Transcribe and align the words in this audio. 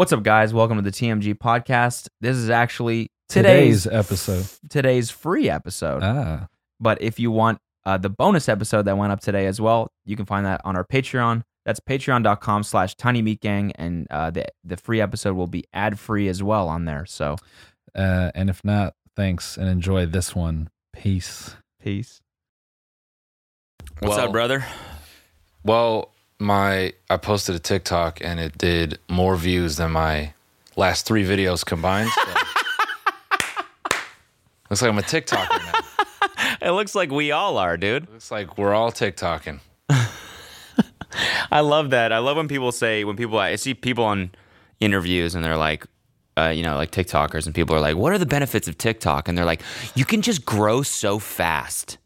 What's 0.00 0.14
up, 0.14 0.22
guys? 0.22 0.54
Welcome 0.54 0.78
to 0.78 0.82
the 0.82 0.90
TMG 0.90 1.34
podcast. 1.34 2.08
This 2.22 2.34
is 2.34 2.48
actually 2.48 3.12
today's 3.28 3.82
Today's 3.82 3.86
episode. 3.86 4.46
today's 4.70 5.10
free 5.10 5.50
episode. 5.50 6.02
Ah, 6.02 6.48
but 6.80 7.02
if 7.02 7.20
you 7.20 7.30
want 7.30 7.58
uh, 7.84 7.98
the 7.98 8.08
bonus 8.08 8.48
episode 8.48 8.86
that 8.86 8.96
went 8.96 9.12
up 9.12 9.20
today 9.20 9.44
as 9.44 9.60
well, 9.60 9.92
you 10.06 10.16
can 10.16 10.24
find 10.24 10.46
that 10.46 10.62
on 10.64 10.74
our 10.74 10.86
Patreon. 10.86 11.42
That's 11.66 11.80
patreon.com 11.80 12.62
slash 12.62 12.94
tiny 12.94 13.20
meat 13.20 13.42
gang. 13.42 13.72
And 13.74 14.06
uh, 14.10 14.30
the, 14.30 14.46
the 14.64 14.78
free 14.78 15.02
episode 15.02 15.36
will 15.36 15.46
be 15.46 15.64
ad 15.74 15.98
free 15.98 16.28
as 16.28 16.42
well 16.42 16.66
on 16.68 16.86
there. 16.86 17.04
So 17.04 17.36
uh, 17.94 18.30
and 18.34 18.48
if 18.48 18.64
not, 18.64 18.94
thanks 19.16 19.58
and 19.58 19.68
enjoy 19.68 20.06
this 20.06 20.34
one. 20.34 20.70
Peace. 20.94 21.56
peace. 21.78 22.22
What's 23.98 24.16
Well- 24.16 24.28
up, 24.28 24.32
brother? 24.32 24.64
Well, 25.62 26.14
my 26.40 26.92
I 27.08 27.16
posted 27.16 27.54
a 27.54 27.58
TikTok 27.58 28.20
and 28.22 28.40
it 28.40 28.58
did 28.58 28.98
more 29.08 29.36
views 29.36 29.76
than 29.76 29.92
my 29.92 30.32
last 30.76 31.06
three 31.06 31.24
videos 31.24 31.64
combined. 31.64 32.10
So. 32.10 32.22
Looks 34.70 34.82
like 34.82 34.90
I'm 34.90 34.98
a 34.98 35.02
TikToker 35.02 35.72
now. 35.72 35.80
It 36.62 36.72
looks 36.72 36.94
like 36.94 37.10
we 37.10 37.32
all 37.32 37.56
are, 37.56 37.78
dude. 37.78 38.08
Looks 38.10 38.30
like 38.30 38.58
we're 38.58 38.74
all 38.74 38.92
TikToking. 38.92 39.60
I 41.50 41.60
love 41.60 41.90
that. 41.90 42.12
I 42.12 42.18
love 42.18 42.36
when 42.36 42.48
people 42.48 42.70
say 42.70 43.02
when 43.04 43.16
people 43.16 43.38
I 43.38 43.56
see 43.56 43.72
people 43.72 44.04
on 44.04 44.30
interviews 44.78 45.34
and 45.34 45.42
they're 45.42 45.56
like, 45.56 45.86
uh, 46.36 46.48
you 46.48 46.62
know, 46.62 46.76
like 46.76 46.90
TikTokers, 46.90 47.46
and 47.46 47.54
people 47.54 47.74
are 47.74 47.80
like, 47.80 47.96
"What 47.96 48.12
are 48.12 48.18
the 48.18 48.26
benefits 48.26 48.68
of 48.68 48.76
TikTok?" 48.76 49.26
And 49.26 49.38
they're 49.38 49.46
like, 49.46 49.62
"You 49.94 50.04
can 50.04 50.20
just 50.22 50.44
grow 50.44 50.82
so 50.82 51.18
fast. 51.18 51.96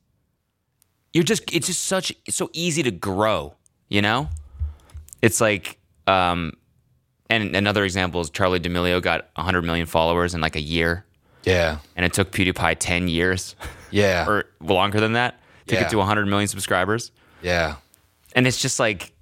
You're 1.12 1.24
just 1.24 1.52
it's 1.52 1.66
just 1.66 1.84
such 1.84 2.12
it's 2.24 2.36
so 2.36 2.48
easy 2.52 2.82
to 2.84 2.90
grow. 2.92 3.54
You 3.88 4.02
know, 4.02 4.28
it's 5.22 5.40
like." 5.40 5.78
um 6.06 6.52
and 7.30 7.56
another 7.56 7.84
example 7.84 8.20
is 8.20 8.30
Charli 8.30 8.60
D'Amelio 8.60 9.00
got 9.00 9.30
100 9.36 9.62
million 9.62 9.86
followers 9.86 10.34
in 10.34 10.42
like 10.42 10.56
a 10.56 10.60
year, 10.60 11.06
Yeah. 11.44 11.78
and 11.96 12.04
it 12.04 12.12
took 12.12 12.30
PewDiePie 12.30 12.76
10 12.78 13.08
years 13.08 13.56
Yeah. 13.90 14.26
or 14.28 14.44
longer 14.60 15.00
than 15.00 15.14
that 15.14 15.40
to 15.68 15.74
Yeah. 15.74 15.80
get 15.80 15.90
to 15.92 15.96
100 15.98 16.26
million 16.26 16.46
subscribers. 16.48 17.10
yeah. 17.40 17.76
and 18.36 18.46
it's 18.46 18.60
just 18.60 18.78
like 18.78 19.12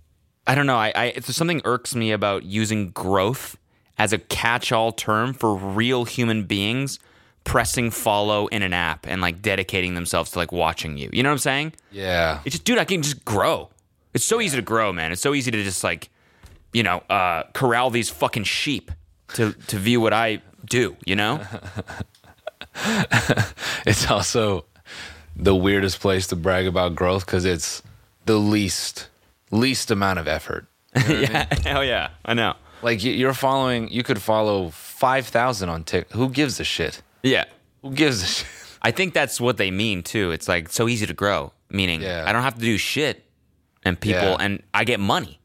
I 0.48 0.56
don't 0.56 0.66
know. 0.66 0.77
I, 0.77 0.92
I 0.96 1.05
it's 1.14 1.33
something 1.36 1.62
irks 1.64 1.94
me 1.94 2.10
about 2.10 2.42
using 2.42 2.90
growth 2.90 3.56
as 3.96 4.12
a 4.12 4.18
catch-all 4.18 4.90
term 4.90 5.33
for 5.34 5.55
real 5.55 6.05
human 6.05 6.42
beings 6.44 6.98
pressing 7.44 7.92
follow 7.92 8.48
in 8.48 8.62
an 8.62 8.72
app 8.72 9.06
and 9.06 9.20
like 9.22 9.40
dedicating 9.40 9.94
themselves 9.94 10.33
to 10.33 10.38
like 10.40 10.50
watching 10.50 10.98
you. 10.98 11.08
You 11.12 11.22
know 11.22 11.28
what 11.28 11.34
I'm 11.34 11.38
saying? 11.38 11.72
Yeah. 11.92 12.40
It's 12.44 12.55
just, 12.56 12.64
dude, 12.64 12.78
I 12.78 12.84
can 12.84 13.02
just 13.02 13.24
grow. 13.24 13.70
It's 14.14 14.24
so 14.24 14.41
easy 14.41 14.56
to 14.56 14.62
grow, 14.62 14.92
man. 14.92 15.12
It's 15.12 15.22
so 15.22 15.34
easy 15.34 15.50
to 15.50 15.62
just 15.64 15.82
like, 15.84 16.10
you 16.72 16.82
know, 16.82 16.98
uh, 17.10 17.44
corral 17.55 17.91
these 17.91 18.10
fucking 18.10 18.44
sheep 18.44 18.91
to 19.34 19.52
to 19.52 19.78
view 19.78 20.00
what 20.00 20.12
I 20.12 20.42
do. 20.64 20.96
You 21.06 21.16
know? 21.16 21.41
It's 23.86 24.10
also 24.10 24.64
the 25.36 25.55
weirdest 25.55 26.00
place 26.00 26.27
to 26.28 26.36
brag 26.36 26.66
about 26.66 26.94
growth 26.94 27.27
because 27.27 27.44
it's 27.44 27.83
the 28.27 28.36
least 28.36 29.08
least 29.50 29.90
amount 29.90 30.18
of 30.18 30.28
effort. 30.28 30.66
yeah. 31.08 31.46
Hell 31.64 31.84
yeah. 31.84 32.10
I 32.24 32.34
know. 32.34 32.55
Like 32.83 33.02
you- 33.05 33.12
you're 33.12 33.34
following, 33.34 33.88
you 33.90 34.02
could 34.02 34.20
follow 34.22 34.70
five 34.70 35.27
thousand 35.27 35.68
on 35.68 35.84
Tik. 35.84 36.10
Who 36.12 36.28
gives 36.28 36.60
a 36.60 36.64
shit? 36.64 37.02
Yeah. 37.22 37.44
Who 37.83 37.90
gives 37.92 38.22
a 38.22 38.27
shit? 38.27 38.46
I 38.83 38.90
think 38.90 39.14
that's 39.14 39.40
what 39.40 39.56
they 39.58 39.70
mean 39.70 40.02
too. 40.02 40.30
It's 40.33 40.48
like 40.48 40.68
so 40.68 40.88
easy 40.88 41.06
to 41.06 41.14
grow, 41.14 41.52
meaning 41.70 42.02
Yeah. 42.02 42.24
I 42.27 42.33
don't 42.33 42.42
have 42.42 42.55
to 42.55 42.60
do 42.60 42.78
shit, 42.78 43.24
and 43.84 43.98
people 43.98 44.20
Yeah. 44.22 44.36
and 44.41 44.62
I 44.75 44.84
get 44.84 45.00
money. 45.00 45.38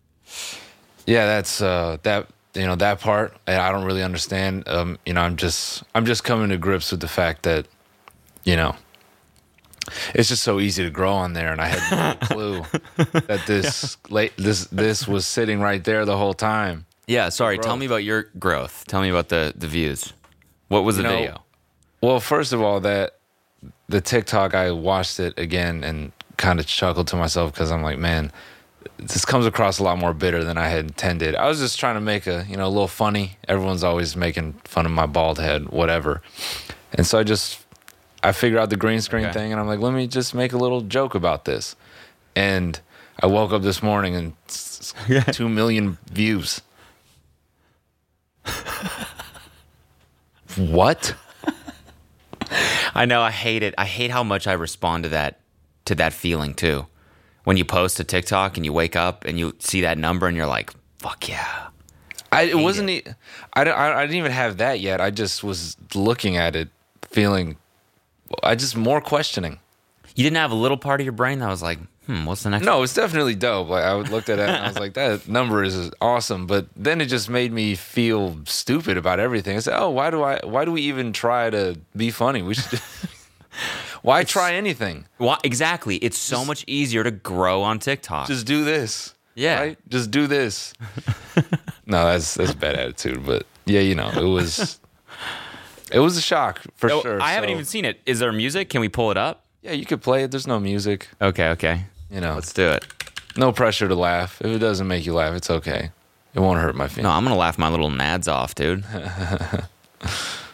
Yeah, 1.06 1.26
that's 1.26 1.62
uh, 1.62 1.98
that. 2.04 2.28
You 2.54 2.66
know 2.66 2.76
that 2.76 3.00
part, 3.02 3.38
and 3.46 3.62
I 3.62 3.72
don't 3.72 3.86
really 3.86 4.02
understand. 4.02 4.68
Um, 4.68 4.98
you 5.06 5.14
know, 5.14 5.22
I'm 5.22 5.36
just 5.36 5.84
I'm 5.94 6.06
just 6.06 6.24
coming 6.24 6.50
to 6.50 6.58
grips 6.58 6.90
with 6.92 7.02
the 7.02 7.08
fact 7.08 7.44
that, 7.44 7.68
you 8.46 8.56
know, 8.56 8.76
it's 10.16 10.28
just 10.30 10.42
so 10.42 10.60
easy 10.60 10.84
to 10.84 10.90
grow 10.90 11.14
on 11.14 11.34
there, 11.34 11.52
and 11.52 11.62
I 11.62 11.68
had 11.68 12.18
no 12.20 12.28
clue 12.28 12.66
that 13.28 13.44
this 13.46 13.98
late 14.10 14.34
this 14.38 14.66
this 14.72 15.08
was 15.08 15.28
sitting 15.28 15.60
right 15.62 15.84
there 15.84 16.04
the 16.04 16.18
whole 16.18 16.34
time. 16.34 16.88
Yeah. 17.06 17.30
Sorry. 17.30 17.60
Tell 17.60 17.78
me 17.78 17.86
about 17.86 18.04
your 18.04 18.24
growth. 18.40 18.86
Tell 18.88 19.02
me 19.02 19.10
about 19.10 19.30
the 19.30 19.54
the 19.56 19.68
views. 19.68 20.14
What 20.68 20.84
was 20.84 20.98
the 20.98 21.04
You 21.04 21.08
know, 21.10 21.16
video? 21.16 21.44
Well, 22.02 22.20
first 22.20 22.54
of 22.54 22.62
all, 22.62 22.80
that 22.80 23.20
the 23.88 24.02
TikTok, 24.02 24.56
I 24.56 24.72
watched 24.72 25.20
it 25.20 25.38
again 25.38 25.84
and 25.84 26.12
kind 26.38 26.60
of 26.60 26.66
chuckled 26.68 27.08
to 27.08 27.16
myself 27.16 27.52
because 27.54 27.72
I'm 27.72 27.82
like, 27.84 27.98
man, 27.98 28.32
this 28.98 29.26
comes 29.26 29.46
across 29.46 29.80
a 29.80 29.84
lot 29.84 29.98
more 29.98 30.14
bitter 30.14 30.44
than 30.44 30.58
I 30.58 30.68
had 30.70 30.86
intended. 30.86 31.36
I 31.36 31.48
was 31.48 31.60
just 31.60 31.80
trying 31.80 31.96
to 31.96 32.02
make 32.02 32.26
a, 32.28 32.46
you 32.48 32.56
know, 32.58 32.66
a 32.68 32.70
little 32.70 32.88
funny. 32.88 33.38
Everyone's 33.48 33.84
always 33.84 34.16
making 34.16 34.54
fun 34.64 34.86
of 34.86 34.92
my 34.92 35.06
bald 35.06 35.40
head, 35.40 35.70
whatever. 35.70 36.22
And 36.94 37.06
so 37.06 37.20
I 37.20 37.24
just, 37.24 37.60
I 38.24 38.32
figure 38.32 38.60
out 38.60 38.70
the 38.70 38.78
green 38.78 39.02
screen 39.02 39.26
Okay. 39.26 39.34
thing 39.34 39.52
and 39.52 39.60
I'm 39.60 39.68
like, 39.68 39.80
let 39.80 39.94
me 39.94 40.08
just 40.08 40.34
make 40.34 40.54
a 40.54 40.58
little 40.58 40.82
joke 40.82 41.16
about 41.16 41.46
this. 41.46 41.76
And 42.36 42.80
I 43.20 43.26
woke 43.28 43.52
up 43.52 43.62
this 43.64 43.82
morning 43.84 44.16
and 44.16 44.34
s- 44.48 44.94
two 45.32 45.50
million 45.50 45.98
views. 46.12 46.62
what? 50.56 51.16
I 52.96 53.06
know. 53.06 53.22
I 53.22 53.32
hate 53.32 53.64
it. 53.64 53.74
I 53.78 53.86
hate 53.86 54.12
how 54.12 54.24
much 54.24 54.48
I 54.48 54.54
respond 54.54 55.04
to 55.04 55.10
that 55.10 55.40
to 55.88 55.96
that 55.96 56.14
feeling 56.14 56.54
too. 56.54 56.86
When 57.44 57.58
you 57.58 57.66
post 57.66 58.00
a 58.00 58.04
TikTok 58.04 58.58
and 58.58 58.66
you 58.66 58.74
wake 58.74 58.96
up 58.96 59.26
and 59.26 59.40
you 59.40 59.56
see 59.60 59.82
that 59.82 59.98
number 59.98 60.28
and 60.28 60.36
you're 60.36 60.48
like, 60.48 60.72
"Fuck 61.00 61.28
yeah." 61.30 61.68
I 62.32 62.44
it 62.44 62.58
wasn't. 62.58 62.90
e- 62.90 63.04
I, 63.54 63.64
I 63.64 64.00
I 64.00 64.02
didn't 64.02 64.18
even 64.18 64.32
have 64.32 64.58
that 64.58 64.80
yet. 64.82 65.00
I 65.02 65.12
just 65.12 65.44
was 65.44 65.78
looking 65.96 66.36
at 66.38 66.56
it, 66.56 66.70
feeling. 67.04 67.56
I 68.44 68.56
just 68.56 68.76
more 68.76 69.00
questioning. 69.02 69.60
You 70.16 70.24
didn't 70.24 70.38
have 70.38 70.52
a 70.52 70.56
little 70.56 70.78
part 70.78 71.00
of 71.00 71.06
your 71.06 71.14
brain 71.14 71.40
that 71.40 71.48
was 71.48 71.62
like, 71.64 71.80
"Hmm, 72.06 72.26
what's 72.26 72.44
the 72.44 72.50
next?" 72.50 72.66
No, 72.66 72.84
it's 72.84 72.94
definitely 72.94 73.36
dope. 73.36 73.70
Like 73.70 73.86
I 73.86 73.94
looked 73.96 74.28
at 74.28 74.40
it 74.40 74.50
and 74.50 74.58
I 74.66 74.68
was 74.68 74.78
like, 74.80 74.96
that 74.96 75.30
number 75.30 75.64
is 75.64 75.90
awesome. 76.02 76.48
But 76.48 76.68
then 76.76 77.00
it 77.00 77.06
just 77.06 77.30
made 77.30 77.54
me 77.54 77.76
feel 77.76 78.36
stupid 78.46 78.98
about 78.98 79.22
everything. 79.22 79.56
I 79.56 79.60
said, 79.62 79.80
oh, 79.80 79.90
why 79.92 80.10
do 80.10 80.22
I? 80.24 80.42
Why 80.44 80.66
do 80.66 80.74
we 80.74 80.82
even 80.82 81.14
try 81.14 81.50
to 81.50 81.78
be 81.96 82.12
funny? 82.12 82.42
We 82.42 82.56
should. 82.56 82.82
why 84.08 84.24
try 84.24 84.54
anything? 84.54 85.06
Why, 85.18 85.38
exactly. 85.44 85.98
It's 85.98 86.18
so 86.18 86.46
much 86.46 86.64
easier 86.66 87.04
to 87.04 87.12
grow 87.12 87.62
on 87.62 87.80
TikTok. 87.80 88.28
Just 88.28 88.46
do 88.46 88.64
this. 88.64 89.14
Yeah. 89.36 89.60
Right? 89.60 89.78
Just 89.90 90.12
do 90.12 90.28
this. 90.28 90.74
no, 91.86 92.06
that's 92.06 92.34
that's 92.36 92.52
a 92.54 92.56
bad 92.56 92.76
attitude. 92.76 93.26
But 93.26 93.46
yeah, 93.66 93.82
you 93.82 93.96
know, 93.96 94.10
it 94.10 94.24
was. 94.24 94.80
It 95.92 96.00
was 96.00 96.16
a 96.18 96.22
shock 96.22 96.62
for 96.76 96.90
Oh, 96.92 97.02
sure. 97.02 97.22
I 97.22 97.32
haven't 97.34 97.50
so- 97.50 97.54
even 97.54 97.66
seen 97.66 97.84
it. 97.86 98.00
Is 98.06 98.20
there 98.20 98.32
music? 98.32 98.70
Can 98.70 98.80
we 98.82 98.88
pull 98.90 99.12
it 99.12 99.18
up? 99.18 99.44
Yeah, 99.62 99.74
you 99.74 99.86
could 99.86 100.02
play 100.02 100.24
it. 100.24 100.32
There's 100.32 100.48
no 100.48 100.60
music. 100.60 101.08
Okay, 101.22 101.50
okay. 101.50 101.84
You 102.10 102.22
know, 102.22 102.36
Let's 102.36 102.54
do 102.54 102.68
it. 102.70 102.86
no 103.36 103.52
pressure 103.52 103.88
to 103.90 103.96
laugh. 103.96 104.40
If 104.42 104.48
it 104.48 104.60
doesn't 104.60 104.88
make 104.88 105.06
you 105.06 105.14
laugh, 105.14 105.34
it's 105.36 105.50
okay. 105.50 105.92
It 106.34 106.40
won't 106.40 106.60
hurt 106.62 106.76
my 106.76 106.88
feelings. 106.88 107.04
No. 107.04 107.10
I'm 107.12 107.24
gonna 107.24 107.36
laugh 107.36 107.58
my 107.58 107.68
little 107.70 107.90
nads 107.90 108.32
off, 108.32 108.56
dude. 108.56 108.86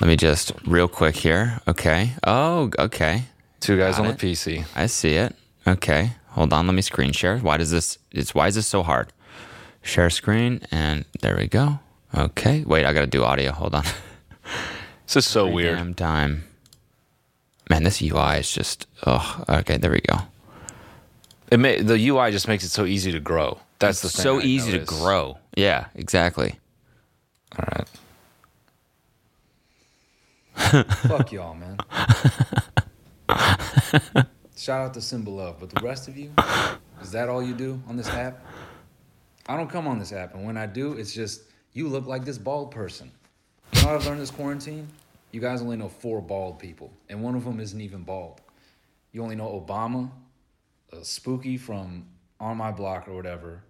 Let 0.00 0.06
me 0.06 0.16
just 0.16 0.52
real 0.64 0.88
quick 0.88 1.16
here. 1.16 1.60
Okay. 1.66 2.12
Oh, 2.24 2.70
okay. 2.78 3.24
Two 3.60 3.76
guys 3.78 3.96
Got 3.96 4.06
on 4.06 4.10
it. 4.12 4.18
the 4.18 4.32
PC. 4.32 4.64
I 4.76 4.86
see 4.86 5.14
it. 5.14 5.34
Okay. 5.66 6.12
Hold 6.28 6.52
on. 6.52 6.66
Let 6.66 6.74
me 6.74 6.82
screen 6.82 7.12
share. 7.12 7.38
Why 7.38 7.56
does 7.56 7.70
this? 7.70 7.98
It's 8.12 8.34
why 8.34 8.46
is 8.46 8.54
this 8.54 8.66
so 8.66 8.82
hard? 8.82 9.12
Share 9.82 10.10
screen, 10.10 10.60
and 10.70 11.04
there 11.20 11.36
we 11.36 11.46
go. 11.48 11.80
Okay. 12.16 12.62
Wait, 12.64 12.84
I 12.84 12.92
gotta 12.92 13.06
do 13.06 13.24
audio. 13.24 13.52
Hold 13.52 13.74
on. 13.74 13.84
This 15.06 15.24
is 15.24 15.26
so 15.26 15.48
weird. 15.48 15.78
Damn 15.78 15.94
time. 15.94 16.44
Man, 17.70 17.82
this 17.82 18.02
UI 18.02 18.40
is 18.40 18.52
just. 18.52 18.86
Oh, 19.06 19.42
okay. 19.48 19.78
There 19.78 19.90
we 19.90 20.00
go. 20.02 20.18
It 21.50 21.56
may, 21.58 21.80
the 21.80 22.08
UI 22.08 22.30
just 22.30 22.46
makes 22.46 22.62
it 22.62 22.68
so 22.68 22.84
easy 22.84 23.10
to 23.12 23.18
grow. 23.20 23.58
That's 23.78 24.02
the 24.02 24.10
thing. 24.10 24.22
so 24.22 24.38
I 24.38 24.42
easy 24.42 24.72
to 24.72 24.84
grow. 24.84 25.38
Yeah, 25.56 25.86
exactly. 25.94 26.58
All 27.58 27.64
right. 27.74 27.88
Fuck 30.58 31.32
y'all, 31.32 31.54
man. 31.54 31.78
Shout 34.56 34.80
out 34.80 34.94
to 34.94 35.00
Symbol 35.00 35.36
Love, 35.36 35.60
but 35.60 35.70
the 35.70 35.80
rest 35.80 36.08
of 36.08 36.16
you, 36.16 36.32
is 37.00 37.12
that 37.12 37.28
all 37.28 37.42
you 37.42 37.54
do 37.54 37.80
on 37.88 37.96
this 37.96 38.08
app? 38.08 38.44
I 39.48 39.56
don't 39.56 39.70
come 39.70 39.86
on 39.86 39.98
this 39.98 40.12
app, 40.12 40.34
and 40.34 40.44
when 40.44 40.56
I 40.56 40.66
do, 40.66 40.92
it's 40.92 41.14
just 41.14 41.42
you 41.72 41.88
look 41.88 42.06
like 42.06 42.24
this 42.24 42.36
bald 42.36 42.70
person. 42.70 43.10
You 43.72 43.82
know 43.82 43.88
what 43.88 43.96
I've 43.96 44.06
learned 44.06 44.20
this 44.20 44.30
quarantine? 44.30 44.88
You 45.32 45.40
guys 45.40 45.62
only 45.62 45.76
know 45.76 45.88
four 45.88 46.20
bald 46.20 46.58
people, 46.58 46.92
and 47.08 47.22
one 47.22 47.34
of 47.34 47.44
them 47.44 47.60
isn't 47.60 47.80
even 47.80 48.02
bald. 48.02 48.40
You 49.12 49.22
only 49.22 49.36
know 49.36 49.64
Obama, 49.66 50.10
uh, 50.92 51.02
Spooky 51.02 51.56
from 51.56 52.06
On 52.40 52.56
My 52.56 52.72
Block 52.72 53.08
or 53.08 53.14
whatever, 53.14 53.62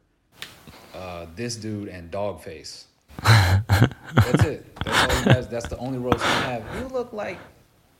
uh, 0.94 1.26
this 1.36 1.54
dude, 1.54 1.88
and 1.88 2.10
Dogface. 2.10 2.84
That's 3.22 4.44
it. 4.44 4.76
That's 4.84 5.12
all 5.12 5.18
you 5.18 5.24
guys. 5.24 5.48
That's 5.48 5.68
the 5.68 5.78
only 5.78 5.98
roast 5.98 6.18
you 6.18 6.30
have. 6.30 6.64
You 6.78 6.88
look 6.88 7.12
like 7.12 7.38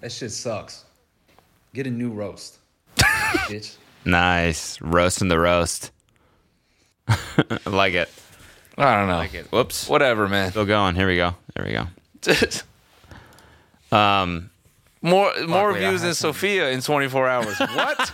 that 0.01 0.13
shit 0.13 0.31
sucks. 0.31 0.85
Get 1.75 1.87
a 1.87 1.91
new 1.91 2.11
roast, 2.11 2.59
bitch. 2.97 3.77
Nice 4.05 4.81
roasting 4.81 5.29
the 5.29 5.39
roast. 5.39 5.91
I 7.09 7.59
like 7.67 7.95
it. 7.95 8.09
I 8.77 8.97
don't 8.97 9.09
know. 9.09 9.17
Like 9.17 9.35
it. 9.35 9.51
Whoops. 9.51 9.89
Whatever, 9.89 10.29
man. 10.29 10.51
Still 10.51 10.67
going. 10.67 10.95
Here 10.95 11.09
we 11.09 11.17
go. 11.17 11.35
There 11.55 11.67
we 11.67 11.73
go. 11.73 13.97
Um, 13.97 14.51
more 15.03 15.33
more 15.47 15.69
Luckily, 15.69 15.87
I 15.87 15.91
views 15.91 16.03
than 16.03 16.15
Sofia 16.15 16.71
in 16.71 16.81
24 16.81 17.29
hours. 17.29 17.59
What? 17.59 18.13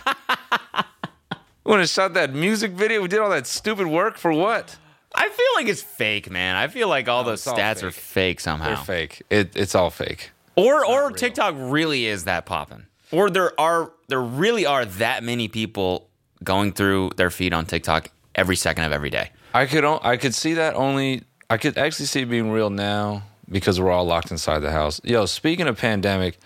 we 1.63 1.71
want 1.71 1.83
to 1.83 1.87
shot 1.87 2.13
that 2.13 2.33
music 2.33 2.71
video. 2.71 3.01
We 3.01 3.07
did 3.07 3.19
all 3.19 3.29
that 3.29 3.47
stupid 3.47 3.87
work 3.87 4.17
for 4.17 4.33
what? 4.33 4.77
I 5.15 5.29
feel 5.29 5.45
like 5.55 5.67
it's 5.67 5.81
fake, 5.81 6.29
man. 6.29 6.55
I 6.55 6.67
feel 6.67 6.87
like 6.87 7.07
all 7.07 7.23
those 7.23 7.39
it's 7.39 7.47
all 7.47 7.57
stats 7.57 7.83
are 7.83 7.91
fake. 7.91 8.03
fake 8.03 8.39
somehow. 8.39 8.75
They're 8.75 8.85
fake. 8.85 9.21
It, 9.29 9.55
it's 9.55 9.73
all 9.73 9.89
fake. 9.89 10.31
Or 10.55 10.85
or 10.85 11.11
TikTok 11.11 11.55
really 11.57 12.05
is 12.05 12.25
that 12.25 12.45
popping. 12.45 12.85
Or 13.11 13.29
there 13.29 13.59
are 13.59 13.91
there 14.07 14.21
really 14.21 14.65
are 14.65 14.85
that 14.85 15.23
many 15.23 15.47
people 15.47 16.07
going 16.43 16.71
through 16.73 17.11
their 17.17 17.29
feed 17.29 17.53
on 17.53 17.65
TikTok 17.65 18.09
every 18.35 18.55
second 18.55 18.83
of 18.85 18.91
every 18.91 19.09
day. 19.09 19.31
I 19.53 19.65
could 19.65 19.85
I 19.85 20.17
could 20.17 20.35
see 20.35 20.53
that 20.55 20.75
only 20.75 21.23
I 21.49 21.57
could 21.57 21.77
actually 21.77 22.07
see 22.07 22.21
it 22.21 22.29
being 22.29 22.51
real 22.51 22.69
now 22.69 23.23
because 23.49 23.79
we're 23.79 23.91
all 23.91 24.05
locked 24.05 24.31
inside 24.31 24.59
the 24.59 24.71
house. 24.71 24.99
Yo, 25.03 25.25
speaking 25.25 25.67
of 25.67 25.77
pandemic, 25.77 26.39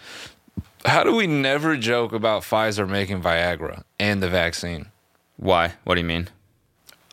how 0.86 1.04
do 1.04 1.16
we 1.16 1.28
never 1.28 1.78
joke 1.78 2.14
about 2.14 2.44
Pfizer 2.44 2.88
making 2.88 3.22
Viagra 3.22 3.84
and 4.00 4.22
the 4.22 4.30
vaccine? 4.30 4.88
Why? 5.38 5.74
What 5.84 5.96
do 5.96 6.02
you 6.02 6.08
mean? 6.08 6.28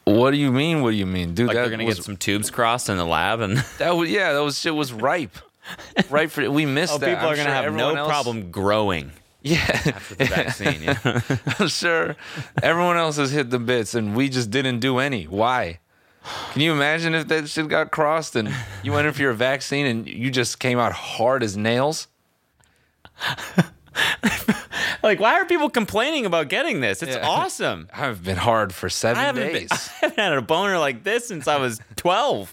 What 0.07 0.31
do 0.31 0.37
you 0.37 0.53
mean? 0.53 0.83
What 0.83 0.93
do 0.93 0.97
you 0.97 1.05
mean, 1.07 1.35
dude? 1.35 1.49
Like 1.49 1.57
that 1.57 1.63
they're 1.63 1.71
gonna 1.71 1.85
was, 1.85 1.97
get 1.97 2.05
some 2.05 2.17
tubes 2.17 2.49
crossed 2.49 2.89
in 2.89 2.97
the 2.97 3.05
lab 3.05 3.41
and 3.41 3.57
that 3.79 3.91
was 3.97 4.09
yeah, 4.09 4.33
that 4.35 4.43
was 4.43 4.57
shit 4.59 4.75
was 4.75 4.93
ripe, 4.93 5.37
ripe 6.11 6.31
for 6.31 6.49
we 6.49 6.65
missed 6.65 6.95
oh, 6.95 6.99
that. 6.99 7.07
people 7.07 7.27
I'm 7.27 7.33
are 7.33 7.37
gonna 7.37 7.49
sure 7.49 7.63
have 7.65 7.75
no 7.75 7.95
else- 7.95 8.09
problem 8.09 8.53
growing 8.53 9.11
Yeah, 9.43 9.57
after 9.69 10.15
the 10.15 10.25
vaccine. 10.27 10.83
Yeah. 10.83 11.21
I'm 11.59 11.67
sure 11.69 12.15
everyone 12.63 12.97
else 12.97 13.17
has 13.17 13.33
hit 13.33 13.51
the 13.51 13.59
bits 13.59 13.95
and 13.97 14.15
we 14.15 14.29
just 14.29 14.51
didn't 14.51 14.79
do 14.79 14.99
any. 14.99 15.25
Why? 15.25 15.81
Can 16.53 16.63
you 16.63 16.73
imagine 16.73 17.15
if 17.15 17.27
that 17.29 17.49
shit 17.49 17.69
got 17.69 17.91
crossed 17.91 18.37
and 18.37 18.53
you 18.85 18.93
went 18.93 19.07
in 19.09 19.13
for 19.13 19.23
your 19.23 19.33
vaccine 19.33 19.87
and 19.87 20.07
you 20.09 20.31
just 20.31 20.59
came 20.61 20.79
out 20.79 20.93
hard 20.93 21.43
as 21.43 21.57
nails? 21.57 22.07
Like, 25.07 25.21
why 25.21 25.35
are 25.35 25.45
people 25.47 25.71
complaining 25.71 26.27
about 26.27 26.49
getting 26.49 26.81
this? 26.81 27.03
It's 27.03 27.17
Yeah. 27.17 27.27
awesome. 27.27 27.89
I've 27.93 28.23
been 28.23 28.37
hard 28.37 28.75
for 28.75 28.89
seven 28.91 29.23
I 29.23 29.27
haven't, 29.27 29.53
days. 29.53 29.69
been, 29.69 29.79
I 30.03 30.07
haven't 30.07 30.19
had 30.19 30.33
a 30.35 30.43
boner 30.43 30.79
like 30.79 31.03
this 31.05 31.29
since 31.29 31.49
I 31.49 31.57
was 31.59 31.81
12. 31.97 32.53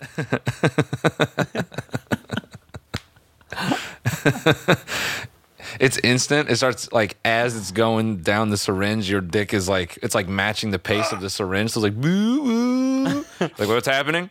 It's 5.80 5.98
instant. 6.04 6.50
It 6.52 6.58
starts 6.58 6.92
like 6.92 7.18
as 7.26 7.56
it's 7.58 7.72
going 7.72 8.18
down 8.18 8.50
the 8.52 8.58
syringe, 8.58 9.10
your 9.10 9.22
dick 9.22 9.54
is 9.54 9.68
like 9.68 9.98
it's 10.04 10.14
like 10.14 10.28
matching 10.28 10.70
the 10.70 10.78
pace 10.80 11.12
of 11.12 11.20
the 11.20 11.30
syringe. 11.32 11.72
So 11.72 11.80
it's 11.80 11.84
like 11.96 12.00
boo 12.00 12.44
boo. 12.44 13.26
like 13.40 13.68
what's 13.68 13.88
happening? 13.88 14.30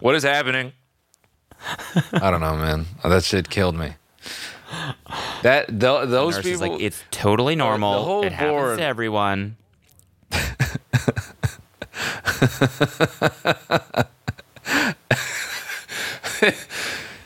what 0.00 0.14
is 0.16 0.24
happening? 0.24 0.72
I 2.12 2.30
don't 2.30 2.40
know, 2.40 2.56
man. 2.56 2.86
That 3.04 3.22
shit 3.22 3.50
killed 3.50 3.76
me. 3.76 3.94
That 5.42 5.66
th- 5.68 6.08
those 6.08 6.36
is 6.38 6.44
people. 6.44 6.72
like, 6.74 6.80
it's 6.82 7.02
totally 7.10 7.56
normal. 7.56 8.04
whole 8.04 8.24
it 8.24 8.32
happens 8.32 8.50
board- 8.52 8.78
to 8.78 8.84
everyone. 8.84 9.56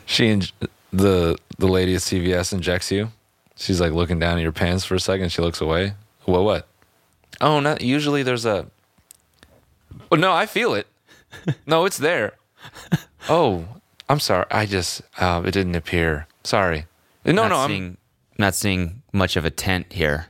she 0.05 0.29
and 0.29 0.51
the 0.91 1.37
the 1.57 1.67
lady 1.67 1.95
at 1.95 2.01
CVS 2.01 2.53
injects 2.53 2.91
you. 2.91 3.11
She's 3.55 3.79
like 3.79 3.93
looking 3.93 4.19
down 4.19 4.37
at 4.37 4.41
your 4.41 4.51
pants 4.51 4.83
for 4.85 4.95
a 4.95 4.99
second. 4.99 5.31
She 5.31 5.41
looks 5.41 5.61
away. 5.61 5.93
What? 6.25 6.43
What? 6.43 6.67
Oh, 7.41 7.59
not 7.59 7.81
usually. 7.81 8.23
There's 8.23 8.45
a. 8.45 8.67
Oh 10.11 10.15
no, 10.15 10.31
I 10.33 10.45
feel 10.45 10.73
it. 10.73 10.87
No, 11.67 11.85
it's 11.85 11.97
there. 11.97 12.33
Oh, 13.29 13.65
I'm 14.09 14.19
sorry. 14.19 14.45
I 14.51 14.65
just 14.65 15.01
uh, 15.19 15.41
it 15.45 15.51
didn't 15.51 15.75
appear. 15.75 16.27
Sorry. 16.43 16.85
No, 17.33 17.43
not 17.47 17.49
no, 17.49 17.57
I'm 17.57 17.97
not 18.37 18.55
seeing 18.55 19.01
much 19.13 19.35
of 19.35 19.45
a 19.45 19.51
tent 19.51 19.93
here. 19.93 20.27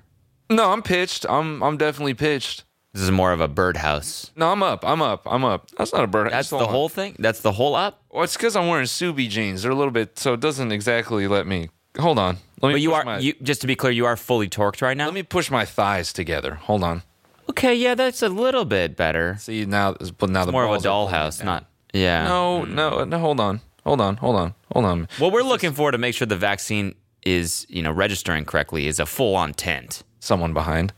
no, 0.50 0.72
I'm 0.72 0.82
pitched. 0.82 1.26
I'm 1.28 1.62
I'm 1.64 1.78
definitely 1.78 2.14
pitched. 2.14 2.64
This 2.94 3.04
is 3.04 3.12
more 3.12 3.34
of 3.34 3.42
a 3.42 3.50
birdhouse. 3.50 4.32
No, 4.38 4.52
I'm 4.54 4.64
up. 4.64 4.86
I'm 4.88 5.02
up. 5.02 5.24
I'm 5.26 5.44
up. 5.44 5.70
That's 5.78 5.92
not 5.92 6.06
a 6.06 6.08
birdhouse. 6.08 6.32
That's 6.32 6.50
the 6.50 6.66
whole 6.66 6.88
thing. 6.88 7.16
That's 7.20 7.42
the 7.42 7.52
whole 7.52 7.76
up. 7.76 8.02
Well, 8.10 8.24
it's 8.24 8.38
because 8.38 8.56
I'm 8.56 8.70
wearing 8.70 8.86
Ksubi 8.86 9.28
jeans. 9.28 9.64
They're 9.64 9.72
a 9.72 9.76
little 9.76 9.92
bit, 9.92 10.18
so 10.18 10.34
it 10.34 10.40
doesn't 10.40 10.72
exactly 10.72 11.28
let 11.28 11.46
me. 11.46 11.70
Hold 12.00 12.20
on. 12.20 12.38
Let 12.62 12.70
me. 12.70 12.74
But 12.76 12.82
you 12.82 12.94
are 12.94 13.04
my- 13.04 13.18
you 13.20 13.34
just 13.44 13.60
to 13.62 13.68
be 13.68 13.76
clear, 13.76 13.92
you 13.92 14.06
are 14.06 14.16
fully 14.16 14.48
torqued 14.48 14.82
right 14.82 14.96
now. 14.96 15.06
Let 15.06 15.14
me 15.14 15.24
push 15.24 15.52
my 15.52 15.66
thighs 15.66 16.14
together. 16.14 16.56
Hold 16.56 16.84
on. 16.84 17.04
okay, 17.50 17.76
yeah, 17.76 17.96
that's 17.96 18.22
a 18.22 18.30
little 18.30 18.64
bit 18.64 18.96
better. 18.96 19.36
See 19.40 19.66
now, 19.66 19.96
but 20.18 20.30
now 20.30 20.46
the 20.46 20.54
More 20.54 20.64
of 20.64 20.70
a 20.70 20.74
balls 20.74 20.86
are 20.86 20.90
pulling 20.90 21.14
dollhouse, 21.14 21.44
not 21.44 21.66
yeah. 21.94 22.26
No, 22.28 22.64
no, 22.64 23.04
no. 23.04 23.20
Hold 23.20 23.40
on. 23.42 23.60
Hold 23.86 24.02
on. 24.02 24.18
Hold 24.18 24.36
on. 24.36 24.54
Hold 24.74 24.86
on. 24.86 25.08
What 25.20 25.32
we're 25.32 25.44
looking 25.44 25.74
for 25.74 25.92
to 25.92 25.98
make 25.98 26.16
sure 26.16 26.26
the 26.26 26.36
vaccine 26.38 26.96
is 27.24 27.66
you 27.70 27.82
know 27.82 27.92
registering 27.92 28.46
correctly 28.46 28.88
is 28.88 29.00
a 29.00 29.06
full 29.06 29.36
on 29.36 29.54
tent. 29.54 30.04
Someone 30.20 30.54
behind. 30.54 30.94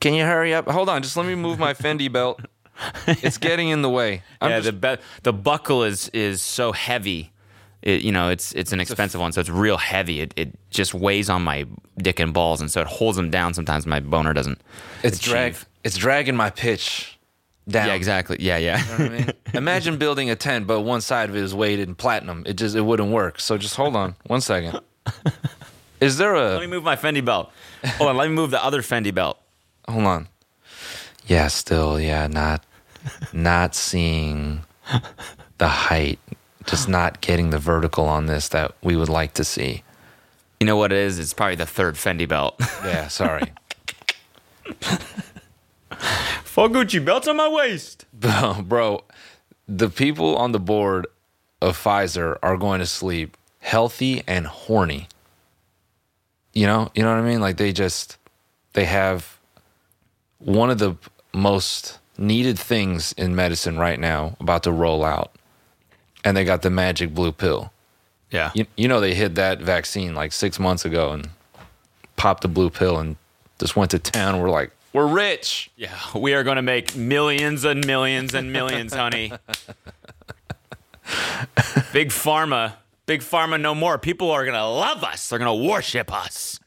Can 0.00 0.14
you 0.14 0.24
hurry 0.24 0.54
up? 0.54 0.68
Hold 0.68 0.88
on. 0.88 1.02
Just 1.02 1.16
let 1.16 1.26
me 1.26 1.34
move 1.34 1.58
my 1.58 1.74
Fendi 1.74 2.10
belt. 2.12 2.40
It's 3.06 3.38
getting 3.38 3.68
in 3.68 3.82
the 3.82 3.90
way. 3.90 4.22
I'm 4.40 4.50
yeah, 4.50 4.60
just- 4.60 4.80
the 4.80 4.96
be- 4.96 5.02
the 5.24 5.32
buckle 5.32 5.82
is 5.84 6.08
is 6.10 6.40
so 6.42 6.72
heavy. 6.72 7.32
It, 7.82 8.02
you 8.02 8.10
know, 8.10 8.28
it's 8.28 8.52
it's 8.52 8.72
an 8.72 8.80
expensive 8.80 9.20
one, 9.20 9.32
so 9.32 9.40
it's 9.40 9.50
real 9.50 9.76
heavy. 9.76 10.20
It, 10.20 10.34
it 10.36 10.58
just 10.70 10.94
weighs 10.94 11.28
on 11.30 11.42
my 11.42 11.64
dick 11.96 12.18
and 12.20 12.32
balls, 12.34 12.60
and 12.60 12.70
so 12.70 12.80
it 12.80 12.86
holds 12.88 13.16
them 13.16 13.30
down. 13.30 13.54
Sometimes 13.54 13.86
my 13.86 14.00
boner 14.00 14.32
doesn't. 14.32 14.60
it's 15.02 15.18
achieve. 15.18 15.30
drag. 15.32 15.56
It's 15.84 15.96
dragging 15.96 16.34
my 16.36 16.50
pitch 16.50 17.17
down. 17.68 17.88
Yeah, 17.88 17.94
exactly. 17.94 18.36
Yeah, 18.40 18.56
yeah. 18.56 18.78
You 18.78 18.84
know 18.84 19.04
what 19.04 19.12
I 19.12 19.18
mean? 19.18 19.32
Imagine 19.54 19.98
building 19.98 20.30
a 20.30 20.36
tent, 20.36 20.66
but 20.66 20.80
one 20.80 21.00
side 21.00 21.28
of 21.30 21.36
it 21.36 21.42
is 21.42 21.54
weighted 21.54 21.88
in 21.88 21.94
platinum. 21.94 22.42
It 22.46 22.54
just 22.54 22.74
it 22.74 22.80
wouldn't 22.82 23.10
work. 23.10 23.40
So 23.40 23.58
just 23.58 23.76
hold 23.76 23.96
on 23.96 24.16
one 24.26 24.40
second. 24.40 24.80
Is 26.00 26.16
there 26.16 26.34
a? 26.34 26.52
let 26.52 26.60
me 26.60 26.66
move 26.68 26.84
my 26.84 26.96
Fendi 26.96 27.24
belt. 27.24 27.50
Hold 27.84 28.10
on, 28.10 28.16
let 28.16 28.28
me 28.28 28.34
move 28.34 28.50
the 28.50 28.62
other 28.62 28.82
Fendi 28.82 29.12
belt. 29.12 29.38
hold 29.88 30.04
on? 30.04 30.28
Yeah, 31.26 31.48
still, 31.48 32.00
yeah, 32.00 32.26
not 32.26 32.64
not 33.32 33.74
seeing 33.74 34.64
the 35.58 35.68
height, 35.68 36.18
just 36.66 36.88
not 36.88 37.20
getting 37.20 37.50
the 37.50 37.58
vertical 37.58 38.04
on 38.04 38.26
this 38.26 38.48
that 38.48 38.74
we 38.82 38.96
would 38.96 39.08
like 39.08 39.34
to 39.34 39.44
see. 39.44 39.82
You 40.60 40.66
know 40.66 40.76
what 40.76 40.92
it 40.92 40.98
is? 40.98 41.18
It's 41.18 41.34
probably 41.34 41.56
the 41.56 41.66
third 41.66 41.94
Fendi 41.96 42.28
belt. 42.28 42.56
Yeah, 42.84 43.08
sorry. 43.08 43.52
Full 46.44 46.68
Gucci 46.68 47.04
belts 47.04 47.28
on 47.28 47.36
my 47.36 47.48
waist. 47.48 48.04
Bro, 48.12 48.62
bro, 48.64 49.04
the 49.68 49.88
people 49.88 50.36
on 50.36 50.52
the 50.52 50.58
board 50.60 51.06
of 51.60 51.76
Pfizer 51.76 52.38
are 52.42 52.56
going 52.56 52.80
to 52.80 52.86
sleep 52.86 53.36
healthy 53.60 54.22
and 54.26 54.46
horny. 54.46 55.08
You 56.52 56.66
know, 56.66 56.90
you 56.94 57.02
know 57.02 57.10
what 57.10 57.22
I 57.22 57.28
mean? 57.28 57.40
Like 57.40 57.56
they 57.56 57.72
just 57.72 58.16
they 58.72 58.84
have 58.84 59.38
one 60.38 60.70
of 60.70 60.78
the 60.78 60.96
most 61.32 61.98
needed 62.16 62.58
things 62.58 63.12
in 63.12 63.34
medicine 63.36 63.78
right 63.78 63.98
now 63.98 64.36
about 64.40 64.62
to 64.64 64.72
roll 64.72 65.04
out. 65.04 65.32
And 66.24 66.36
they 66.36 66.44
got 66.44 66.62
the 66.62 66.70
magic 66.70 67.14
blue 67.14 67.32
pill. 67.32 67.72
Yeah. 68.30 68.50
You, 68.54 68.66
you 68.76 68.88
know 68.88 69.00
they 69.00 69.14
hid 69.14 69.36
that 69.36 69.60
vaccine 69.60 70.14
like 70.14 70.32
6 70.32 70.58
months 70.58 70.84
ago 70.84 71.12
and 71.12 71.28
popped 72.16 72.42
the 72.42 72.48
blue 72.48 72.70
pill 72.70 72.98
and 72.98 73.16
just 73.58 73.76
went 73.76 73.90
to 73.92 73.98
town. 73.98 74.40
We're 74.40 74.50
like, 74.50 74.72
we're 74.92 75.06
rich. 75.06 75.70
Yeah, 75.76 75.96
we 76.14 76.34
are 76.34 76.42
going 76.44 76.56
to 76.56 76.62
make 76.62 76.96
millions 76.96 77.64
and 77.64 77.86
millions 77.86 78.34
and 78.34 78.52
millions, 78.52 78.94
honey. 78.94 79.32
Big 81.92 82.10
pharma, 82.10 82.74
big 83.06 83.20
pharma, 83.20 83.60
no 83.60 83.74
more. 83.74 83.98
People 83.98 84.30
are 84.30 84.44
going 84.44 84.56
to 84.56 84.66
love 84.66 85.02
us. 85.02 85.28
They're 85.28 85.38
going 85.38 85.60
to 85.60 85.68
worship 85.68 86.12
us. 86.12 86.60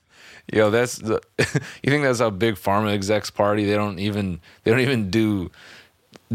Yo, 0.51 0.69
that's 0.69 0.97
the. 0.97 1.21
you 1.39 1.91
think 1.91 2.03
that's 2.03 2.19
how 2.19 2.29
big 2.29 2.55
pharma 2.55 2.91
execs 2.91 3.29
party? 3.29 3.65
They 3.65 3.75
don't 3.75 3.99
even 3.99 4.41
they 4.63 4.71
don't 4.71 4.81
even 4.81 5.09
do 5.09 5.51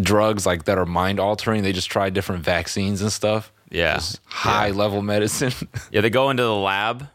drugs 0.00 0.46
like 0.46 0.64
that 0.64 0.78
are 0.78 0.86
mind 0.86 1.20
altering. 1.20 1.62
They 1.62 1.72
just 1.72 1.90
try 1.90 2.10
different 2.10 2.44
vaccines 2.44 3.02
and 3.02 3.12
stuff. 3.12 3.52
Yeah. 3.70 3.94
Just 3.94 4.20
high 4.26 4.70
level 4.70 5.02
medicine. 5.02 5.52
Yeah, 5.90 6.00
they 6.00 6.10
go 6.10 6.30
into 6.30 6.42
the 6.42 6.54
lab, 6.54 7.08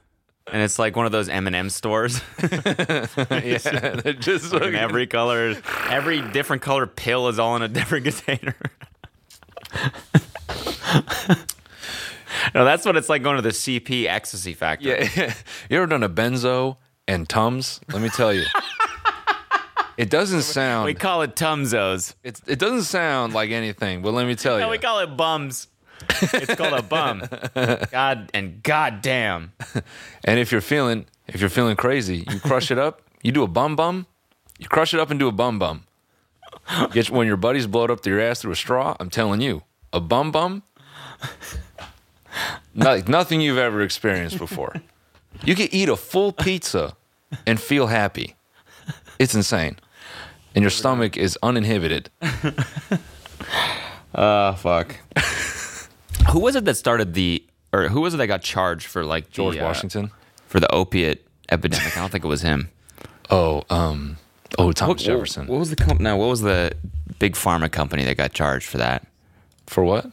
and 0.48 0.62
it's 0.62 0.80
like 0.80 0.96
one 0.96 1.06
of 1.06 1.12
those 1.12 1.30
M&M 1.30 1.70
stores. 1.70 2.22
yeah, 2.42 3.06
they're 3.10 4.14
just 4.14 4.46
fucking- 4.52 4.76
every 4.76 5.08
color, 5.08 5.56
every 5.90 6.22
different 6.32 6.62
color 6.62 6.88
pill 6.88 7.28
is 7.28 7.40
all 7.40 7.56
in 7.56 7.62
a 7.62 7.68
different 7.68 8.06
container. 8.26 8.56
no, 12.54 12.66
that's 12.66 12.86
what 12.86 12.98
it's 12.98 13.10
like 13.10 13.24
going 13.24 13.36
to 13.38 13.42
the 13.42 13.50
CP 13.50 14.06
ecstasy 14.08 14.54
factory. 14.54 15.08
Yeah, 15.16 15.34
you 15.70 15.78
ever 15.78 15.88
done 15.88 16.04
a 16.04 16.10
benzo 16.10 16.78
and 17.08 17.28
tums? 17.28 17.80
Let 17.92 18.02
me 18.02 18.10
tell 18.10 18.34
you, 18.34 18.44
it 19.98 20.10
doesn't 20.10 20.42
sound. 20.44 20.86
We 20.86 20.94
call 20.94 21.22
it 21.22 21.36
Tumzos. 21.36 22.16
It's, 22.24 22.42
it 22.48 22.60
doesn't 22.60 22.84
sound 22.84 23.34
like 23.34 23.52
anything, 23.52 24.02
but 24.02 24.14
let 24.14 24.26
me 24.28 24.36
tell 24.36 24.58
No, 24.58 24.66
you. 24.66 24.72
we 24.72 24.78
call 24.78 25.00
it 25.00 25.16
bums. 25.18 25.68
It's 26.10 26.56
called 26.56 26.74
a 26.74 26.82
bum. 26.82 27.24
God 27.92 28.30
and 28.34 28.62
God 28.64 29.02
damn. 29.02 29.54
And 30.24 30.40
if 30.40 30.52
you're 30.52 30.62
feeling 30.62 31.06
if 31.28 31.40
you're 31.42 31.50
feeling 31.50 31.76
crazy, 31.76 32.26
you 32.30 32.40
crush 32.40 32.72
it 32.72 32.78
up. 32.78 33.02
You 33.24 33.32
do 33.32 33.44
a 33.44 33.48
bum 33.48 33.76
bum. 33.76 34.08
You 34.60 34.68
crush 34.68 34.94
it 34.94 35.00
up 35.00 35.10
and 35.10 35.20
do 35.20 35.28
a 35.28 35.32
bum 35.32 35.60
bum. 35.60 35.86
Get 36.92 37.10
when 37.10 37.28
your 37.28 37.38
buddies 37.38 37.68
blowed 37.68 37.90
up 37.90 38.02
their 38.02 38.20
ass 38.22 38.42
through 38.42 38.52
a 38.52 38.56
straw. 38.56 38.96
I'm 39.00 39.10
telling 39.10 39.42
you, 39.42 39.64
a 39.92 40.00
bum 40.00 40.32
bum. 40.32 40.64
Like 42.76 43.08
nothing 43.08 43.42
you've 43.42 43.58
ever 43.58 43.82
experienced 43.82 44.38
before. 44.38 44.76
You 45.44 45.56
can 45.56 45.68
eat 45.72 45.90
a 45.90 45.96
full 45.96 46.32
pizza 46.32 46.96
and 47.46 47.60
feel 47.60 47.88
happy. 47.88 48.36
It's 49.20 49.36
insane, 49.36 49.78
and 50.56 50.64
your 50.64 50.70
stomach 50.70 51.18
is 51.18 51.38
uninhibited. 51.44 52.10
Oh 54.14 54.54
fuck. 54.54 54.96
Who 56.32 56.40
was 56.40 56.56
it 56.56 56.66
that 56.66 56.76
started 56.76 57.14
the, 57.14 57.44
or 57.74 57.88
who 57.90 58.02
was 58.02 58.14
it 58.14 58.18
that 58.18 58.28
got 58.28 58.42
charged 58.42 58.88
for 58.88 59.04
like 59.04 59.26
the, 59.26 59.32
George 59.32 59.58
uh, 59.58 59.64
Washington. 59.64 60.12
for 60.48 60.60
the 60.60 60.72
opiate 60.72 61.26
epidemic? 61.50 61.96
I 61.96 62.02
don't 62.02 62.12
think 62.12 62.24
it 62.24 62.28
was 62.28 62.42
him. 62.42 62.70
Oh, 63.30 63.64
um, 63.70 64.18
oh, 64.58 64.72
Thomas 64.72 64.90
What, 64.90 64.98
Jefferson. 65.00 65.48
What, 65.48 65.60
was 65.60 65.70
the 65.70 65.76
company? 65.76 66.04
No, 66.04 66.18
what 66.18 66.28
was 66.28 66.42
the 66.42 66.74
big 67.20 67.34
pharma 67.34 67.72
company 67.72 68.04
that 68.06 68.18
got 68.18 68.34
charged 68.34 68.68
for 68.68 68.78
that? 68.78 69.06
For 69.68 69.84
what? 69.84 70.12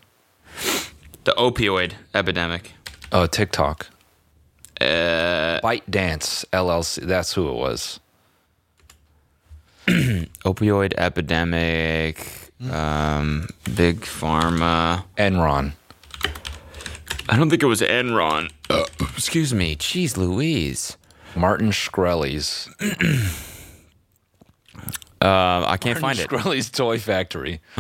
The 1.24 1.32
opioid 1.32 1.92
epidemic. 2.14 2.72
Oh, 3.10 3.26
TikTok. 3.26 3.88
Uh, 4.80 5.60
Bite 5.60 5.88
Dance 5.90 6.44
LLC. 6.52 7.02
That's 7.02 7.32
who 7.32 7.48
it 7.48 7.54
was. 7.54 8.00
opioid 9.86 10.94
epidemic. 10.96 12.52
Um, 12.70 13.48
big 13.74 14.00
pharma. 14.00 15.04
Enron. 15.16 15.72
I 17.28 17.36
don't 17.36 17.50
think 17.50 17.62
it 17.62 17.66
was 17.66 17.80
Enron. 17.80 18.50
excuse 19.00 19.52
me. 19.52 19.76
Jeez, 19.76 20.16
Louise. 20.16 20.96
Martin 21.36 21.70
Shkreli's. 21.70 22.68
Uh, 25.20 25.64
I 25.66 25.76
can't 25.78 25.98
find 25.98 26.16
it. 26.16 26.30
Shkreli's 26.30 26.70
Toy 26.70 26.96
Factory. 27.00 27.60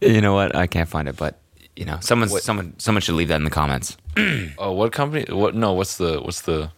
You 0.00 0.20
know 0.20 0.34
what? 0.34 0.54
I 0.54 0.66
can't 0.66 0.88
find 0.88 1.08
it, 1.08 1.16
but 1.16 1.38
you 1.74 1.84
know, 1.84 1.98
someone, 2.00 2.28
What- 2.28 2.42
someone, 2.42 2.74
someone 2.78 3.02
should 3.02 3.14
leave 3.14 3.28
that 3.28 3.36
in 3.36 3.44
the 3.44 3.50
comments. 3.50 3.96
Oh, 4.58 4.72
what 4.72 4.92
company? 4.92 5.24
What? 5.34 5.54
No, 5.54 5.72
what's 5.74 5.96
the? 5.98 6.20
What's 6.20 6.40
the? 6.42 6.70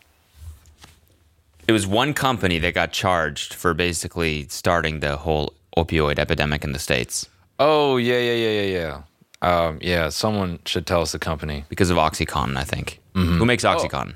It 1.68 1.72
was 1.72 1.86
one 1.86 2.12
company 2.14 2.58
that 2.58 2.74
got 2.74 2.92
charged 2.92 3.54
for 3.54 3.74
basically 3.74 4.46
starting 4.48 5.00
the 5.00 5.16
whole 5.16 5.52
opioid 5.84 6.18
epidemic 6.18 6.64
in 6.64 6.72
the 6.72 6.78
states 6.78 7.28
Oh, 7.60 7.96
yeah, 7.96 8.20
yeah, 8.20 8.34
yeah, 8.44 8.60
yeah, 8.62 9.02
yeah. 9.42 9.48
Um, 9.66 9.78
yeah, 9.82 10.10
someone 10.10 10.60
should 10.64 10.86
tell 10.86 11.00
us 11.02 11.10
the 11.10 11.18
company. 11.18 11.64
because 11.68 11.90
of 11.90 11.96
OxyContin. 11.96 12.56
I 12.56 12.62
think. 12.62 13.00
Who 13.14 13.44
makes 13.44 13.64
OxyContin? 13.64 14.14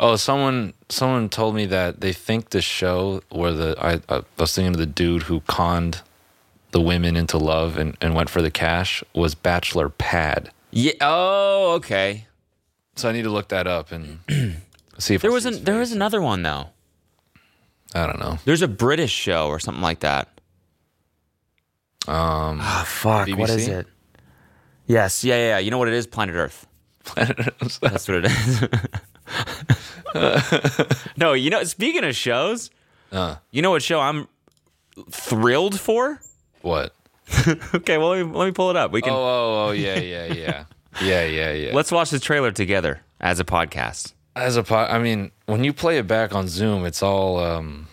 Oh, 0.00 0.16
someone, 0.16 0.74
someone 0.88 1.28
told 1.28 1.54
me 1.54 1.66
that 1.66 2.00
they 2.00 2.12
think 2.12 2.50
the 2.50 2.60
show 2.60 3.22
where 3.30 3.52
the 3.52 3.76
I, 3.80 4.00
I 4.12 4.22
was 4.38 4.52
thinking 4.54 4.74
of 4.74 4.78
the 4.78 4.86
dude 4.86 5.22
who 5.30 5.38
conned 5.46 6.02
the 6.72 6.80
women 6.80 7.16
into 7.16 7.38
love 7.38 7.76
and, 7.78 7.96
and 8.00 8.14
went 8.16 8.28
for 8.28 8.42
the 8.42 8.50
cash 8.50 9.04
was 9.14 9.34
Bachelor 9.36 9.88
Pad. 9.88 10.50
Yeah. 10.72 10.94
Oh, 11.00 11.74
okay. 11.76 12.26
So 12.96 13.08
I 13.08 13.12
need 13.12 13.22
to 13.22 13.30
look 13.30 13.48
that 13.48 13.66
up 13.68 13.92
and 13.92 14.18
see 14.98 15.14
if 15.14 15.22
There 15.22 15.30
I 15.30 15.34
was 15.34 15.46
an, 15.46 15.62
there 15.64 15.78
was 15.78 15.92
another 15.92 16.20
one 16.20 16.42
though. 16.42 16.70
I 17.94 18.04
don't 18.06 18.18
know. 18.18 18.38
There's 18.44 18.62
a 18.62 18.68
British 18.68 19.12
show 19.12 19.46
or 19.46 19.58
something 19.60 19.82
like 19.82 20.00
that. 20.00 20.28
Um, 22.08 22.60
Oh 22.62 22.84
fuck! 22.86 23.28
What 23.30 23.50
is 23.50 23.68
it? 23.68 23.86
Yes. 24.86 25.22
Yeah. 25.24 25.36
Yeah. 25.36 25.48
yeah. 25.48 25.58
You 25.58 25.70
know 25.70 25.78
what 25.78 25.88
it 25.88 25.94
is? 25.94 26.06
Planet 26.06 26.34
Earth. 26.34 26.66
Planet 27.04 27.38
Earth. 27.38 27.78
That's 27.80 28.08
what 28.08 28.24
it 28.24 28.26
is. 28.26 28.68
no, 31.16 31.32
you 31.34 31.50
know. 31.50 31.62
Speaking 31.64 32.04
of 32.04 32.16
shows, 32.16 32.70
uh, 33.12 33.36
you 33.50 33.60
know 33.62 33.70
what 33.70 33.82
show 33.82 34.00
I'm 34.00 34.26
thrilled 35.10 35.78
for? 35.78 36.20
what? 36.62 36.92
Okay, 37.74 37.98
well 37.98 38.08
let 38.10 38.26
me, 38.26 38.32
let 38.32 38.46
me 38.46 38.52
pull 38.52 38.70
it 38.70 38.76
up. 38.76 38.90
We 38.90 39.00
Oh, 39.02 39.04
can 39.04 39.12
oh, 39.12 39.66
oh, 39.68 39.70
yeah, 39.72 39.98
yeah, 39.98 40.26
yeah, 40.32 40.64
yeah, 41.02 41.24
yeah, 41.26 41.52
yeah. 41.52 41.74
let's 41.74 41.92
watch 41.92 42.08
the 42.10 42.18
trailer 42.18 42.50
together 42.52 43.02
as 43.20 43.38
a 43.38 43.44
podcast. 43.44 44.14
As 44.34 44.56
a 44.56 44.62
po- 44.62 44.76
I 44.86 44.98
mean, 44.98 45.30
when 45.46 45.62
you 45.62 45.74
play 45.74 45.98
it 45.98 46.06
back 46.06 46.34
on 46.34 46.48
Zoom, 46.48 46.86
it's 46.86 47.02
all 47.02 47.38
um, 47.38 47.86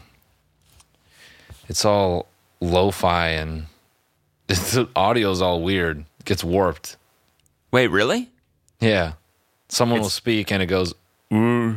it's 1.67 1.83
all 1.83 2.27
lo-fi 2.61 3.27
and 3.29 3.65
the 4.47 4.87
audio's 4.95 5.41
all 5.41 5.61
weird. 5.61 5.99
It 6.19 6.25
gets 6.25 6.43
warped. 6.43 6.97
Wait, 7.71 7.87
really? 7.87 8.29
Yeah, 8.79 9.13
someone 9.69 9.99
will 10.01 10.09
speak 10.09 10.51
and 10.51 10.61
it 10.61 10.67
goes. 10.67 10.93
Is 11.31 11.75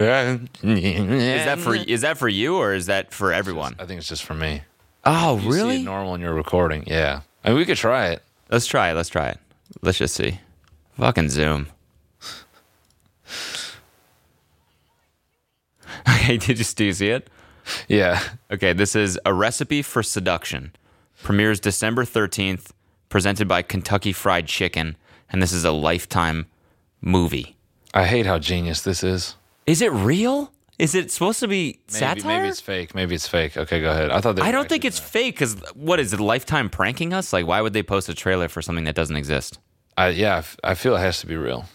that 0.00 1.58
for 1.58 1.74
is 1.74 2.00
that 2.00 2.16
for 2.16 2.28
you 2.28 2.56
or 2.56 2.72
is 2.72 2.86
that 2.86 3.12
for 3.12 3.32
everyone? 3.32 3.76
I 3.78 3.84
think 3.84 3.98
it's 3.98 4.08
just 4.08 4.24
for 4.24 4.32
me. 4.34 4.62
Oh, 5.04 5.36
You 5.36 5.40
see 5.42 5.48
it 5.48 5.52
really? 5.62 5.82
normal 5.82 6.14
in 6.14 6.20
your 6.22 6.32
recording. 6.34 6.84
Yeah, 6.86 7.20
I 7.44 7.50
mean, 7.50 7.58
we 7.58 7.64
could 7.66 7.76
try 7.76 8.08
it. 8.08 8.22
Let's 8.50 8.66
try 8.66 8.90
it. 8.90 8.94
Let's 8.94 9.10
try 9.10 9.28
it. 9.28 9.38
Let's 9.82 9.98
just 9.98 10.14
see. 10.14 10.40
Fucking 10.98 11.28
Zoom. 11.28 11.68
Okay, 16.08 16.36
did 16.36 16.58
you, 16.58 16.64
do 16.64 16.84
you 16.84 16.92
see 16.92 17.08
it? 17.08 17.28
Yeah, 17.88 18.20
Okay, 18.50 18.72
this 18.72 18.94
is 18.96 19.18
A 19.24 19.34
Recipe 19.34 19.82
for 19.82 20.02
Seduction. 20.02 20.72
Premieres 21.22 21.60
December 21.60 22.04
13th, 22.04 22.70
presented 23.08 23.46
by 23.48 23.62
Kentucky 23.62 24.12
Fried 24.12 24.46
Chicken, 24.46 24.96
and 25.30 25.42
this 25.42 25.52
is 25.52 25.64
a 25.64 25.70
lifetime 25.72 26.46
movie. 27.00 27.56
I 27.94 28.06
hate 28.06 28.26
how 28.26 28.38
genius 28.38 28.82
this 28.82 29.02
is. 29.04 29.36
Is 29.66 29.82
it 29.82 29.92
real? 29.92 30.52
Is 30.78 30.94
it 30.94 31.10
supposed 31.10 31.40
to 31.40 31.48
be 31.48 31.78
Maybe, 31.88 31.98
satire? 31.98 32.24
maybe 32.38 32.48
it's 32.48 32.60
fake. 32.60 32.94
Maybe 32.94 33.14
it's 33.14 33.28
fake. 33.28 33.56
Okay, 33.56 33.80
go 33.82 33.90
ahead. 33.90 34.10
I 34.10 34.20
thought 34.20 34.40
I 34.40 34.50
don't 34.50 34.68
think 34.68 34.84
actually 34.84 34.88
it's 34.88 34.98
fake 34.98 35.34
because 35.34 35.56
what 35.74 36.00
is 36.00 36.12
it, 36.14 36.20
Lifetime 36.20 36.70
pranking 36.70 37.12
us? 37.12 37.32
Like, 37.34 37.46
why 37.46 37.60
would 37.60 37.74
they 37.74 37.82
post 37.82 38.08
a 38.08 38.14
trailer 38.14 38.48
for 38.48 38.62
something 38.62 38.84
that 38.84 38.94
doesn't 38.94 39.16
exist? 39.16 39.58
I, 39.98 40.08
yeah, 40.08 40.36
I 40.36 40.38
f- 40.38 40.56
I 40.64 40.74
feel 40.74 40.96
it 40.96 41.00
has 41.00 41.20
to 41.20 41.26
be 41.26 41.36
real. 41.36 41.66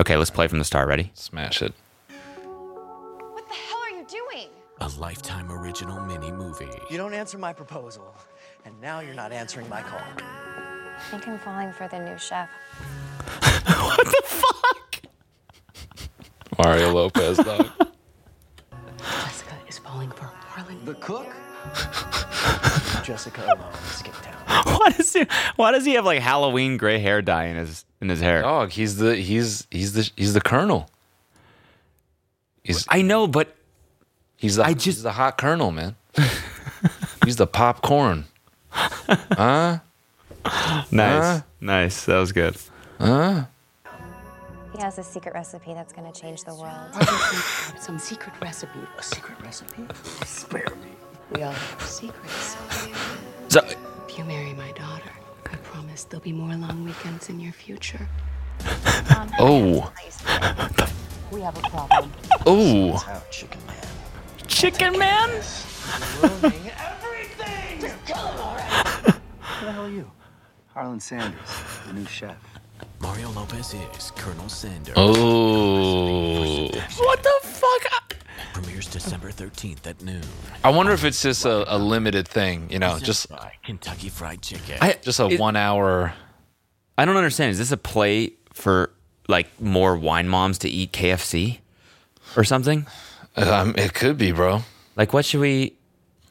Okay, 0.00 0.16
let's 0.16 0.30
play 0.30 0.48
from 0.48 0.58
the 0.58 0.64
start. 0.64 0.88
Ready? 0.88 1.10
Smash 1.12 1.60
it. 1.60 1.74
What 2.08 3.46
the 3.48 3.54
hell 3.54 3.78
are 3.82 3.90
you 3.90 4.06
doing? 4.06 4.48
A 4.80 4.88
Lifetime 4.98 5.52
original 5.52 6.00
mini 6.00 6.32
movie. 6.32 6.70
You 6.90 6.96
don't 6.96 7.12
answer 7.12 7.36
my 7.36 7.52
proposal, 7.52 8.14
and 8.68 8.80
now 8.82 9.00
you're 9.00 9.14
not 9.14 9.32
answering 9.32 9.66
my 9.70 9.80
call. 9.80 10.00
I 10.18 11.00
think 11.10 11.26
I'm 11.26 11.38
falling 11.38 11.72
for 11.72 11.88
the 11.88 11.98
new 11.98 12.18
chef. 12.18 12.48
What 13.68 14.06
the 14.06 14.22
fuck? 14.24 15.00
Mario 16.58 16.92
Lopez, 16.92 17.38
dog. 17.38 17.70
Jessica 18.98 19.54
is 19.68 19.78
falling 19.78 20.10
for 20.10 20.24
Harlan. 20.24 20.84
The 20.84 20.94
cook? 20.94 21.26
Jessica 23.04 23.44
alone 23.44 23.72
skipped 23.84 24.22
town. 24.22 24.34
Why 24.78 24.90
does 24.90 25.12
he? 25.12 25.26
Why 25.56 25.72
does 25.72 25.84
he 25.84 25.94
have 25.94 26.04
like 26.04 26.20
Halloween 26.20 26.76
gray 26.76 26.98
hair 26.98 27.20
dye 27.22 27.44
in 27.44 27.56
his 27.56 27.84
in 28.00 28.08
his 28.08 28.20
hair? 28.20 28.42
Dog, 28.42 28.70
he's 28.70 28.96
the 28.96 29.16
he's 29.16 29.66
he's 29.70 29.92
the 29.92 30.10
he's 30.16 30.34
the 30.34 30.40
colonel. 30.40 30.88
He's 32.64 32.86
I 32.88 33.02
know, 33.02 33.26
but 33.26 33.54
he's 34.36 34.56
the 34.56 34.64
I 34.64 34.74
he's 34.74 35.02
the 35.02 35.12
hot 35.12 35.38
colonel, 35.38 35.70
man. 35.72 35.96
he's 37.24 37.36
the 37.36 37.46
popcorn. 37.46 38.24
Huh? 38.72 39.78
nice, 40.90 40.90
Huh? 40.90 41.40
nice. 41.60 42.04
That 42.04 42.18
was 42.18 42.32
good. 42.32 42.56
Huh? 42.98 43.44
He 44.72 44.78
has 44.82 44.98
a 44.98 45.02
secret 45.02 45.34
recipe 45.34 45.74
that's 45.74 45.92
going 45.92 46.10
to 46.10 46.20
change 46.20 46.44
the 46.44 46.54
world. 46.54 46.92
Some 47.80 47.98
secret 47.98 48.34
recipe. 48.40 48.78
A 48.98 49.02
secret 49.02 49.40
recipe? 49.42 49.82
Spare 50.24 50.66
me. 50.82 50.90
We 51.34 51.42
all 51.42 51.52
have 51.52 51.82
secrets. 51.82 52.56
So, 53.48 53.60
If 54.06 54.18
you 54.18 54.24
marry 54.24 54.52
my 54.54 54.70
daughter, 54.72 55.10
I 55.50 55.56
promise 55.56 56.04
there'll 56.04 56.22
be 56.22 56.32
more 56.32 56.54
long 56.54 56.84
weekends 56.84 57.28
in 57.28 57.40
your 57.40 57.52
future. 57.52 58.08
Oh. 59.40 59.92
We 61.32 61.40
have 61.42 61.56
a 61.58 61.60
problem. 61.68 62.12
Oh. 62.46 63.02
Oh, 63.06 63.22
chicken 63.30 63.60
man. 63.66 63.76
Chicken 64.46 64.98
Man. 64.98 65.42
Hell 69.78 69.86
are 69.86 69.90
you? 69.90 70.10
Harlan 70.74 70.98
Sanders, 70.98 71.38
the 71.86 71.92
new 71.92 72.04
chef. 72.06 72.36
Mario 73.00 73.30
Lopez 73.30 73.74
is 73.96 74.10
Colonel 74.16 74.48
Sanders. 74.48 74.94
Oh. 74.96 76.68
What 76.98 77.22
the 77.22 77.32
fuck? 77.42 78.16
Premieres 78.54 78.86
December 78.88 79.30
13th 79.30 79.86
at 79.86 80.02
noon. 80.02 80.22
I 80.64 80.70
wonder 80.70 80.90
if 80.90 81.04
it's 81.04 81.22
just 81.22 81.44
a, 81.44 81.76
a 81.76 81.78
limited 81.78 82.26
thing, 82.26 82.68
you 82.70 82.80
know, 82.80 82.98
just 82.98 83.28
Kentucky 83.64 84.08
Fried 84.08 84.42
Chicken. 84.42 84.78
I 84.80 84.96
just 85.00 85.20
a 85.20 85.28
it- 85.28 85.38
one 85.38 85.54
hour. 85.54 86.12
I 86.96 87.04
don't 87.04 87.16
understand. 87.16 87.52
Is 87.52 87.58
this 87.58 87.70
a 87.70 87.76
play 87.76 88.32
for 88.52 88.90
like 89.28 89.46
more 89.60 89.96
wine 89.96 90.28
moms 90.28 90.58
to 90.58 90.68
eat 90.68 90.90
KFC 90.92 91.58
or 92.36 92.42
something? 92.42 92.84
Um, 93.36 93.76
it 93.78 93.94
could 93.94 94.18
be, 94.18 94.32
bro. 94.32 94.62
Like, 94.96 95.12
what 95.12 95.24
should 95.24 95.40
we? 95.40 95.74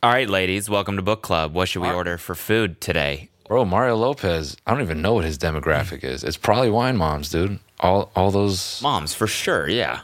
All 0.04 0.12
right, 0.12 0.30
ladies, 0.30 0.70
welcome 0.70 0.98
to 0.98 1.01
book 1.01 1.22
club. 1.22 1.54
What 1.54 1.70
should 1.70 1.82
we 1.82 1.89
order 1.89 2.18
for 2.18 2.36
food 2.36 2.80
today? 2.80 3.30
Bro, 3.48 3.66
Mario 3.66 3.96
Lopez. 3.96 4.58
I 4.66 4.72
don't 4.74 4.82
even 4.82 5.01
know 5.01 5.13
what 5.13 5.24
his 5.25 5.38
demographic 5.38 6.04
is. 6.04 6.24
It's 6.24 6.38
probably 6.38 6.70
wine 6.70 6.98
moms, 6.98 7.30
dude. 7.30 7.60
All 7.80 8.12
all 8.16 8.32
those. 8.32 8.82
Moms, 8.82 9.13
for 9.13 9.27
sure. 9.27 9.70
Yeah. 9.70 10.01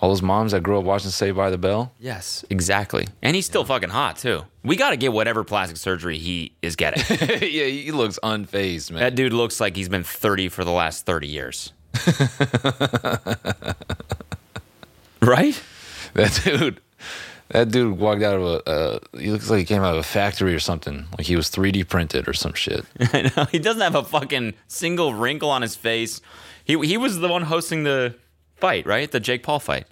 All 0.00 0.10
those 0.10 0.22
moms 0.22 0.52
that 0.52 0.62
grew 0.62 0.78
up 0.78 0.84
watching 0.84 1.10
Saved 1.10 1.36
by 1.36 1.48
the 1.48 1.56
Bell. 1.56 1.92
Yes, 1.98 2.44
exactly. 2.50 3.06
And 3.22 3.34
he's 3.34 3.46
still 3.46 3.64
fucking 3.64 3.88
hot 3.88 4.16
too. 4.18 4.44
We 4.62 4.76
got 4.76 4.90
to 4.90 4.96
get 4.96 5.12
whatever 5.12 5.42
plastic 5.42 5.78
surgery 5.78 6.18
he 6.18 6.52
is 6.60 6.76
getting. 6.76 7.02
yeah, 7.40 7.64
he 7.64 7.92
looks 7.92 8.18
unfazed, 8.22 8.90
man. 8.90 9.00
that 9.00 9.14
dude 9.14 9.32
looks 9.32 9.58
like 9.58 9.74
he's 9.74 9.88
been 9.88 10.04
30 10.04 10.48
for 10.50 10.64
the 10.64 10.70
last 10.70 11.06
30 11.06 11.28
years. 11.28 11.72
right? 15.22 15.60
That 16.12 16.40
dude, 16.44 16.80
that 17.48 17.70
dude 17.70 17.98
walked 17.98 18.22
out 18.22 18.34
of 18.36 18.42
a. 18.42 18.68
Uh, 18.68 18.98
he 19.18 19.30
looks 19.30 19.48
like 19.50 19.58
he 19.60 19.64
came 19.64 19.82
out 19.82 19.92
of 19.94 19.98
a 20.00 20.02
factory 20.02 20.54
or 20.54 20.58
something. 20.60 21.06
Like 21.16 21.26
he 21.26 21.36
was 21.36 21.48
3D 21.50 21.88
printed 21.88 22.28
or 22.28 22.32
some 22.32 22.54
shit. 22.54 22.84
I 23.12 23.30
know. 23.36 23.44
He 23.46 23.58
doesn't 23.58 23.80
have 23.82 23.94
a 23.94 24.02
fucking 24.04 24.54
single 24.68 25.14
wrinkle 25.14 25.50
on 25.50 25.62
his 25.62 25.76
face. 25.76 26.20
He 26.64 26.78
he 26.86 26.96
was 26.96 27.18
the 27.18 27.28
one 27.28 27.42
hosting 27.42 27.84
the 27.84 28.16
fight, 28.56 28.86
right? 28.86 29.10
The 29.10 29.20
Jake 29.20 29.42
Paul 29.42 29.60
fight. 29.60 29.86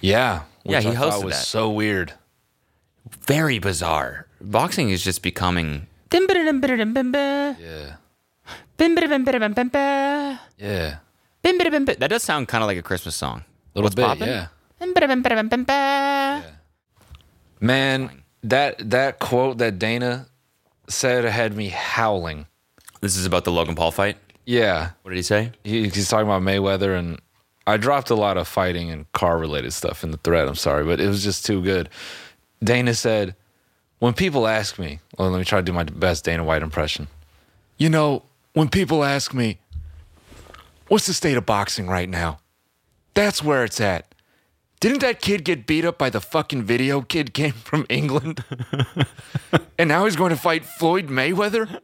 Yeah, 0.00 0.42
Yeah, 0.64 0.80
he 0.80 0.88
I 0.88 0.94
hosted 0.94 1.24
was 1.24 1.34
that. 1.34 1.44
so 1.46 1.70
weird. 1.70 2.12
Very 3.26 3.58
bizarre. 3.58 4.26
Boxing 4.40 4.90
is 4.90 5.02
just 5.04 5.22
becoming 5.22 5.86
Yeah, 7.60 7.96
That 8.80 10.40
yeah, 10.58 10.96
does 12.08 12.22
sound 12.22 12.48
kind 12.48 12.62
of 12.64 12.68
like 12.68 12.78
a 12.78 12.82
Christmas 12.82 13.14
song. 13.14 13.44
a 13.74 13.78
little 13.78 13.84
What's 13.86 13.94
bit. 13.94 14.04
poppin'? 14.04 14.28
Yeah, 14.28 14.46
man, 17.64 18.22
that 18.42 18.90
that 18.90 19.18
quote 19.18 19.58
that 19.58 19.78
Dana 19.78 20.26
said 20.88 21.24
had 21.24 21.56
me 21.56 21.68
howling. 21.68 22.46
This 23.00 23.16
is 23.16 23.26
about 23.26 23.44
the 23.44 23.52
Logan 23.52 23.74
Paul 23.74 23.90
fight. 23.90 24.16
Yeah, 24.46 24.90
What 25.02 25.10
did 25.10 25.16
he 25.16 25.22
say? 25.22 25.52
he, 25.64 25.88
he's 25.88 26.08
talking 26.08 26.26
about 26.26 26.42
Mayweather, 26.42 26.98
and 26.98 27.18
I 27.66 27.78
dropped 27.78 28.10
a 28.10 28.14
lot 28.14 28.36
of 28.36 28.46
fighting 28.46 28.90
and 28.90 29.10
car 29.12 29.38
related 29.38 29.72
stuff 29.72 30.04
in 30.04 30.10
the 30.10 30.18
thread. 30.18 30.46
I'm 30.46 30.54
sorry, 30.54 30.84
but 30.84 31.00
it 31.00 31.08
was 31.08 31.24
just 31.24 31.46
too 31.46 31.62
good. 31.62 31.88
Dana 32.62 32.92
said, 32.92 33.34
"When 34.00 34.12
people 34.12 34.46
ask 34.46 34.78
me, 34.78 35.00
well, 35.18 35.30
let 35.30 35.38
me 35.38 35.44
try 35.44 35.60
to 35.60 35.64
do 35.64 35.72
my 35.72 35.84
best 35.84 36.24
Dana 36.26 36.44
White 36.44 36.62
impression. 36.62 37.08
You 37.78 37.88
know, 37.88 38.24
when 38.52 38.68
people 38.68 39.02
ask 39.02 39.32
me, 39.32 39.58
what's 40.88 41.06
the 41.06 41.14
state 41.14 41.38
of 41.38 41.46
boxing 41.46 41.86
right 41.86 42.08
now? 42.08 42.38
That's 43.14 43.42
where 43.42 43.64
it's 43.64 43.80
at. 43.80 44.13
Didn't 44.84 45.00
that 45.00 45.22
kid 45.22 45.44
get 45.46 45.64
beat 45.64 45.86
up 45.86 45.96
by 45.96 46.10
the 46.10 46.20
fucking 46.20 46.64
video 46.64 47.00
kid 47.00 47.32
came 47.32 47.52
from 47.52 47.86
England? 47.88 48.44
and 49.78 49.88
now 49.88 50.04
he's 50.04 50.14
going 50.14 50.28
to 50.28 50.36
fight 50.36 50.62
Floyd 50.62 51.06
Mayweather? 51.06 51.80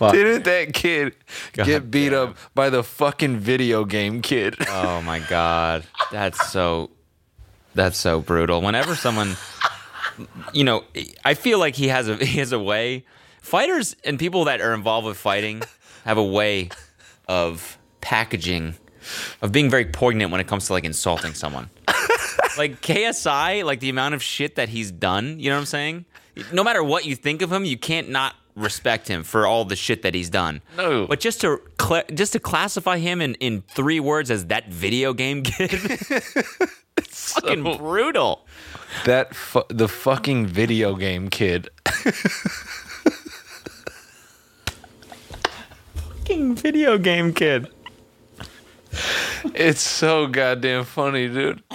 Didn't 0.00 0.44
that 0.44 0.72
kid 0.72 1.16
get 1.52 1.90
beat 1.90 2.14
up 2.14 2.34
by 2.54 2.70
the 2.70 2.82
fucking 2.82 3.36
video 3.40 3.84
game 3.84 4.22
kid? 4.22 4.56
Oh 4.70 5.02
my 5.02 5.18
god, 5.18 5.84
that's 6.10 6.50
so 6.50 6.88
that's 7.74 7.98
so 7.98 8.22
brutal. 8.22 8.62
Whenever 8.62 8.94
someone, 8.94 9.36
you 10.54 10.64
know, 10.64 10.84
I 11.26 11.34
feel 11.34 11.58
like 11.58 11.74
he 11.74 11.88
has 11.88 12.08
a 12.08 12.16
he 12.16 12.38
has 12.38 12.52
a 12.52 12.58
way. 12.58 13.04
Fighters 13.42 13.96
and 14.02 14.18
people 14.18 14.44
that 14.44 14.62
are 14.62 14.72
involved 14.72 15.06
with 15.06 15.18
fighting 15.18 15.62
have 16.06 16.16
a 16.16 16.24
way 16.24 16.70
of 17.28 17.76
packaging, 18.00 18.74
of 19.42 19.52
being 19.52 19.70
very 19.70 19.86
poignant 19.86 20.30
when 20.30 20.40
it 20.40 20.46
comes 20.46 20.66
to 20.66 20.72
like 20.72 20.84
insulting 20.84 21.34
someone. 21.34 21.70
like 22.58 22.80
KSI, 22.82 23.64
like 23.64 23.80
the 23.80 23.88
amount 23.90 24.14
of 24.14 24.22
shit 24.22 24.56
that 24.56 24.68
he's 24.68 24.90
done. 24.90 25.38
You 25.38 25.50
know 25.50 25.56
what 25.56 25.60
I'm 25.60 25.66
saying? 25.66 26.04
No 26.52 26.62
matter 26.64 26.82
what 26.82 27.04
you 27.06 27.16
think 27.16 27.42
of 27.42 27.52
him, 27.52 27.64
you 27.64 27.76
can't 27.76 28.08
not 28.08 28.34
respect 28.56 29.08
him 29.08 29.22
for 29.22 29.46
all 29.46 29.64
the 29.64 29.76
shit 29.76 30.02
that 30.02 30.14
he's 30.14 30.30
done. 30.30 30.60
No. 30.76 31.06
But 31.06 31.20
just 31.20 31.40
to 31.42 31.60
cla 31.78 32.04
just 32.12 32.32
to 32.32 32.40
classify 32.40 32.98
him 32.98 33.20
in, 33.20 33.34
in 33.36 33.62
three 33.62 34.00
words 34.00 34.30
as 34.30 34.46
that 34.46 34.68
video 34.68 35.12
game 35.12 35.42
kid, 35.42 35.72
it's 36.96 37.32
fucking 37.32 37.62
brutal. 37.62 38.46
that 39.06 39.34
fu- 39.34 39.62
the 39.68 39.88
fucking 39.88 40.46
video 40.46 40.94
game 40.94 41.28
kid. 41.28 41.68
Fucking 45.94 46.54
video 46.54 46.98
game 46.98 47.32
kid. 47.34 47.68
It's 49.54 49.80
so 49.80 50.26
goddamn 50.26 50.84
funny, 50.84 51.28
dude. 51.28 51.62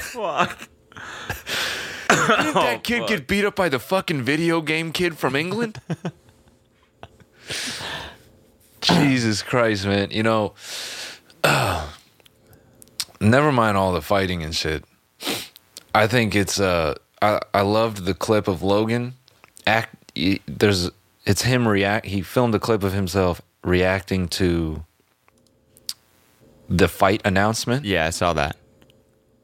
Fuck. 0.00 0.68
Didn't 2.08 2.54
that 2.54 2.80
kid 2.84 3.06
get 3.08 3.26
beat 3.26 3.44
up 3.44 3.56
by 3.56 3.68
the 3.68 3.78
fucking 3.78 4.22
video 4.22 4.60
game 4.60 4.92
kid 4.92 5.18
from 5.18 5.36
England? 5.36 5.80
Jesus 8.80 9.42
Christ, 9.42 9.86
man. 9.86 10.10
You 10.10 10.22
know, 10.22 10.54
never 13.20 13.52
mind 13.52 13.76
all 13.76 13.92
the 13.92 14.02
fighting 14.02 14.42
and 14.42 14.54
shit. 14.54 14.84
I 15.94 16.06
think 16.06 16.34
it's 16.34 16.60
uh 16.60 16.94
I 17.22 17.40
I 17.52 17.62
loved 17.62 18.04
the 18.04 18.14
clip 18.14 18.48
of 18.48 18.62
Logan 18.62 19.14
act 19.66 19.94
he- 20.14 20.42
there's 20.46 20.90
it's 21.24 21.42
him 21.42 21.66
react 21.66 22.06
he 22.06 22.20
filmed 22.22 22.54
a 22.54 22.58
clip 22.58 22.82
of 22.82 22.92
himself 22.92 23.40
reacting 23.62 24.28
to 24.28 24.84
the 26.68 26.88
fight 26.88 27.20
announcement 27.24 27.84
Yeah, 27.84 28.06
I 28.06 28.10
saw 28.10 28.32
that. 28.34 28.56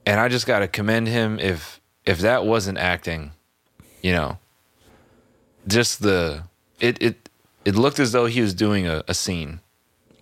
and 0.06 0.18
I 0.20 0.28
just 0.28 0.46
got 0.46 0.60
to 0.60 0.68
commend 0.68 1.08
him 1.08 1.38
if 1.38 1.80
if 2.06 2.18
that 2.20 2.44
wasn't 2.46 2.78
acting, 2.78 3.32
you 4.02 4.12
know, 4.12 4.38
just 5.66 6.02
the 6.02 6.44
it 6.80 7.00
it 7.02 7.28
it 7.64 7.74
looked 7.76 7.98
as 8.00 8.12
though 8.12 8.26
he 8.26 8.40
was 8.40 8.54
doing 8.54 8.86
a, 8.86 9.02
a 9.06 9.14
scene. 9.14 9.60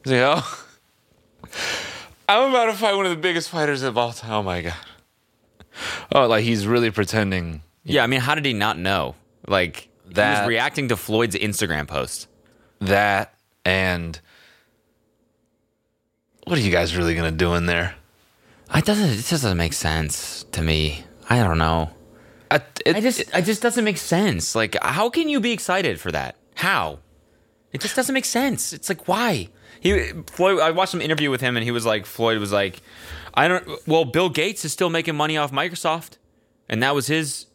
He's 0.05 0.13
like, 0.13 0.23
oh, 0.25 0.65
I'm 2.29 2.51
about 2.51 2.67
to 2.67 2.73
fight 2.75 2.95
one 2.95 3.07
of 3.07 3.11
the 3.11 3.17
biggest 3.17 3.49
fighters 3.49 3.83
of 3.83 3.97
all 3.97 4.13
time. 4.13 4.33
Oh 4.33 4.43
my 4.43 4.63
god! 4.63 4.75
Oh, 6.13 6.27
like 6.27 6.45
he's 6.45 6.67
really 6.67 6.91
pretending. 6.91 7.63
Yeah, 7.85 8.03
I 8.03 8.07
mean, 8.07 8.21
how 8.21 8.35
did 8.35 8.45
he 8.45 8.53
not 8.53 8.79
know? 8.79 9.15
Like 9.47 9.89
he 10.09 10.15
That- 10.15 10.41
was 10.43 10.49
reacting 10.49 10.89
to 10.89 10.97
Floyd's 10.97 11.37
Instagram 11.37 11.87
post. 11.89 12.27
that 12.81 13.35
and 13.65 14.21
what 16.49 16.59
are 16.59 16.63
you 16.63 16.73
guys 16.73 16.97
really 16.97 17.15
gonna 17.15 17.31
do 17.31 17.55
in 17.55 17.67
there? 17.67 17.95
It 18.75 18.85
doesn't. 18.85 19.11
It 19.11 19.17
just 19.17 19.31
doesn't 19.31 19.57
make 19.57 19.73
sense 19.73 20.45
to 20.53 20.63
me. 20.63 21.05
I 21.29 21.43
don't 21.43 21.59
know. 21.59 21.91
I, 22.51 22.63
it, 22.87 22.97
I 22.97 23.01
just. 23.01 23.21
It 23.21 23.43
just 23.45 23.63
doesn't 23.63 23.85
make 23.85 23.99
sense. 23.99 24.55
Like, 24.55 24.77
how 24.83 25.11
can 25.11 25.29
you 25.29 25.41
be 25.41 25.53
excited 25.53 26.01
for 26.01 26.11
that? 26.13 26.37
How? 26.55 27.01
It 27.73 27.81
just 27.83 27.95
doesn't 27.97 28.15
make 28.15 28.25
sense. 28.25 28.73
It's 28.73 28.89
like 28.89 29.07
why? 29.07 29.49
He 29.81 30.11
Floyd. 30.27 30.61
I 30.61 30.71
watched 30.71 30.93
some 30.93 31.03
interview 31.03 31.31
with 31.31 31.41
him, 31.41 31.57
and 31.57 31.65
he 31.65 31.71
was 31.71 31.85
like, 31.85 32.07
Floyd 32.07 32.39
was 32.39 32.53
like, 32.53 32.81
I 33.35 33.47
don't. 33.47 33.67
Well, 33.87 34.07
Bill 34.07 34.31
Gates 34.31 34.65
is 34.65 34.73
still 34.73 34.91
making 34.91 35.17
money 35.17 35.37
off 35.37 35.53
Microsoft, 35.53 36.17
and 36.69 36.83
that 36.83 36.95
was 36.95 37.09
his 37.09 37.47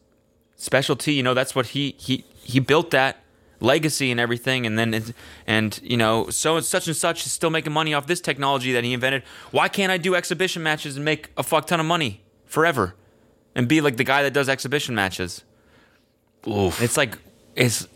specialty. 0.55 1.13
You 1.13 1.23
know, 1.23 1.33
that's 1.33 1.55
what 1.55 1.67
he 1.67 1.95
he 1.97 2.25
he 2.43 2.59
built 2.59 2.91
that 2.91 3.22
legacy 3.63 4.11
and 4.11 4.19
everything, 4.19 4.65
and 4.67 4.77
then 4.77 4.93
it, 4.93 5.13
and 5.47 5.79
you 5.81 5.97
know, 5.97 6.29
so 6.29 6.57
and 6.57 6.65
such 6.65 6.87
and 6.87 6.95
such 6.95 7.25
is 7.25 7.31
still 7.31 7.49
making 7.49 7.73
money 7.73 7.93
off 7.93 8.05
this 8.05 8.21
technology 8.21 8.71
that 8.73 8.83
he 8.83 8.93
invented. 8.93 9.23
Why 9.51 9.67
can't 9.69 9.91
I 9.91 9.97
do 9.97 10.13
exhibition 10.13 10.61
matches 10.61 10.95
and 10.95 11.05
make 11.05 11.29
a 11.37 11.43
fuck 11.43 11.65
ton 11.67 11.79
of 11.79 11.85
money 11.85 12.21
forever, 12.45 12.93
and 13.55 13.67
be 13.67 13.81
like 13.81 13.97
the 13.97 14.03
guy 14.03 14.21
that 14.23 14.33
does 14.33 14.49
exhibition 14.49 14.93
matches? 14.93 15.43
oof. 16.47 16.81
It's 16.81 16.97
like 16.97 17.17
it's 17.55 17.87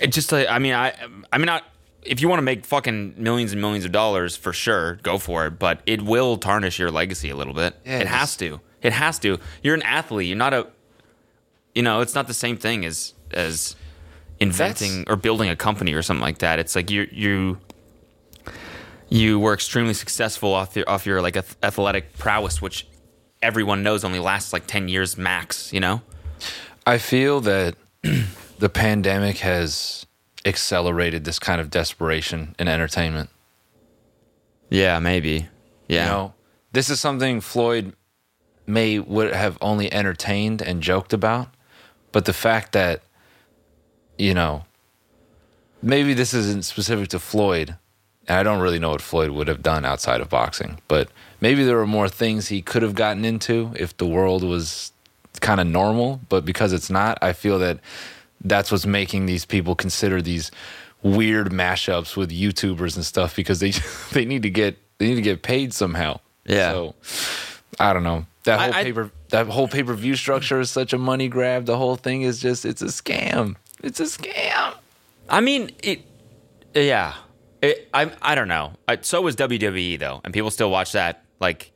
it 0.00 0.08
just 0.08 0.32
like 0.32 0.48
I 0.48 0.58
mean 0.58 0.74
I 0.74 0.92
I 1.32 1.38
mean 1.38 1.46
not 1.46 1.64
if 2.02 2.20
you 2.20 2.28
want 2.28 2.38
to 2.38 2.42
make 2.42 2.64
fucking 2.64 3.14
millions 3.16 3.52
and 3.52 3.60
millions 3.60 3.84
of 3.84 3.92
dollars 3.92 4.36
for 4.36 4.52
sure 4.52 4.94
go 5.02 5.18
for 5.18 5.46
it 5.46 5.58
but 5.58 5.80
it 5.86 6.02
will 6.02 6.36
tarnish 6.36 6.78
your 6.78 6.90
legacy 6.90 7.30
a 7.30 7.36
little 7.36 7.54
bit 7.54 7.74
it 7.84 8.06
has 8.06 8.36
to 8.36 8.60
it 8.82 8.92
has 8.92 9.18
to 9.20 9.38
you're 9.62 9.74
an 9.74 9.82
athlete 9.82 10.28
you're 10.28 10.36
not 10.36 10.54
a 10.54 10.66
you 11.74 11.82
know 11.82 12.00
it's 12.00 12.14
not 12.14 12.26
the 12.26 12.34
same 12.34 12.56
thing 12.56 12.84
as 12.84 13.14
as 13.32 13.76
inventing 14.40 15.04
or 15.08 15.16
building 15.16 15.48
a 15.48 15.56
company 15.56 15.94
or 15.94 16.02
something 16.02 16.22
like 16.22 16.38
that. 16.38 16.58
It's 16.58 16.76
like 16.76 16.90
you 16.90 17.08
you 17.10 17.58
you 19.08 19.38
were 19.38 19.54
extremely 19.54 19.94
successful 19.94 20.52
off 20.52 20.76
your 20.76 20.88
off 20.88 21.06
your 21.06 21.22
like 21.22 21.36
athletic 21.36 22.16
prowess 22.18 22.60
which 22.60 22.86
everyone 23.42 23.82
knows 23.82 24.02
only 24.02 24.18
lasts 24.18 24.52
like 24.52 24.66
10 24.66 24.88
years 24.88 25.16
max 25.16 25.72
you 25.72 25.80
know? 25.80 26.02
I 26.86 26.98
feel 26.98 27.40
that 27.42 27.76
the 28.58 28.68
pandemic 28.68 29.38
has 29.38 30.06
accelerated 30.44 31.24
this 31.24 31.38
kind 31.38 31.60
of 31.60 31.70
desperation 31.70 32.54
in 32.58 32.68
entertainment. 32.68 33.30
yeah 34.70 34.98
maybe. 34.98 35.48
Yeah. 35.88 36.04
You 36.04 36.10
know, 36.10 36.34
this 36.72 36.90
is 36.90 37.00
something 37.00 37.40
Floyd 37.40 37.94
may 38.66 38.98
would 38.98 39.32
have 39.32 39.56
only 39.60 39.92
entertained 39.92 40.60
and 40.60 40.82
joked 40.82 41.12
about, 41.12 41.48
but 42.10 42.24
the 42.24 42.32
fact 42.32 42.72
that 42.72 43.02
you 44.18 44.34
know, 44.34 44.64
maybe 45.82 46.14
this 46.14 46.34
isn't 46.34 46.64
specific 46.64 47.08
to 47.08 47.18
Floyd, 47.18 47.76
and 48.28 48.38
I 48.38 48.42
don't 48.42 48.60
really 48.60 48.78
know 48.78 48.90
what 48.90 49.02
Floyd 49.02 49.30
would 49.30 49.48
have 49.48 49.62
done 49.62 49.84
outside 49.84 50.20
of 50.20 50.28
boxing, 50.28 50.78
but 50.88 51.08
maybe 51.40 51.64
there 51.64 51.76
were 51.76 51.86
more 51.86 52.08
things 52.08 52.48
he 52.48 52.62
could 52.62 52.82
have 52.82 52.94
gotten 52.94 53.24
into 53.24 53.72
if 53.76 53.96
the 53.96 54.06
world 54.06 54.42
was 54.42 54.92
kind 55.40 55.60
of 55.60 55.66
normal, 55.66 56.20
but 56.28 56.44
because 56.44 56.72
it's 56.72 56.90
not, 56.90 57.18
I 57.22 57.32
feel 57.32 57.58
that 57.58 57.78
that's 58.42 58.70
what's 58.70 58.86
making 58.86 59.26
these 59.26 59.44
people 59.44 59.74
consider 59.74 60.22
these 60.22 60.50
weird 61.02 61.50
mashups 61.50 62.16
with 62.16 62.30
YouTubers 62.30 62.96
and 62.96 63.04
stuff 63.04 63.36
because 63.36 63.60
they 63.60 63.70
they 64.12 64.24
need 64.24 64.42
to 64.42 64.50
get 64.50 64.76
they 64.98 65.08
need 65.08 65.16
to 65.16 65.22
get 65.22 65.42
paid 65.42 65.72
somehow. 65.72 66.20
Yeah. 66.46 66.72
So 66.72 66.94
I 67.78 67.92
don't 67.92 68.02
know. 68.04 68.26
That 68.44 68.60
whole 68.60 68.74
I- 68.74 68.82
paper 68.84 69.10
that 69.30 69.46
whole 69.48 69.68
pay 69.68 69.82
per 69.82 69.94
view 69.94 70.16
structure 70.16 70.60
is 70.60 70.70
such 70.70 70.92
a 70.92 70.98
money 70.98 71.28
grab. 71.28 71.66
The 71.66 71.76
whole 71.76 71.96
thing 71.96 72.22
is 72.22 72.40
just 72.40 72.64
it's 72.64 72.82
a 72.82 72.86
scam. 72.86 73.56
It's 73.82 74.00
a 74.00 74.04
scam. 74.04 74.74
I 75.28 75.40
mean, 75.40 75.70
it. 75.82 76.02
Yeah, 76.74 77.14
it, 77.62 77.88
I. 77.94 78.10
I 78.22 78.34
don't 78.34 78.48
know. 78.48 78.72
I, 78.88 78.98
so 79.00 79.22
was 79.22 79.36
WWE 79.36 79.98
though, 79.98 80.20
and 80.24 80.32
people 80.34 80.50
still 80.50 80.70
watch 80.70 80.92
that. 80.92 81.24
Like, 81.40 81.72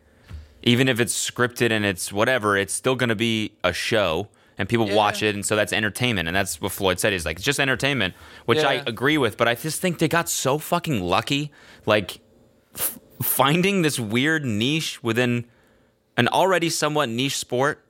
even 0.63 0.89
if 0.89 1.01
it's 1.01 1.15
scripted 1.31 1.71
and 1.71 1.85
it's 1.85 2.13
whatever, 2.13 2.57
it's 2.57 2.73
still 2.73 2.95
going 2.97 3.09
to 3.09 3.15
be 3.17 3.53
a 3.65 3.73
show, 3.73 4.29
and 4.59 4.69
people 4.69 4.89
watch 4.95 5.23
it, 5.23 5.35
and 5.35 5.45
so 5.45 5.57
that's 5.57 5.73
entertainment, 5.73 6.29
and 6.29 6.37
that's 6.37 6.61
what 6.61 6.73
Floyd 6.73 7.01
said. 7.01 7.13
He's 7.13 7.25
like 7.27 7.37
it's 7.37 7.45
just 7.45 7.61
entertainment, 7.61 8.15
which 8.47 8.59
I 8.65 8.75
agree 8.87 9.19
with. 9.19 9.37
But 9.37 9.49
I 9.49 9.55
just 9.55 9.81
think 9.81 9.99
they 9.99 10.09
got 10.09 10.29
so 10.29 10.59
fucking 10.59 11.01
lucky, 11.03 11.51
like 11.87 12.21
f- 12.75 12.99
finding 13.23 13.83
this 13.83 13.99
weird 13.99 14.45
niche 14.45 15.03
within 15.03 15.45
an 16.17 16.29
already 16.29 16.69
somewhat 16.69 17.09
niche 17.09 17.39
sport 17.39 17.83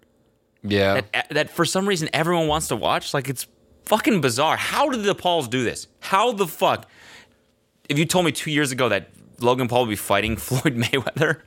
Yeah. 0.63 1.01
that, 1.13 1.29
that 1.31 1.51
for 1.51 1.65
some 1.65 1.89
reason 1.89 2.09
everyone 2.13 2.47
wants 2.47 2.69
to 2.69 2.77
watch. 2.77 3.13
Like 3.15 3.29
it's 3.29 3.47
fucking 3.85 4.21
bizarre. 4.21 4.57
How 4.57 4.89
did 4.89 5.03
the 5.03 5.15
Pauls 5.15 5.49
do 5.49 5.65
this? 5.65 5.87
How 6.01 6.33
the 6.33 6.47
fuck? 6.47 6.89
If 7.89 7.99
you 7.99 8.05
told 8.05 8.25
me 8.25 8.33
two 8.33 8.51
years 8.51 8.73
ago 8.73 8.89
that 8.89 9.11
Logan 9.41 9.69
Paul 9.69 9.83
would 9.83 9.91
be 9.91 9.97
fighting 9.97 10.37
Floyd 10.39 10.77
Mayweather, 10.77 11.41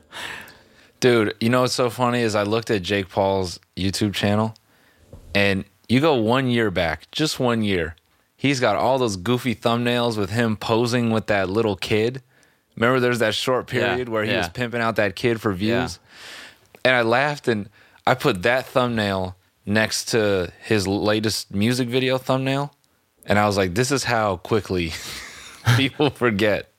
Dude, 0.99 1.35
you 1.41 1.49
know 1.49 1.61
what's 1.61 1.73
so 1.73 1.89
funny 1.89 2.21
is 2.21 2.33
I 2.33 2.43
looked 2.43 2.71
at 2.71 2.81
Jake 2.81 3.09
Paul's 3.09 3.59
YouTube 3.75 4.13
channel 4.13 4.55
and 5.35 5.65
you 5.89 5.99
go 5.99 6.15
one 6.15 6.47
year 6.47 6.71
back, 6.71 7.11
just 7.11 7.41
one 7.41 7.61
year. 7.61 7.97
He's 8.37 8.61
got 8.61 8.77
all 8.77 8.97
those 8.97 9.17
goofy 9.17 9.53
thumbnails 9.53 10.17
with 10.17 10.29
him 10.29 10.55
posing 10.55 11.09
with 11.11 11.27
that 11.27 11.49
little 11.49 11.75
kid. 11.75 12.21
Remember 12.77 13.01
there's 13.01 13.19
that 13.19 13.35
short 13.35 13.71
Yeah, 13.73 13.89
period 13.89 14.07
where 14.07 14.23
he 14.23 14.31
yeah. 14.31 14.37
was 14.39 14.49
pimping 14.49 14.79
out 14.81 14.95
that 14.95 15.15
kid 15.17 15.41
for 15.41 15.51
views? 15.51 15.99
Yeah. 16.01 16.79
And 16.85 16.95
I 16.95 17.01
laughed 17.01 17.49
and 17.49 17.69
I 18.07 18.15
put 18.15 18.43
that 18.43 18.65
thumbnail 18.65 19.35
next 19.65 20.05
to 20.09 20.51
his 20.61 20.87
latest 20.87 21.53
music 21.53 21.87
video 21.87 22.17
thumbnail. 22.17 22.73
And 23.25 23.39
I 23.39 23.45
was 23.45 23.57
like, 23.57 23.73
this 23.73 23.91
is 23.91 24.03
how 24.03 24.37
quickly 24.37 24.91
people 25.77 26.09
forget. 26.09 26.69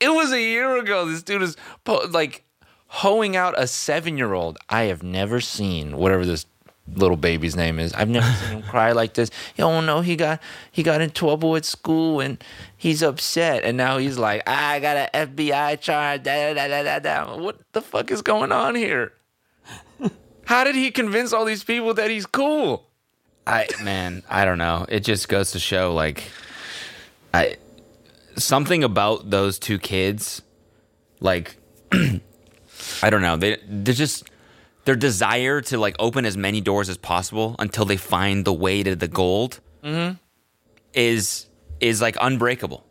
It 0.00 0.08
was 0.08 0.32
a 0.32 0.40
year 0.40 0.76
ago. 0.76 1.06
This 1.06 1.22
dude 1.22 1.42
is 1.42 1.56
po- 1.84 2.06
like 2.10 2.44
hoeing 2.88 3.36
out 3.36 3.54
a 3.56 3.66
seven 3.66 4.16
year 4.16 4.32
old. 4.32 4.58
I 4.68 4.84
have 4.84 5.02
never 5.02 5.40
seen 5.40 5.96
whatever 5.96 6.24
this 6.24 6.46
little 6.94 7.16
baby's 7.16 7.54
name 7.54 7.78
is. 7.78 7.92
I've 7.92 8.08
never 8.08 8.26
seen 8.26 8.58
him 8.58 8.62
cry 8.62 8.92
like 8.92 9.14
this. 9.14 9.30
Oh 9.58 9.80
no, 9.80 10.00
he 10.00 10.16
got 10.16 10.40
he 10.72 10.82
got 10.82 11.00
in 11.00 11.10
trouble 11.10 11.56
at 11.56 11.64
school 11.64 12.20
and 12.20 12.42
he's 12.76 13.02
upset. 13.02 13.64
And 13.64 13.76
now 13.76 13.98
he's 13.98 14.18
like, 14.18 14.48
I 14.48 14.80
got 14.80 14.96
an 14.96 15.28
FBI 15.28 15.80
charge. 15.80 16.24
Da, 16.24 16.54
da, 16.54 16.68
da, 16.68 16.82
da, 16.82 16.98
da. 16.98 17.36
What 17.36 17.60
the 17.72 17.82
fuck 17.82 18.10
is 18.10 18.22
going 18.22 18.52
on 18.52 18.74
here? 18.74 19.12
How 20.50 20.64
did 20.64 20.74
he 20.74 20.90
convince 20.90 21.32
all 21.32 21.44
these 21.44 21.62
people 21.62 21.94
that 21.94 22.10
he's 22.10 22.26
cool? 22.26 22.84
I 23.46 23.68
man, 23.84 24.24
I 24.28 24.44
don't 24.44 24.58
know. 24.58 24.84
It 24.88 25.04
just 25.04 25.28
goes 25.28 25.52
to 25.52 25.60
show 25.60 25.94
like 25.94 26.24
I 27.32 27.56
something 28.36 28.82
about 28.82 29.30
those 29.30 29.60
two 29.60 29.78
kids 29.78 30.42
like 31.20 31.56
I 31.92 33.10
don't 33.10 33.22
know. 33.22 33.36
They 33.36 33.58
they 33.68 33.92
just 33.92 34.28
their 34.86 34.96
desire 34.96 35.60
to 35.60 35.78
like 35.78 35.94
open 36.00 36.24
as 36.26 36.36
many 36.36 36.60
doors 36.60 36.88
as 36.88 36.96
possible 36.96 37.54
until 37.60 37.84
they 37.84 37.96
find 37.96 38.44
the 38.44 38.52
way 38.52 38.82
to 38.82 38.96
the 38.96 39.06
gold 39.06 39.60
mm-hmm. 39.84 40.16
is 40.92 41.46
is 41.78 42.00
like 42.00 42.16
unbreakable. 42.20 42.84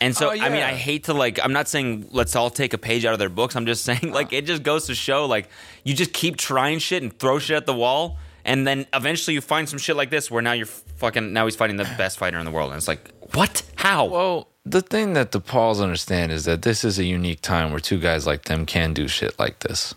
And 0.00 0.16
so 0.16 0.28
Oh, 0.28 0.32
I 0.32 0.48
mean. 0.48 0.62
I 0.62 0.72
hate 0.74 1.04
to 1.04 1.14
like 1.14 1.38
I'm 1.42 1.52
not 1.52 1.68
saying 1.68 2.08
let's 2.10 2.34
all 2.36 2.50
take 2.50 2.72
a 2.72 2.78
page 2.78 3.04
out 3.04 3.12
of 3.12 3.18
their 3.18 3.28
books. 3.28 3.54
I'm 3.56 3.66
just 3.66 3.84
saying 3.88 4.10
uh. 4.10 4.14
like 4.14 4.32
it 4.32 4.46
just 4.46 4.62
goes 4.62 4.86
to 4.86 4.94
show 4.94 5.26
like 5.26 5.48
you 5.84 5.94
just 5.94 6.12
keep 6.12 6.36
trying 6.36 6.78
shit 6.78 7.02
and 7.02 7.16
throw 7.18 7.38
shit 7.38 7.56
at 7.56 7.66
the 7.66 7.74
wall 7.74 8.18
and 8.44 8.66
then 8.66 8.86
eventually 8.94 9.34
you 9.34 9.40
find 9.42 9.68
some 9.68 9.78
shit 9.78 9.96
like 9.96 10.08
this 10.10 10.30
where 10.30 10.40
now 10.42 10.52
you're 10.52 10.66
fucking 10.66 11.32
now 11.32 11.44
he's 11.44 11.56
fighting 11.56 11.76
the 11.76 11.84
best 11.98 12.18
fighter 12.18 12.38
in 12.38 12.44
the 12.44 12.50
world 12.50 12.70
and 12.70 12.78
it's 12.78 12.88
like 12.88 13.10
what? 13.34 13.62
How? 13.76 14.06
Well, 14.06 14.48
the 14.66 14.82
thing 14.82 15.12
that 15.14 15.32
the 15.32 15.40
Pauls 15.40 15.80
understand 15.80 16.32
is 16.32 16.44
that 16.46 16.62
this 16.62 16.84
is 16.84 16.98
a 16.98 17.04
unique 17.04 17.40
time 17.42 17.70
where 17.70 17.80
two 17.80 17.98
guys 17.98 18.26
like 18.26 18.44
them 18.46 18.66
can 18.66 18.92
do 18.92 19.06
shit 19.08 19.38
like 19.38 19.60
this. 19.60 19.94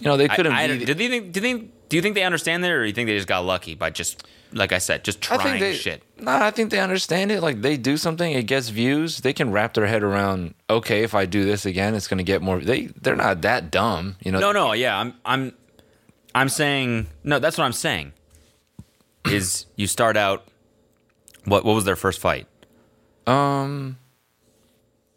You 0.00 0.06
know, 0.08 0.16
they 0.16 0.26
couldn't 0.28 0.52
I, 0.52 0.66
be. 0.66 0.78
don't- 0.78 0.86
do 0.86 0.94
they 0.94 1.08
think 1.08 1.32
do 1.32 1.40
they 1.40 1.54
do 1.88 1.96
you 1.96 2.02
think 2.02 2.14
they 2.14 2.24
understand 2.24 2.64
that 2.64 2.70
or 2.70 2.82
do 2.82 2.86
you 2.88 2.92
think 2.94 3.06
they 3.06 3.16
just 3.16 3.28
got 3.28 3.44
lucky 3.44 3.74
by 3.74 3.90
just 3.90 4.26
like 4.54 4.72
I 4.72 4.78
said, 4.78 5.04
just 5.04 5.18
I 5.30 5.36
trying 5.36 5.58
think 5.58 5.60
they, 5.60 5.74
shit? 5.74 6.02
Nah, 6.18 6.44
I 6.46 6.50
think 6.50 6.70
they 6.70 6.78
understand 6.80 7.30
it. 7.32 7.42
Like 7.42 7.60
they 7.60 7.76
do 7.76 7.96
something, 7.96 8.32
it 8.32 8.44
gets 8.44 8.68
views. 8.70 9.18
They 9.18 9.32
can 9.32 9.50
wrap 9.52 9.74
their 9.74 9.86
head 9.86 10.02
around. 10.02 10.54
Okay, 10.70 11.02
if 11.02 11.14
I 11.14 11.26
do 11.26 11.44
this 11.44 11.66
again, 11.66 11.94
it's 11.94 12.08
going 12.08 12.18
to 12.18 12.24
get 12.24 12.40
more. 12.40 12.58
They 12.60 12.86
they're 12.86 13.16
not 13.16 13.42
that 13.42 13.70
dumb, 13.70 14.16
you 14.22 14.32
know. 14.32 14.38
No, 14.40 14.52
no, 14.52 14.72
yeah, 14.72 14.98
I'm, 14.98 15.14
I'm, 15.24 15.52
I'm 16.34 16.48
saying 16.48 17.08
no. 17.24 17.38
That's 17.38 17.58
what 17.58 17.64
I'm 17.64 17.72
saying. 17.72 18.12
Is 19.26 19.66
you 19.76 19.86
start 19.86 20.16
out. 20.16 20.46
What 21.44 21.64
what 21.64 21.74
was 21.74 21.84
their 21.84 21.96
first 21.96 22.20
fight? 22.20 22.46
Um, 23.26 23.98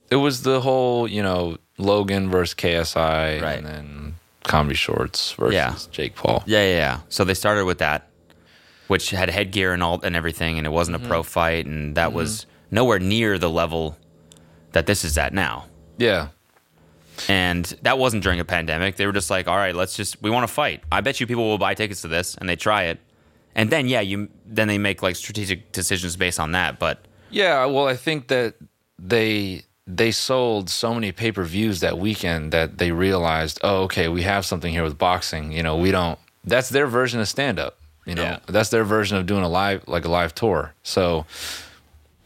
it 0.09 0.15
was 0.17 0.43
the 0.43 0.61
whole 0.61 1.07
you 1.07 1.21
know 1.21 1.57
Logan 1.77 2.29
versus 2.29 2.55
KSI, 2.55 3.41
Right. 3.41 3.57
and 3.57 3.65
then 3.65 4.15
Comedy 4.43 4.75
Shorts 4.75 5.33
versus 5.33 5.53
Yeah. 5.53 5.75
Jake 5.91 6.15
Paul. 6.15 6.43
Yeah, 6.45 6.63
yeah, 6.63 6.75
yeah. 6.75 6.99
So 7.09 7.23
they 7.23 7.33
started 7.33 7.65
with 7.65 7.79
that, 7.79 8.06
which 8.87 9.11
had 9.11 9.29
headgear 9.29 9.73
and 9.73 9.83
all 9.83 10.01
and 10.01 10.15
everything, 10.15 10.57
and 10.57 10.65
it 10.65 10.71
wasn't 10.71 10.95
a 10.95 10.99
mm-hmm. 10.99 11.07
pro 11.07 11.23
fight, 11.23 11.65
and 11.65 11.95
that 11.95 12.13
was 12.13 12.41
mm-hmm. 12.41 12.75
nowhere 12.75 12.99
near 12.99 13.37
the 13.37 13.49
level 13.49 13.97
that 14.71 14.85
this 14.85 15.03
is 15.03 15.17
at 15.17 15.33
now. 15.33 15.65
Yeah, 15.97 16.29
And 17.27 17.65
that 17.81 17.97
wasn't 17.97 18.23
during 18.23 18.39
a 18.39 18.45
pandemic. 18.45 18.95
They 18.95 19.05
were 19.05 19.11
just 19.11 19.29
like, 19.29 19.47
all 19.47 19.57
right, 19.57 19.75
let's 19.75 19.95
just 19.95 20.21
we 20.21 20.29
want 20.29 20.47
to 20.47 20.53
fight. 20.53 20.83
I 20.91 21.01
bet 21.01 21.19
you 21.19 21.27
people 21.27 21.45
will 21.45 21.57
buy 21.57 21.73
tickets 21.73 22.01
to 22.01 22.07
this, 22.07 22.35
and 22.35 22.47
they 22.47 22.55
try 22.55 22.83
it, 22.83 22.99
and 23.55 23.69
then 23.69 23.87
yeah, 23.87 24.01
you 24.01 24.29
then 24.45 24.67
they 24.67 24.77
make 24.77 25.01
like 25.01 25.15
strategic 25.15 25.71
decisions 25.71 26.15
based 26.15 26.39
on 26.39 26.51
that. 26.51 26.79
But 26.79 27.05
Yeah, 27.29 27.65
well, 27.65 27.87
I 27.87 27.95
think 27.95 28.27
that 28.27 28.55
they 28.99 29.63
they 29.87 30.11
sold 30.11 30.69
so 30.69 30.93
many 30.93 31.11
pay 31.11 31.31
per 31.31 31.43
views 31.43 31.79
that 31.79 31.97
weekend 31.97 32.51
that 32.51 32.77
they 32.77 32.91
realized, 32.91 33.59
oh, 33.63 33.83
okay, 33.83 34.07
we 34.09 34.21
have 34.23 34.45
something 34.45 34.71
here 34.71 34.83
with 34.83 34.97
boxing. 34.97 35.51
You 35.51 35.63
know, 35.63 35.77
we 35.77 35.91
don't. 35.91 36.19
That's 36.43 36.69
their 36.69 36.87
version 36.87 37.19
of 37.19 37.27
stand 37.27 37.59
up. 37.59 37.76
You 38.07 38.15
know, 38.15 38.23
Yeah. 38.23 38.39
that's 38.47 38.69
their 38.69 38.83
version 38.83 39.17
of 39.17 39.25
doing 39.27 39.43
a 39.43 39.49
live 39.49 39.83
like 39.87 40.05
a 40.05 40.09
live 40.09 40.33
tour. 40.33 40.73
So 40.83 41.25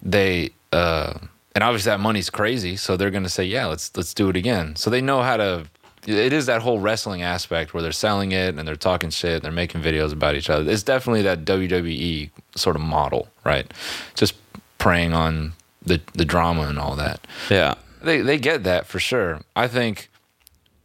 they 0.02 0.52
uh 0.72 1.16
and 1.54 1.64
obviously 1.66 1.90
that 1.90 2.00
money's 2.00 2.30
crazy, 2.30 2.78
so 2.78 2.96
they're 2.96 3.12
gonna 3.12 3.28
say, 3.30 3.44
yeah, 3.44 3.66
let's 3.66 3.92
let's 3.98 4.14
do 4.14 4.30
it 4.30 4.38
again. 4.38 4.76
So 4.78 4.90
they 4.90 5.02
know 5.02 5.22
how 5.22 5.36
to. 5.38 5.66
It 6.08 6.34
is 6.34 6.48
that 6.48 6.62
whole 6.64 6.80
wrestling 6.80 7.22
aspect 7.22 7.74
where 7.76 7.84
they're 7.84 7.92
selling 7.92 8.32
it 8.32 8.56
and 8.58 8.68
they're 8.68 8.76
talking 8.76 9.12
shit 9.12 9.34
and 9.36 9.42
they're 9.44 9.52
making 9.52 9.82
videos 9.84 10.12
about 10.12 10.34
each 10.34 10.50
other. 10.50 10.68
It's 10.72 10.82
definitely 10.82 11.22
that 11.24 11.46
WWE 11.46 12.32
sort 12.56 12.76
of 12.76 12.82
model, 12.82 13.28
right? 13.44 13.72
Just 14.16 14.34
preying 14.80 15.14
on 15.14 15.54
the 15.86 16.00
the 16.14 16.26
drama 16.26 16.62
and 16.64 16.80
all 16.80 16.96
that. 16.96 17.20
yeah, 17.50 17.76
They 18.02 18.22
they 18.22 18.38
get 18.40 18.64
that 18.64 18.88
for 18.88 19.00
sure. 19.00 19.42
I 19.56 19.68
think 19.68 20.10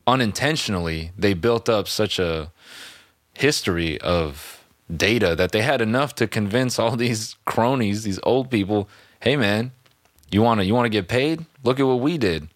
unintentionally 0.06 1.12
they 1.16 1.34
built 1.34 1.68
up 1.68 1.88
such 1.88 2.18
a 2.18 2.50
history 3.34 4.00
of 4.00 4.55
data 4.94 5.34
that 5.34 5.52
they 5.52 5.62
had 5.62 5.80
enough 5.80 6.14
to 6.16 6.26
convince 6.26 6.78
all 6.78 6.96
these 6.96 7.36
cronies, 7.44 8.02
these 8.04 8.20
old 8.22 8.50
people, 8.50 8.88
hey 9.20 9.36
man, 9.36 9.72
you 10.30 10.42
wanna 10.42 10.62
you 10.62 10.74
wanna 10.74 10.88
get 10.88 11.08
paid? 11.08 11.44
Look 11.64 11.80
at 11.80 11.86
what 11.86 12.00
we 12.00 12.18
did. 12.18 12.48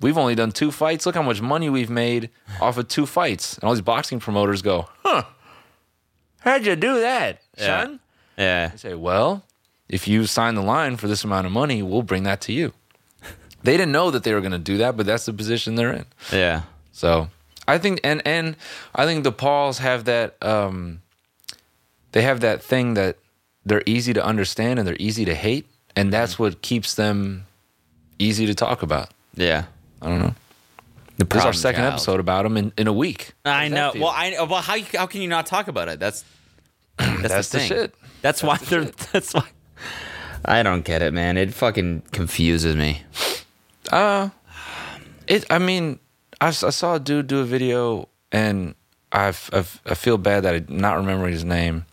We've 0.00 0.18
only 0.18 0.34
done 0.34 0.52
two 0.52 0.70
fights. 0.70 1.06
Look 1.06 1.14
how 1.14 1.22
much 1.22 1.40
money 1.40 1.70
we've 1.70 1.88
made 1.88 2.28
off 2.60 2.76
of 2.76 2.86
two 2.88 3.06
fights. 3.06 3.54
And 3.56 3.64
all 3.64 3.72
these 3.72 3.80
boxing 3.80 4.20
promoters 4.20 4.60
go, 4.60 4.88
huh? 5.02 5.22
How'd 6.40 6.66
you 6.66 6.76
do 6.76 7.00
that, 7.00 7.40
Yeah. 7.56 7.64
son? 7.82 8.00
yeah. 8.36 8.70
I 8.72 8.76
say, 8.76 8.94
well, 8.94 9.44
if 9.88 10.06
you 10.06 10.26
sign 10.26 10.54
the 10.54 10.62
line 10.62 10.96
for 10.96 11.08
this 11.08 11.24
amount 11.24 11.46
of 11.46 11.52
money, 11.52 11.82
we'll 11.82 12.02
bring 12.02 12.24
that 12.24 12.40
to 12.42 12.52
you. 12.52 12.72
They 13.62 13.72
didn't 13.76 13.92
know 13.92 14.10
that 14.10 14.22
they 14.22 14.32
were 14.34 14.40
going 14.40 14.52
to 14.52 14.58
do 14.58 14.76
that, 14.78 14.96
but 14.96 15.06
that's 15.06 15.24
the 15.26 15.32
position 15.32 15.74
they're 15.74 15.92
in. 15.92 16.04
Yeah. 16.32 16.62
So 16.92 17.30
I 17.66 17.78
think, 17.78 18.00
and 18.04 18.22
and 18.26 18.56
I 18.94 19.06
think 19.06 19.24
the 19.24 19.32
Pauls 19.32 19.78
have 19.78 20.04
that. 20.04 20.36
Um, 20.42 21.00
they 22.12 22.22
have 22.22 22.40
that 22.40 22.62
thing 22.62 22.94
that 22.94 23.18
they're 23.64 23.82
easy 23.86 24.12
to 24.14 24.24
understand 24.24 24.78
and 24.78 24.86
they're 24.86 24.96
easy 24.98 25.24
to 25.24 25.34
hate, 25.34 25.66
and 25.94 26.12
that's 26.12 26.38
what 26.38 26.62
keeps 26.62 26.94
them 26.94 27.46
easy 28.18 28.46
to 28.46 28.54
talk 28.54 28.82
about. 28.82 29.10
Yeah. 29.34 29.64
I 30.00 30.08
don't 30.08 30.20
know. 30.20 30.34
The 31.18 31.24
This 31.24 31.38
is 31.38 31.44
our 31.46 31.52
second 31.52 31.82
child. 31.82 31.94
episode 31.94 32.20
about 32.20 32.42
them 32.42 32.56
in, 32.56 32.72
in 32.76 32.86
a 32.86 32.92
week. 32.92 33.32
I 33.44 33.68
know. 33.68 33.92
Well, 33.94 34.08
I 34.08 34.36
well 34.38 34.60
how 34.60 34.76
how 34.94 35.06
can 35.06 35.22
you 35.22 35.28
not 35.28 35.46
talk 35.46 35.68
about 35.68 35.88
it? 35.88 35.98
That's 35.98 36.24
that's, 36.98 37.22
That's 37.22 37.48
the, 37.50 37.58
the 37.58 37.64
shit. 37.64 37.94
That's 38.22 38.42
why 38.42 38.56
they're. 38.56 38.84
That's 39.12 39.34
why. 39.34 39.48
I 40.44 40.62
don't 40.62 40.84
get 40.84 41.02
it, 41.02 41.12
man. 41.12 41.36
It 41.36 41.52
fucking 41.54 42.02
confuses 42.12 42.76
me. 42.76 43.02
Uh, 43.90 44.30
it. 45.26 45.44
I 45.50 45.58
mean, 45.58 45.98
I 46.40 46.50
saw 46.50 46.94
a 46.94 47.00
dude 47.00 47.26
do 47.26 47.40
a 47.40 47.44
video, 47.44 48.08
and 48.30 48.74
I've, 49.12 49.50
I've 49.52 49.80
I 49.86 49.94
feel 49.94 50.18
bad 50.18 50.44
that 50.44 50.54
I'm 50.54 50.76
not 50.76 50.96
remembering 50.96 51.32
his 51.32 51.44
name. 51.44 51.86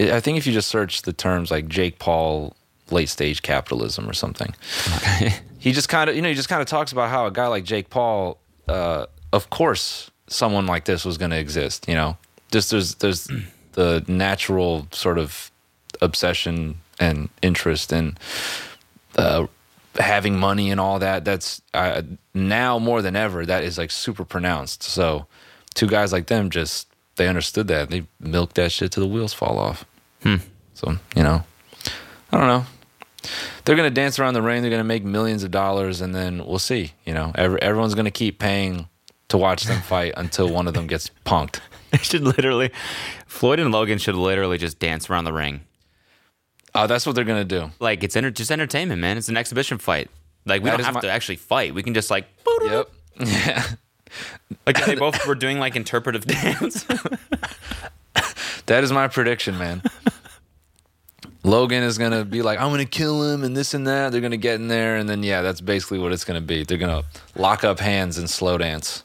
I 0.00 0.20
think 0.20 0.38
if 0.38 0.46
you 0.46 0.52
just 0.52 0.68
search 0.68 1.02
the 1.02 1.12
terms 1.12 1.50
like 1.50 1.68
Jake 1.68 1.98
Paul 1.98 2.54
late 2.90 3.08
stage 3.08 3.42
capitalism 3.42 4.08
or 4.08 4.12
something. 4.12 4.54
Okay. 4.96 5.34
he 5.58 5.72
just 5.72 5.88
kind 5.88 6.08
of, 6.08 6.16
you 6.16 6.22
know, 6.22 6.28
he 6.28 6.34
just 6.34 6.48
kind 6.48 6.62
of 6.62 6.68
talks 6.68 6.92
about 6.92 7.10
how 7.10 7.26
a 7.26 7.30
guy 7.30 7.46
like 7.48 7.64
Jake 7.64 7.90
Paul, 7.90 8.38
uh, 8.68 9.06
of 9.32 9.50
course, 9.50 10.10
someone 10.28 10.66
like 10.66 10.84
this 10.84 11.04
was 11.04 11.18
going 11.18 11.30
to 11.30 11.38
exist. 11.38 11.88
You 11.88 11.94
know, 11.94 12.16
just 12.50 12.70
there's 12.70 12.94
there's 12.96 13.28
the 13.72 14.04
natural 14.08 14.86
sort 14.92 15.18
of 15.18 15.50
obsession 16.00 16.76
and 17.00 17.28
interest 17.42 17.92
in 17.92 18.16
uh, 19.16 19.46
having 19.96 20.38
money 20.38 20.70
and 20.70 20.80
all 20.80 20.98
that. 20.98 21.24
That's 21.24 21.60
uh, 21.74 22.02
now 22.34 22.78
more 22.78 23.02
than 23.02 23.16
ever. 23.16 23.44
That 23.44 23.64
is 23.64 23.78
like 23.78 23.90
super 23.90 24.24
pronounced. 24.24 24.82
So, 24.82 25.26
two 25.74 25.86
guys 25.86 26.12
like 26.12 26.26
them 26.26 26.50
just 26.50 26.88
they 27.18 27.28
understood 27.28 27.68
that 27.68 27.90
they 27.90 28.06
milked 28.18 28.54
that 28.56 28.72
shit 28.72 28.92
till 28.92 29.02
the 29.06 29.08
wheels 29.14 29.34
fall 29.34 29.58
off. 29.58 29.84
Hmm. 30.22 30.36
So 30.74 30.96
you 31.14 31.22
know, 31.22 31.44
I 32.32 32.38
don't 32.38 32.46
know. 32.48 32.64
They're 33.64 33.76
gonna 33.76 33.90
dance 33.90 34.18
around 34.18 34.34
the 34.34 34.42
ring. 34.42 34.62
They're 34.62 34.70
gonna 34.70 34.84
make 34.84 35.04
millions 35.04 35.44
of 35.44 35.50
dollars, 35.50 36.00
and 36.00 36.14
then 36.14 36.38
we'll 36.46 36.58
see. 36.58 36.92
You 37.04 37.12
know, 37.14 37.32
Every, 37.34 37.60
everyone's 37.60 37.94
gonna 37.94 38.10
keep 38.10 38.38
paying 38.38 38.88
to 39.28 39.36
watch 39.36 39.64
them 39.64 39.82
fight 39.82 40.14
until 40.16 40.48
one 40.48 40.66
of 40.66 40.72
them 40.74 40.86
gets 40.86 41.10
punked. 41.26 41.60
They 41.90 41.96
should 41.98 42.20
literally, 42.20 42.70
Floyd 43.26 43.58
and 43.60 43.72
Logan 43.72 43.96
should 43.96 44.14
literally 44.14 44.58
just 44.58 44.78
dance 44.78 45.08
around 45.08 45.24
the 45.24 45.32
ring. 45.32 45.62
Oh, 46.74 46.86
that's 46.86 47.06
what 47.06 47.14
they're 47.16 47.24
gonna 47.24 47.46
do. 47.46 47.70
Like 47.80 48.04
it's 48.04 48.14
enter- 48.14 48.30
just 48.30 48.50
entertainment, 48.50 49.00
man. 49.00 49.16
It's 49.16 49.30
an 49.30 49.38
exhibition 49.38 49.78
fight. 49.78 50.10
Like 50.44 50.62
we 50.62 50.68
That 50.68 50.76
don't 50.76 50.84
have 50.84 50.94
my- 50.96 51.00
to 51.00 51.10
actually 51.10 51.36
fight. 51.36 51.72
We 51.74 51.82
can 51.82 51.94
just 51.94 52.10
like, 52.10 52.26
Yep. 52.62 52.90
Yeah. 53.20 53.64
Like 54.66 54.84
they 54.84 54.94
both 55.06 55.26
were 55.26 55.34
doing 55.34 55.58
like 55.58 55.76
interpretive 55.76 56.24
dance. 56.24 56.86
That 58.68 58.84
is 58.84 58.92
my 58.92 59.08
prediction, 59.08 59.56
man. 59.56 59.82
Logan 61.42 61.82
is 61.82 61.96
gonna 61.96 62.26
be 62.26 62.42
like, 62.42 62.60
I'm 62.60 62.68
gonna 62.68 62.84
kill 62.84 63.22
him 63.22 63.42
and 63.42 63.56
this 63.56 63.72
and 63.72 63.86
that. 63.86 64.12
They're 64.12 64.20
gonna 64.20 64.36
get 64.36 64.56
in 64.56 64.68
there, 64.68 64.96
and 64.96 65.08
then 65.08 65.22
yeah, 65.22 65.40
that's 65.40 65.62
basically 65.62 65.98
what 65.98 66.12
it's 66.12 66.24
gonna 66.24 66.42
be. 66.42 66.64
They're 66.64 66.76
gonna 66.76 67.04
lock 67.34 67.64
up 67.64 67.80
hands 67.80 68.18
and 68.18 68.28
slow 68.28 68.58
dance. 68.58 69.04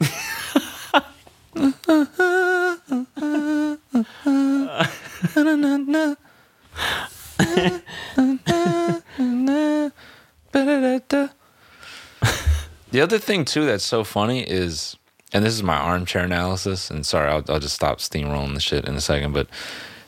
The 12.96 13.02
other 13.02 13.18
thing 13.18 13.44
too 13.44 13.66
that's 13.66 13.84
so 13.84 14.04
funny 14.04 14.40
is, 14.40 14.96
and 15.30 15.44
this 15.44 15.52
is 15.52 15.62
my 15.62 15.76
armchair 15.76 16.24
analysis. 16.24 16.90
And 16.90 17.04
sorry, 17.04 17.28
I'll, 17.28 17.44
I'll 17.46 17.60
just 17.60 17.74
stop 17.74 17.98
steamrolling 17.98 18.54
the 18.54 18.60
shit 18.60 18.88
in 18.88 18.94
a 18.94 19.02
second. 19.02 19.34
But 19.34 19.48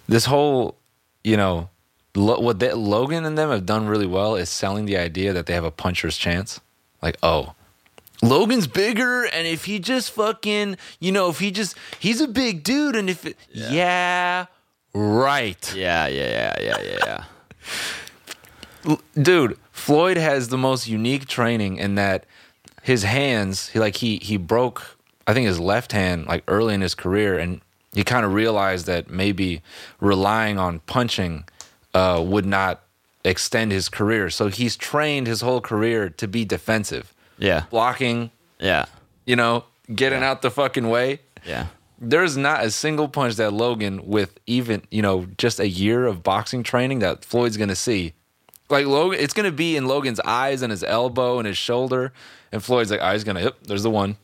this 0.09 0.25
whole, 0.25 0.75
you 1.23 1.37
know, 1.37 1.69
lo- 2.15 2.41
what 2.41 2.61
they, 2.61 2.73
Logan 2.73 3.27
and 3.27 3.37
them 3.37 3.51
have 3.51 3.67
done 3.67 3.89
really 3.89 4.07
well 4.07 4.37
is 4.37 4.49
selling 4.49 4.87
the 4.87 4.97
idea 4.97 5.35
that 5.35 5.45
they 5.45 5.53
have 5.53 5.65
a 5.65 5.71
puncher's 5.71 6.17
chance. 6.17 6.63
Like, 7.03 7.19
oh, 7.23 7.53
Logan's 8.23 8.67
bigger, 8.67 9.25
and 9.25 9.47
if 9.47 9.67
he 9.67 9.81
just 9.81 10.11
fucking, 10.13 10.79
you 10.99 11.13
know, 11.13 11.29
if 11.29 11.41
he 11.41 11.51
just, 11.51 11.77
he's 11.99 12.23
a 12.23 12.27
big 12.27 12.63
dude, 12.63 12.97
and 12.97 13.11
if, 13.11 13.27
it, 13.27 13.37
yeah, 13.53 14.47
right. 14.95 15.75
yeah, 15.77 16.07
yeah, 16.07 16.57
yeah, 16.59 16.81
yeah, 16.81 17.25
yeah. 18.87 18.97
Dude 19.23 19.59
floyd 19.79 20.19
has 20.19 20.49
the 20.49 20.59
most 20.59 20.87
unique 20.87 21.27
training 21.27 21.77
in 21.77 21.95
that 21.95 22.27
his 22.89 23.05
hands 23.05 23.69
he 23.69 23.79
like 23.79 23.97
he 23.97 24.19
he 24.19 24.37
broke 24.37 24.97
i 25.27 25.33
think 25.33 25.47
his 25.47 25.61
left 25.61 25.93
hand 25.93 26.27
like 26.27 26.43
early 26.49 26.75
in 26.75 26.81
his 26.81 26.95
career 26.95 27.39
and 27.39 27.61
he 27.93 28.05
kind 28.05 28.25
of 28.25 28.35
realized 28.35 28.87
that 28.87 29.11
maybe 29.11 29.63
relying 30.01 30.59
on 30.59 30.81
punching 30.81 31.45
uh, 31.95 32.23
would 32.25 32.47
not 32.47 32.83
extend 33.25 33.73
his 33.73 33.89
career. 33.89 34.31
So 34.31 34.49
he's 34.49 34.77
trained 34.77 35.27
his 35.27 35.41
whole 35.41 35.61
career 35.61 36.09
to 36.11 36.29
be 36.29 36.45
defensive. 36.45 37.15
Yeah, 37.39 37.65
blocking. 37.71 38.31
Yeah, 38.61 38.87
you 39.25 39.37
know 39.37 39.65
getting 39.95 40.23
out 40.23 40.43
the 40.43 40.51
fucking 40.51 40.89
way. 40.89 41.21
Yeah. 41.47 41.67
there's 41.99 42.37
not 42.37 42.65
a 42.65 42.71
single 42.71 43.09
punch 43.09 43.37
that 43.37 43.53
Logan, 43.53 44.07
with 44.07 44.39
even 44.47 44.83
you 44.91 45.03
know 45.03 45.27
just 45.39 45.61
a 45.61 45.69
year 45.69 46.07
of 46.07 46.23
boxing 46.23 46.63
training, 46.63 46.99
that 47.01 47.25
Floyd's 47.25 47.57
gonna 47.57 47.77
see. 47.77 48.15
Like 48.71 48.87
Logan, 48.87 49.19
it's 49.21 49.33
gonna 49.35 49.51
be 49.53 49.77
in 49.77 49.87
Logan's 49.87 50.21
eyes 50.21 50.63
and 50.63 50.71
his 50.71 50.85
elbow 50.85 51.39
and 51.39 51.47
his 51.47 51.57
shoulder, 51.57 52.13
and 52.53 52.63
Floyd's 52.63 52.91
like, 52.91 53.01
"I 53.01 53.15
was 53.15 53.25
gonna, 53.25 53.41
yep, 53.43 53.57
there's 53.63 53.83
the 53.83 53.91
one, 53.91 54.17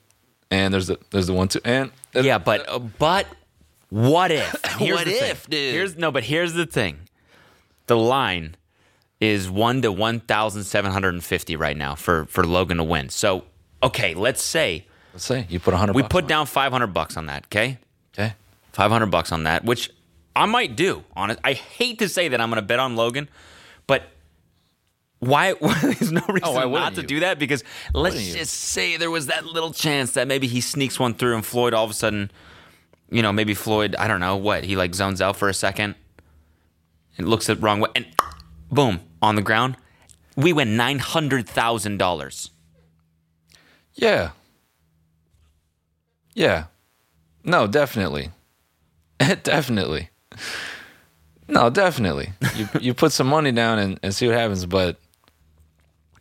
and 0.50 0.72
there's 0.72 0.87
the 0.88 0.98
there's 1.11 1.26
the 1.26 1.33
one 1.33 1.48
too, 1.48 1.61
and 1.64 1.90
Yeah, 2.14 2.38
but 2.38 2.68
uh, 2.68 2.78
but 2.78 3.26
what 3.88 4.30
if? 4.30 4.61
Here's 4.78 4.96
What 4.98 5.04
the 5.07 5.12
thing. 5.12 5.30
if, 5.30 5.48
dude? 5.48 5.72
Here's 5.74 5.96
no, 5.96 6.11
but 6.11 6.24
here's 6.24 6.52
the 6.52 6.66
thing. 6.66 6.98
The 7.87 7.96
line 7.96 8.57
is 9.20 9.48
one 9.48 9.80
to 9.83 9.92
one 9.92 10.20
thousand 10.20 10.64
seven 10.64 10.90
hundred 10.92 11.14
and 11.14 11.24
fifty 11.24 11.57
right 11.57 11.76
now 11.76 11.94
for 11.94 12.26
for 12.26 12.44
Logan 12.44 12.76
to 12.78 12.85
win. 12.85 13.09
So 13.09 13.44
okay, 13.83 14.14
let's 14.14 14.42
say 14.42 14.87
let's 15.12 15.24
say 15.24 15.46
you 15.48 15.61
put 15.61 15.74
hundred. 15.74 15.94
we 15.96 16.02
put 16.02 16.26
down 16.26 16.46
five 16.46 16.72
hundred 16.72 16.88
bucks 16.88 17.16
on 17.16 17.26
that. 17.26 17.44
Okay, 17.46 17.78
okay, 18.14 18.35
five 18.72 18.90
hundred 18.90 19.07
bucks 19.07 19.33
on 19.33 19.44
that, 19.44 19.64
which 19.64 19.90
I 20.37 20.46
might 20.46 20.76
do. 20.76 21.04
Honest, 21.16 21.38
I 21.44 21.52
hate 21.52 21.98
to 22.00 22.09
say 22.09 22.28
that 22.28 22.40
I'm 22.40 22.50
going 22.50 22.61
to 22.61 22.66
bet 22.66 22.78
on 22.78 22.94
Logan, 22.96 23.28
but. 23.87 24.11
Why? 25.24 25.52
There's 25.82 26.12
no 26.12 26.22
oh, 26.28 26.32
reason 26.32 26.48
Oh, 26.48 26.54
not 26.70 26.70
wouldn't 26.70 26.94
to 26.96 27.00
you? 27.02 27.06
do 27.08 27.20
that 27.20 27.38
because 27.38 27.64
let's 27.92 28.14
wouldn't 28.14 28.32
you? 28.32 28.38
just 28.38 28.54
say 28.54 28.96
there 28.96 29.10
was 29.10 29.26
that 29.26 29.44
little 29.46 29.72
chance 29.72 30.12
that 30.12 30.28
maybe 30.28 30.46
he 30.46 30.60
sneaks 30.60 30.98
one 30.98 31.14
through 31.14 31.34
and 31.34 31.44
Floyd 31.44 31.74
all 31.74 31.84
of 31.84 31.90
a 31.90 31.94
sudden 31.94 32.30
you 33.10 33.22
know, 33.22 33.32
maybe 33.32 33.54
Floyd, 33.54 33.94
I 33.96 34.08
don't 34.08 34.18
know 34.18 34.37
what, 34.37 34.64
he 34.64 34.74
like 34.76 34.94
zones 34.94 35.20
out 35.20 35.37
for 35.37 35.48
a 35.48 35.54
second 35.54 35.94
and 37.16 37.28
looks 37.28 37.46
the 37.46 37.54
wrong 37.54 37.80
way 37.80 37.90
and 37.94 38.06
boom, 38.72 39.00
on 39.22 39.37
the 39.37 39.42
ground. 39.42 39.76
We 40.37 40.52
win 40.52 40.70
$900,000. 40.76 42.50
yeah, 43.94 44.30
yeah, 46.34 46.64
no, 47.44 47.68
definitely, 47.68 48.30
definitely, 49.44 50.08
no, 51.46 51.70
definitely. 51.70 52.32
You 52.56 52.68
you 52.80 52.94
put 52.94 53.12
some 53.12 53.28
money 53.28 53.52
down 53.52 53.78
and, 53.78 54.00
and 54.02 54.12
see 54.12 54.26
what 54.26 54.37
happens, 54.37 54.66
but 54.66 54.96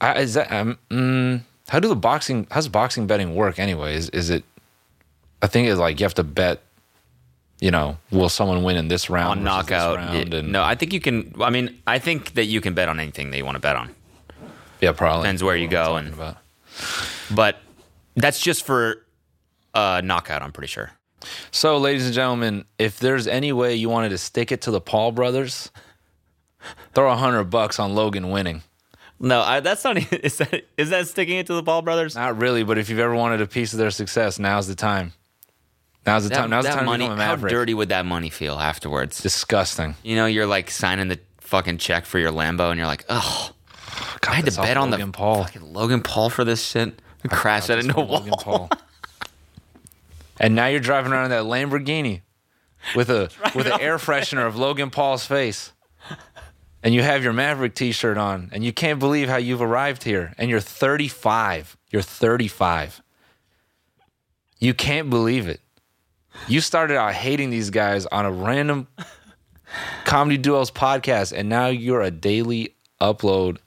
I, 0.01 0.19
is 0.19 0.34
that 0.34 0.51
um, 0.51 0.77
mm, 0.89 1.41
how 1.69 1.79
do 1.79 1.88
the 1.88 1.95
boxing 1.95 2.47
how's 2.51 2.67
boxing 2.67 3.08
betting 3.08 3.36
work 3.36 3.60
anyway? 3.60 3.95
Is 3.95 4.10
is 4.10 4.29
it? 4.29 4.43
I 5.41 5.47
think 5.47 5.67
it's 5.67 5.79
like 5.79 5.99
you 5.99 6.06
have 6.06 6.13
to 6.15 6.23
bet. 6.23 6.62
You 7.60 7.71
know, 7.71 7.97
will 8.12 8.27
someone 8.27 8.63
win 8.63 8.75
in 8.75 8.89
this 8.89 9.10
round? 9.10 9.39
on 9.39 9.43
knockout. 9.45 9.95
round? 9.95 10.34
And, 10.34 10.51
no, 10.51 10.63
I 10.63 10.75
think 10.75 10.91
you 10.91 10.99
can. 10.99 11.34
I 11.39 11.49
mean, 11.49 11.82
I 11.88 11.97
think 11.99 12.34
that 12.34 12.45
you 12.45 12.60
can 12.60 12.73
bet 12.73 12.89
on 12.89 12.99
anything 12.99 13.32
that 13.32 13.38
you 13.38 13.45
want 13.45 13.56
to 13.56 13.62
bet 13.62 13.77
on. 13.77 13.95
yeah, 14.82 14.91
probably 14.91 15.23
Depends 15.23 15.43
where 15.43 15.56
you 15.56 15.67
go 15.69 15.95
and- 15.95 16.13
about. 16.13 16.38
But 17.34 17.58
that's 18.15 18.41
just 18.41 18.65
for 18.65 19.06
uh, 19.73 20.01
knockout, 20.03 20.41
I'm 20.41 20.51
pretty 20.51 20.67
sure. 20.67 20.91
So, 21.51 21.77
ladies 21.77 22.06
and 22.06 22.13
gentlemen, 22.13 22.65
if 22.77 22.99
there's 22.99 23.27
any 23.27 23.53
way 23.53 23.75
you 23.75 23.88
wanted 23.89 24.10
to 24.10 24.17
stick 24.17 24.51
it 24.51 24.62
to 24.63 24.71
the 24.71 24.82
Paul 24.82 25.13
brothers, 25.13 25.71
throw 26.93 27.12
a 27.12 27.15
hundred 27.15 27.45
bucks 27.45 27.79
on 27.79 27.95
Logan 27.95 28.29
winning. 28.29 28.62
No, 29.25 29.41
I, 29.41 29.62
that's 29.62 29.83
not. 29.86 29.97
even- 29.97 30.19
Is 30.23 30.38
that 30.38 30.65
is 30.77 30.89
that 30.89 31.07
sticking 31.07 31.38
it 31.38 31.47
to 31.47 31.53
the 31.53 31.63
Paul 31.63 31.81
brothers? 31.81 32.13
Not 32.15 32.38
really, 32.39 32.63
but 32.63 32.77
if 32.77 32.89
you've 32.89 32.99
ever 32.99 33.15
wanted 33.15 33.39
a 33.41 33.47
piece 33.47 33.71
of 33.71 33.79
their 33.79 33.89
success, 33.91 34.38
now's 34.38 34.67
the 34.67 34.75
time. 34.75 35.13
Now's 36.05 36.23
the 36.23 36.29
That, 36.29 36.36
time. 36.36 36.49
Now's 36.49 36.65
the 36.65 36.71
time 36.71 36.86
money. 36.86 37.05
to 37.05 37.12
become 37.15 37.19
a 37.21 37.25
How 37.25 37.36
dirty 37.38 37.73
would 37.73 37.88
that 37.89 38.05
money 38.05 38.29
feel 38.29 38.55
afterwards? 38.59 39.21
Disgusting. 39.21 39.95
You 40.03 40.17
know, 40.17 40.25
you're 40.25 40.45
like 40.45 40.69
signing 40.69 41.07
the 41.07 41.19
fucking 41.39 41.77
check 41.77 42.05
for 42.05 42.19
your 42.19 42.31
Lambo, 42.31 42.69
and 42.69 42.77
you're 42.77 42.88
like, 42.88 43.05
oh, 43.07 43.51
I 44.27 44.36
had 44.36 44.45
to 44.45 44.51
bet 44.62 44.75
on 44.75 44.91
Logan 44.91 45.07
the 45.12 45.17
Paul. 45.17 45.43
fucking 45.45 45.73
Logan 45.73 46.01
Paul 46.01 46.29
for 46.29 46.43
this 46.43 46.62
shit. 46.65 47.01
Crash 47.29 47.67
that 47.67 47.75
That's 47.75 47.88
into 47.88 48.01
a 48.01 48.03
wall. 48.03 48.19
Logan 48.19 48.33
Paul. 48.38 48.69
and 50.39 50.55
now 50.55 50.67
you're 50.67 50.79
driving 50.81 51.13
around 51.13 51.25
in 51.25 51.31
that 51.31 51.43
Lamborghini 51.43 52.21
with 52.95 53.09
a 53.09 53.29
with 53.55 53.67
an 53.67 53.79
air 53.79 53.97
freshener 53.97 54.45
of 54.45 54.55
Logan 54.57 54.89
Paul's 54.89 55.25
face. 55.25 55.71
And 56.84 56.93
you 56.93 57.02
have 57.02 57.24
your 57.24 57.32
Maverick 57.34 57.76
t-shirt 57.76 58.17
on 58.17 58.50
and 58.52 58.63
you 58.63 58.74
can't 58.74 59.00
believe 59.00 59.30
how 59.30 59.38
you've 59.38 59.62
arrived 59.62 60.04
here 60.04 60.34
and 60.38 60.50
you're 60.50 60.60
35. 60.60 61.78
You're 61.91 62.02
35. 62.02 63.02
You 64.60 64.74
can't 64.74 65.10
believe 65.10 65.48
it. 65.48 65.62
You 66.48 66.62
started 66.62 66.98
out 66.98 67.13
hating 67.13 67.50
these 67.52 67.69
guys 67.69 68.06
on 68.08 68.26
a 68.26 68.32
random 68.32 68.88
comedy 70.06 70.38
duos 70.38 70.72
podcast 70.72 71.32
and 71.36 71.48
now 71.50 71.67
you're 71.67 72.02
a 72.02 72.12
daily 72.12 72.76
upload 73.00 73.58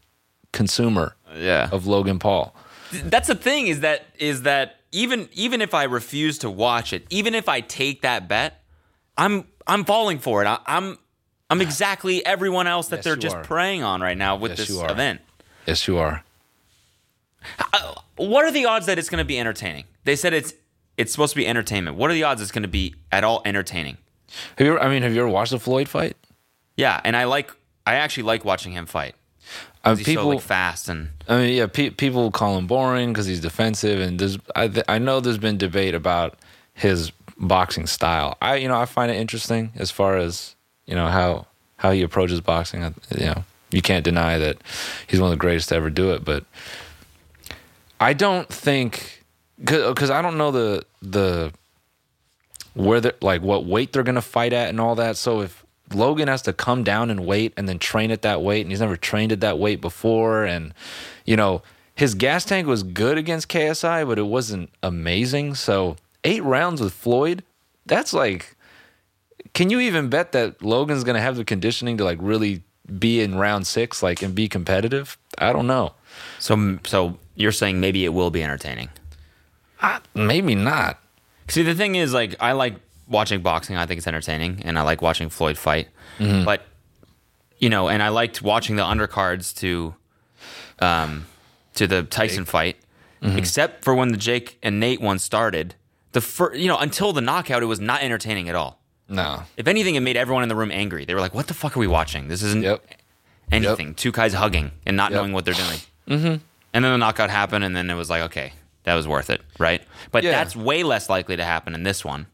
consumer 0.53 1.17
Yeah. 1.35 1.69
of 1.73 1.87
Logan 1.87 2.19
Paul. 2.19 2.55
That's 2.93 3.29
the 3.29 3.35
thing 3.35 3.67
is 3.67 3.81
that 3.81 4.07
is 4.19 4.43
that 4.43 4.77
even 4.93 5.29
even 5.33 5.61
if 5.61 5.75
I 5.75 5.85
refuse 5.85 6.39
to 6.39 6.51
watch 6.51 6.93
it, 6.93 7.05
even 7.11 7.35
if 7.35 7.49
I 7.49 7.61
take 7.61 8.03
that 8.03 8.29
bet, 8.29 8.63
I'm 9.19 9.47
I'm 9.67 9.85
falling 9.85 10.19
for 10.21 10.43
it. 10.43 10.47
I, 10.47 10.59
I'm 10.67 10.97
I'm 11.49 11.61
exactly 11.61 12.25
everyone 12.27 12.67
else 12.67 12.89
that 12.89 12.97
Yes, 12.97 13.05
they're 13.05 13.17
just 13.17 13.37
are. 13.37 13.45
preying 13.45 13.83
on 13.83 14.01
right 14.01 14.17
now 14.19 14.37
with 14.37 14.53
Yes, 14.53 14.59
this 14.59 14.69
you 14.71 14.81
are. 14.81 14.91
event. 14.91 15.21
Yes, 15.67 15.87
you 15.87 15.99
are. 15.99 16.25
What 18.17 18.45
are 18.45 18.51
the 18.51 18.65
odds 18.67 18.87
that 18.87 18.99
it's 18.99 19.09
going 19.11 19.19
to 19.19 19.25
be 19.27 19.39
entertaining? 19.39 19.85
They 20.05 20.17
said 20.17 20.33
it's 20.33 20.55
it's 20.97 21.13
supposed 21.13 21.33
to 21.35 21.37
be 21.37 21.47
entertainment. 21.47 21.97
What 21.97 22.11
are 22.11 22.15
the 22.15 22.23
odds 22.25 22.41
it's 22.41 22.51
going 22.51 22.63
to 22.63 22.69
be 22.69 22.95
at 23.13 23.23
all 23.25 23.43
entertaining? 23.45 23.99
Have 24.59 24.67
you 24.67 24.73
ever, 24.73 24.83
I 24.83 24.89
mean, 24.89 25.03
have 25.03 25.13
you 25.15 25.21
ever 25.21 25.29
watched 25.29 25.51
the 25.53 25.59
Floyd 25.61 25.89
fight? 25.89 26.17
Yeah, 26.77 27.01
and 27.05 27.15
I 27.17 27.25
like 27.25 27.53
I 27.87 27.97
actually 27.97 28.23
like 28.25 28.45
watching 28.45 28.73
him 28.73 28.87
fight. 28.87 29.15
Uh, 29.85 29.95
He's 29.95 30.05
people, 30.07 30.25
so 30.25 30.29
like 30.31 30.41
fast 30.41 30.89
and 30.89 31.11
I 31.29 31.37
mean, 31.39 31.55
yeah, 31.57 31.67
pe- 31.67 31.91
people 31.91 32.31
call 32.33 32.57
him 32.59 32.67
boring 32.67 33.13
because 33.13 33.27
he's 33.27 33.41
defensive, 33.41 34.01
and 34.01 34.19
there's 34.19 34.39
I, 34.57 34.67
th- 34.69 34.85
I 34.89 34.99
know 34.99 35.21
there's 35.21 35.39
been 35.39 35.59
debate 35.59 35.95
about 35.95 36.37
his 36.75 37.13
boxing 37.39 37.87
style. 37.87 38.37
I 38.43 38.57
you 38.57 38.67
know 38.67 38.81
I 38.81 38.87
find 38.87 39.13
it 39.13 39.17
interesting 39.17 39.73
as 39.77 39.91
far 39.93 40.17
as 40.17 40.56
you 40.87 40.95
know 40.95 41.09
how 41.09 41.47
how 41.77 41.91
he 41.91 42.03
approaches 42.03 42.41
boxing. 42.41 42.83
You 43.17 43.27
know, 43.27 43.45
you 43.71 43.83
can't 43.83 44.05
deny 44.05 44.39
that 44.39 44.59
he's 45.07 45.21
one 45.21 45.29
of 45.29 45.39
the 45.39 45.41
greatest 45.41 45.69
to 45.71 45.75
ever 45.77 45.91
do 45.91 46.13
it, 46.13 46.25
but 46.25 46.45
I 48.01 48.13
don't 48.13 48.49
think 48.49 49.25
because 49.59 50.11
I 50.11 50.23
don't 50.23 50.39
know 50.39 50.51
the 50.51 50.85
the 51.03 51.53
where 52.75 53.01
they 53.01 53.13
like 53.21 53.43
what 53.43 53.65
weight 53.65 53.93
they're 53.93 54.03
gonna 54.03 54.23
fight 54.23 54.53
at 54.53 54.69
and 54.69 54.81
all 54.81 54.95
that. 54.97 55.17
So 55.17 55.41
if 55.41 55.65
Logan 55.95 56.29
has 56.29 56.43
to 56.43 56.53
come 56.53 56.85
down 56.85 57.11
and 57.11 57.27
weight 57.27 57.53
and 57.57 57.69
then 57.69 57.79
train 57.79 58.11
at 58.11 58.23
that 58.23 58.43
weight, 58.43 58.63
and 58.63 58.71
he's 58.71 58.81
never 58.81 58.97
trained 58.97 59.33
at 59.33 59.41
that 59.41 59.59
weight 59.59 59.81
before, 59.81 60.45
and 60.45 60.75
you 61.25 61.37
know 61.37 61.63
his 61.97 62.15
gas 62.15 62.45
tank 62.45 62.67
was 62.67 62.83
good 62.83 63.17
against 63.17 63.49
KSI, 63.49 64.07
but 64.07 64.19
it 64.19 64.27
wasn't 64.27 64.71
amazing. 64.83 65.55
So 65.55 65.97
eight 66.25 66.45
rounds 66.45 66.81
with 66.81 66.93
Floyd, 66.93 67.43
that's 67.87 68.13
like, 68.13 68.55
can 69.57 69.71
you 69.71 69.81
even 69.81 70.11
bet 70.11 70.33
that 70.33 70.61
Logan's 70.61 71.03
gonna 71.03 71.21
have 71.23 71.37
the 71.37 71.45
conditioning 71.45 71.97
to 71.97 72.05
like 72.05 72.19
really 72.21 72.63
be 72.99 73.23
in 73.23 73.37
round 73.37 73.67
six, 73.67 74.03
like 74.03 74.21
and 74.21 74.35
be 74.35 74.51
competitive? 74.51 75.17
I 75.39 75.55
don't 75.55 75.67
know. 75.67 75.95
so 76.39 76.79
so 76.85 77.17
you're 77.37 77.53
saying 77.53 77.81
maybe 77.81 78.05
it 78.05 78.11
will 78.11 78.31
be 78.31 78.43
entertaining. 78.43 78.91
Maybe 80.15 80.55
not. 80.55 80.99
See, 81.49 81.63
the 81.63 81.75
thing 81.75 81.95
is, 81.95 82.13
like, 82.13 82.35
I 82.39 82.53
like 82.53 82.75
watching 83.09 83.41
boxing. 83.41 83.77
I 83.77 83.87
think 83.87 83.97
it's 83.99 84.07
entertaining, 84.07 84.61
and 84.65 84.79
I 84.79 84.83
like 84.83 85.01
watching 85.01 85.31
Floyd 85.31 85.57
fight. 85.57 85.89
But 86.45 86.61
you 87.59 87.71
know, 87.71 87.89
and 87.89 88.03
I 88.03 88.11
liked 88.11 88.43
watching 88.43 88.77
the 88.77 88.83
undercards 88.83 89.55
to, 89.61 89.95
um, 90.81 91.25
to 91.77 91.87
the 91.87 92.03
Tyson 92.03 92.45
fight, 92.45 92.77
except 93.39 93.85
for 93.85 93.95
when 93.95 94.09
the 94.13 94.19
Jake 94.19 94.59
and 94.63 94.79
Nate 94.79 95.01
one 95.01 95.19
started. 95.19 95.77
The 96.13 96.21
first, 96.21 96.59
you 96.61 96.69
know, 96.69 96.77
until 96.79 97.15
the 97.15 97.23
knockout, 97.23 97.63
it 97.63 97.67
was 97.67 97.81
not 97.81 98.03
entertaining 98.03 98.51
at 98.51 98.55
all. 98.55 98.83
No. 99.09 99.43
If 99.57 99.69
anything, 99.69 99.95
it 99.95 100.01
made 100.01 100.17
everyone 100.17 100.43
in 100.43 100.49
the 100.49 100.57
room 100.57 100.71
angry. 100.73 101.05
They 101.05 101.15
were 101.15 101.21
like, 101.21 101.35
"What 101.35 101.47
the 101.47 101.55
fuck 101.55 101.77
are 101.77 101.81
we 101.81 101.87
watching? 101.87 102.29
This 102.29 102.43
isn't 102.43 102.63
Yep. 102.63 102.85
anything." 103.53 103.95
Two 103.95 104.13
guys 104.13 104.35
hugging 104.35 104.73
and 104.85 104.97
not 104.97 105.13
Yep. 105.13 105.19
knowing 105.21 105.33
what 105.33 105.45
they're 105.45 105.55
doing. 105.55 105.79
Mm-hmm. 106.09 106.37
And 106.75 106.85
then 106.85 106.93
the 106.93 106.99
knockout 106.99 107.31
happened, 107.31 107.65
and 107.65 107.75
then 107.77 107.89
it 107.89 107.95
was 107.95 108.11
like, 108.11 108.23
okay, 108.23 108.53
that 108.85 108.95
was 108.95 109.07
worth 109.09 109.31
it, 109.31 109.41
right? 109.59 109.83
But 110.11 110.25
Yeah. 110.25 110.33
that's 110.33 110.55
way 110.57 110.83
less 110.83 111.09
likely 111.09 111.37
to 111.37 111.45
happen 111.45 111.75
in 111.75 111.83
this 111.85 112.05
one, 112.05 112.27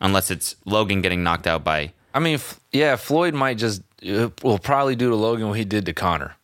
unless 0.00 0.30
it's 0.30 0.56
Logan 0.64 1.00
getting 1.00 1.22
knocked 1.22 1.46
out 1.46 1.64
by. 1.64 1.92
I 2.12 2.18
mean, 2.18 2.34
f- 2.34 2.60
yeah, 2.72 2.96
Floyd 2.96 3.34
might 3.34 3.58
just 3.58 3.82
uh, 4.06 4.28
will 4.42 4.58
probably 4.58 4.96
do 4.96 5.08
to 5.10 5.16
Logan 5.16 5.48
what 5.48 5.56
he 5.58 5.64
did 5.64 5.86
to 5.86 5.92
Conor, 5.92 6.36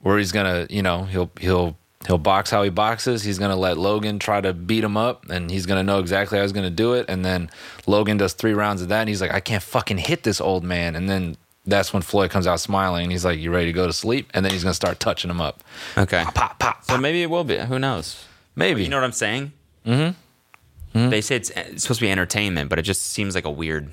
where 0.00 0.18
he's 0.18 0.32
gonna, 0.32 0.66
you 0.68 0.82
know, 0.82 1.04
he'll 1.04 1.30
he'll 1.40 1.76
he'll 2.06 2.18
box 2.18 2.50
how 2.50 2.62
he 2.62 2.70
boxes. 2.70 3.22
He's 3.22 3.38
gonna 3.38 3.56
let 3.56 3.78
Logan 3.78 4.18
try 4.18 4.40
to 4.40 4.52
beat 4.52 4.84
him 4.84 4.96
up, 4.96 5.28
and 5.30 5.50
he's 5.50 5.66
gonna 5.66 5.82
know 5.82 5.98
exactly 5.98 6.38
how 6.38 6.42
he's 6.42 6.52
gonna 6.52 6.70
do 6.70 6.94
it. 6.94 7.06
And 7.08 7.24
then 7.24 7.50
Logan 7.86 8.16
does 8.16 8.32
three 8.32 8.54
rounds 8.54 8.82
of 8.82 8.88
that, 8.88 9.00
and 9.00 9.08
he's 9.08 9.20
like, 9.20 9.32
I 9.32 9.40
can't 9.40 9.62
fucking 9.62 9.98
hit 9.98 10.22
this 10.22 10.40
old 10.40 10.64
man. 10.64 10.96
And 10.96 11.08
then 11.08 11.36
that's 11.66 11.92
when 11.92 12.02
Floyd 12.02 12.30
comes 12.30 12.46
out 12.46 12.58
smiling, 12.60 13.04
and 13.04 13.12
he's 13.12 13.24
like, 13.24 13.38
You 13.38 13.52
ready 13.52 13.66
to 13.66 13.72
go 13.72 13.86
to 13.86 13.92
sleep? 13.92 14.30
And 14.34 14.44
then 14.44 14.52
he's 14.52 14.62
gonna 14.64 14.74
start 14.74 14.98
touching 15.00 15.30
him 15.30 15.40
up. 15.40 15.62
Okay. 15.96 16.24
Pop, 16.34 16.58
pop, 16.58 16.84
So 16.84 16.98
maybe 16.98 17.22
it 17.22 17.30
will 17.30 17.44
be. 17.44 17.58
Who 17.58 17.78
knows? 17.78 18.24
Maybe. 18.56 18.82
You 18.82 18.88
know 18.88 18.96
what 18.96 19.04
I'm 19.04 19.12
saying? 19.12 19.52
Mm-hmm. 19.86 21.08
They 21.10 21.20
say 21.22 21.36
it's, 21.36 21.50
it's 21.50 21.82
supposed 21.84 22.00
to 22.00 22.06
be 22.06 22.10
entertainment, 22.10 22.68
but 22.68 22.78
it 22.78 22.82
just 22.82 23.02
seems 23.02 23.34
like 23.34 23.44
a 23.46 23.50
weird. 23.50 23.90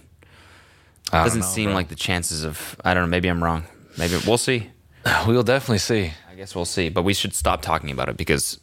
I 1.12 1.18
don't 1.20 1.26
Doesn't 1.28 1.42
know, 1.42 1.46
seem 1.48 1.66
bro. 1.68 1.74
like 1.76 1.88
the 1.88 1.96
chances 1.96 2.44
of. 2.44 2.76
I 2.84 2.94
don't 2.94 3.04
know. 3.04 3.08
Maybe 3.10 3.30
I'm 3.30 3.42
wrong. 3.44 3.64
Maybe 3.98 4.18
we'll 4.28 4.38
see. 4.38 4.70
we'll 5.28 5.44
definitely 5.44 5.80
see. 5.80 6.14
I 6.30 6.36
guess 6.36 6.56
we'll 6.56 6.66
see. 6.66 6.90
But 6.90 7.04
we 7.04 7.14
should 7.14 7.34
stop 7.34 7.62
talking 7.62 7.92
about 7.92 8.10
it 8.10 8.18
because 8.18 8.60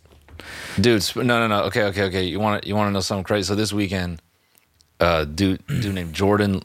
Dude, 0.81 1.05
no, 1.16 1.22
no, 1.22 1.46
no. 1.46 1.62
Okay, 1.64 1.85
okay, 1.85 2.03
okay. 2.05 2.25
You 2.25 2.40
want 2.40 2.62
to 2.62 2.68
you 2.68 2.75
want 2.75 2.88
to 2.88 2.92
know 2.92 3.01
something 3.01 3.25
crazy? 3.25 3.46
So 3.46 3.55
this 3.55 3.72
weekend, 3.72 4.20
uh, 5.01 5.25
dude, 5.25 5.66
dude 5.66 5.94
named 5.94 6.14
Jordan, 6.14 6.62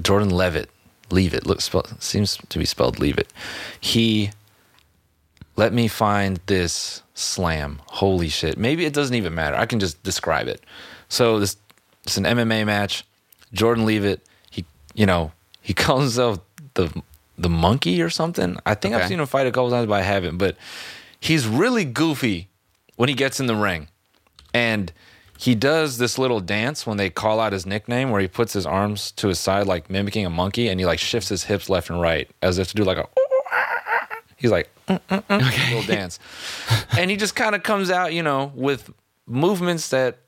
Jordan 0.00 0.30
Leavitt, 0.30 0.70
leave 1.10 1.34
it. 1.34 1.46
Look, 1.46 1.60
spell, 1.60 1.84
seems 1.98 2.38
to 2.48 2.58
be 2.58 2.64
spelled 2.64 2.98
leave 2.98 3.18
it. 3.18 3.32
He 3.80 4.30
let 5.56 5.72
me 5.72 5.88
find 5.88 6.40
this 6.46 7.02
slam. 7.14 7.80
Holy 7.86 8.28
shit! 8.28 8.58
Maybe 8.58 8.84
it 8.84 8.92
doesn't 8.92 9.14
even 9.14 9.34
matter. 9.34 9.56
I 9.56 9.66
can 9.66 9.78
just 9.80 10.02
describe 10.02 10.48
it. 10.48 10.62
So 11.08 11.38
this 11.38 11.56
it's 12.04 12.16
an 12.16 12.24
MMA 12.24 12.66
match. 12.66 13.04
Jordan 13.52 13.86
Leavitt, 13.86 14.26
he 14.50 14.64
you 14.94 15.06
know 15.06 15.32
he 15.60 15.72
calls 15.74 16.02
himself 16.02 16.40
the 16.74 17.02
the 17.38 17.48
monkey 17.48 18.02
or 18.02 18.10
something. 18.10 18.58
I 18.66 18.74
think 18.74 18.94
I've 18.94 19.08
seen 19.08 19.20
him 19.20 19.26
fight 19.26 19.46
a 19.46 19.50
couple 19.50 19.70
times, 19.70 19.86
but 19.86 19.94
I 19.94 20.02
haven't. 20.02 20.38
But 20.38 20.56
he's 21.20 21.46
really 21.46 21.84
goofy 21.84 22.48
when 22.96 23.08
he 23.08 23.14
gets 23.14 23.40
in 23.40 23.46
the 23.46 23.56
ring, 23.56 23.88
and 24.52 24.92
he 25.38 25.54
does 25.54 25.98
this 25.98 26.18
little 26.18 26.40
dance 26.40 26.86
when 26.86 26.98
they 26.98 27.10
call 27.10 27.40
out 27.40 27.52
his 27.52 27.66
nickname, 27.66 28.10
where 28.10 28.20
he 28.20 28.28
puts 28.28 28.52
his 28.52 28.66
arms 28.66 29.10
to 29.12 29.28
his 29.28 29.40
side, 29.40 29.66
like 29.66 29.90
mimicking 29.90 30.24
a 30.24 30.30
monkey, 30.30 30.68
and 30.68 30.78
he 30.78 30.86
like 30.86 30.98
shifts 30.98 31.28
his 31.28 31.44
hips 31.44 31.68
left 31.68 31.90
and 31.90 32.00
right 32.00 32.30
as 32.42 32.58
if 32.58 32.68
to 32.68 32.74
do 32.74 32.84
like 32.84 32.98
a. 32.98 33.08
He's 34.36 34.50
like 34.50 34.70
"Mm, 34.88 35.00
mm, 35.08 35.22
mm," 35.22 35.74
little 35.74 35.94
dance, 35.94 36.18
and 36.98 37.10
he 37.10 37.16
just 37.16 37.36
kind 37.36 37.54
of 37.54 37.62
comes 37.62 37.90
out, 37.90 38.12
you 38.12 38.22
know, 38.22 38.52
with 38.54 38.92
movements 39.26 39.88
that 39.90 40.18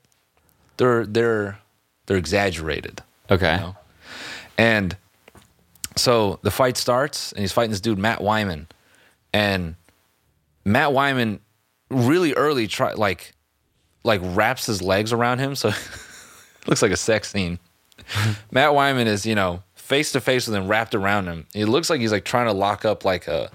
they're 0.77 1.05
they're 1.05 1.59
they're 2.05 2.17
exaggerated. 2.17 3.01
okay. 3.29 3.57
know? 3.57 3.75
And 4.57 4.95
so 5.95 6.39
the 6.41 6.51
fight 6.51 6.77
starts, 6.77 7.31
and 7.31 7.41
he's 7.41 7.51
fighting 7.51 7.71
this 7.71 7.81
dude 7.81 7.97
Matt 7.97 8.19
Wiman, 8.19 8.67
and 9.33 9.75
Matt 10.63 10.91
Wiman 10.91 11.39
really 11.89 12.33
early 12.33 12.67
try 12.67 12.93
like 12.93 13.33
like 14.03 14.21
wraps 14.23 14.65
his 14.65 14.81
legs 14.81 15.13
around 15.13 15.39
him, 15.39 15.55
so 15.55 15.69
it 16.61 16.67
looks 16.67 16.81
like 16.81 16.91
a 16.91 16.97
sex 16.97 17.31
scene. 17.31 17.59
Matt 18.51 18.71
Wiman 18.71 19.07
is 19.07 19.25
you 19.25 19.35
know 19.35 19.63
face 19.75 20.11
to 20.13 20.21
face 20.21 20.47
with 20.47 20.55
him, 20.55 20.67
wrapped 20.67 20.95
around 20.95 21.27
him. 21.27 21.45
It 21.53 21.67
looks 21.67 21.89
like 21.89 22.01
he's 22.01 22.11
like 22.11 22.25
trying 22.25 22.47
to 22.47 22.53
lock 22.53 22.85
up 22.85 23.05
like 23.05 23.27
a 23.27 23.51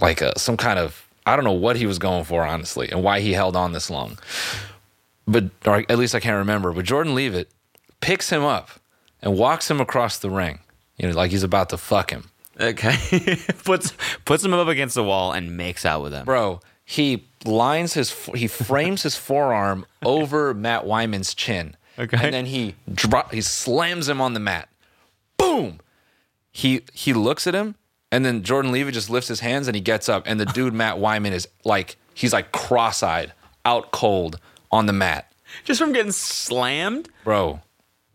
like 0.00 0.20
a 0.20 0.38
some 0.38 0.56
kind 0.56 0.78
of 0.78 1.06
I 1.26 1.36
don't 1.36 1.44
know 1.44 1.52
what 1.52 1.76
he 1.76 1.86
was 1.86 1.98
going 1.98 2.24
for 2.24 2.46
honestly, 2.46 2.90
and 2.90 3.02
why 3.02 3.20
he 3.20 3.32
held 3.32 3.56
on 3.56 3.72
this 3.72 3.90
long. 3.90 4.18
But 5.26 5.44
or 5.64 5.84
at 5.88 5.98
least 5.98 6.14
I 6.14 6.20
can't 6.20 6.36
remember. 6.36 6.72
But 6.72 6.84
Jordan 6.84 7.14
Leavitt 7.14 7.50
picks 8.00 8.30
him 8.30 8.44
up 8.44 8.70
and 9.22 9.36
walks 9.36 9.70
him 9.70 9.80
across 9.80 10.18
the 10.18 10.30
ring. 10.30 10.58
You 10.96 11.08
know, 11.08 11.14
like 11.14 11.30
he's 11.30 11.42
about 11.42 11.70
to 11.70 11.76
fuck 11.76 12.10
him. 12.10 12.30
Okay. 12.60 13.36
puts 13.64 13.92
puts 14.24 14.44
him 14.44 14.54
up 14.54 14.68
against 14.68 14.94
the 14.94 15.04
wall 15.04 15.32
and 15.32 15.56
makes 15.56 15.84
out 15.84 16.02
with 16.02 16.12
him. 16.12 16.24
Bro, 16.24 16.60
he 16.84 17.26
lines 17.44 17.94
his 17.94 18.12
he 18.34 18.46
frames 18.46 19.02
his 19.02 19.16
forearm 19.16 19.86
over 20.04 20.54
Matt 20.54 20.84
Wiman's 20.84 21.34
chin. 21.34 21.76
Okay. 21.98 22.16
And 22.20 22.34
then 22.34 22.46
he 22.46 22.74
drop 22.92 23.32
he 23.32 23.40
slams 23.40 24.08
him 24.08 24.20
on 24.20 24.34
the 24.34 24.40
mat. 24.40 24.68
Boom. 25.36 25.80
He 26.52 26.82
he 26.92 27.12
looks 27.12 27.46
at 27.46 27.54
him 27.54 27.74
and 28.12 28.24
then 28.24 28.42
Jordan 28.42 28.70
Levy 28.70 28.92
just 28.92 29.10
lifts 29.10 29.28
his 29.28 29.40
hands 29.40 29.66
and 29.66 29.74
he 29.74 29.80
gets 29.80 30.08
up 30.08 30.22
and 30.26 30.38
the 30.38 30.46
dude 30.46 30.74
Matt 30.74 30.96
Wiman 30.96 31.32
is 31.32 31.48
like 31.64 31.96
he's 32.14 32.32
like 32.32 32.52
cross-eyed, 32.52 33.32
out 33.64 33.90
cold 33.90 34.38
on 34.70 34.86
the 34.86 34.92
mat. 34.92 35.32
Just 35.64 35.80
from 35.80 35.92
getting 35.92 36.12
slammed. 36.12 37.08
Bro, 37.22 37.60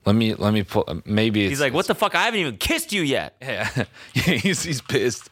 let 0.05 0.15
me 0.15 0.33
let 0.35 0.53
me 0.53 0.63
pull 0.63 1.01
maybe 1.05 1.43
it's, 1.45 1.49
He's 1.51 1.61
like, 1.61 1.73
"What 1.73 1.87
the 1.87 1.95
fuck? 1.95 2.15
I 2.15 2.23
haven't 2.25 2.39
even 2.39 2.57
kissed 2.57 2.91
you 2.93 3.01
yet." 3.01 3.35
Yeah, 3.41 3.85
he's 4.13 4.63
he's 4.63 4.81
pissed. 4.81 5.29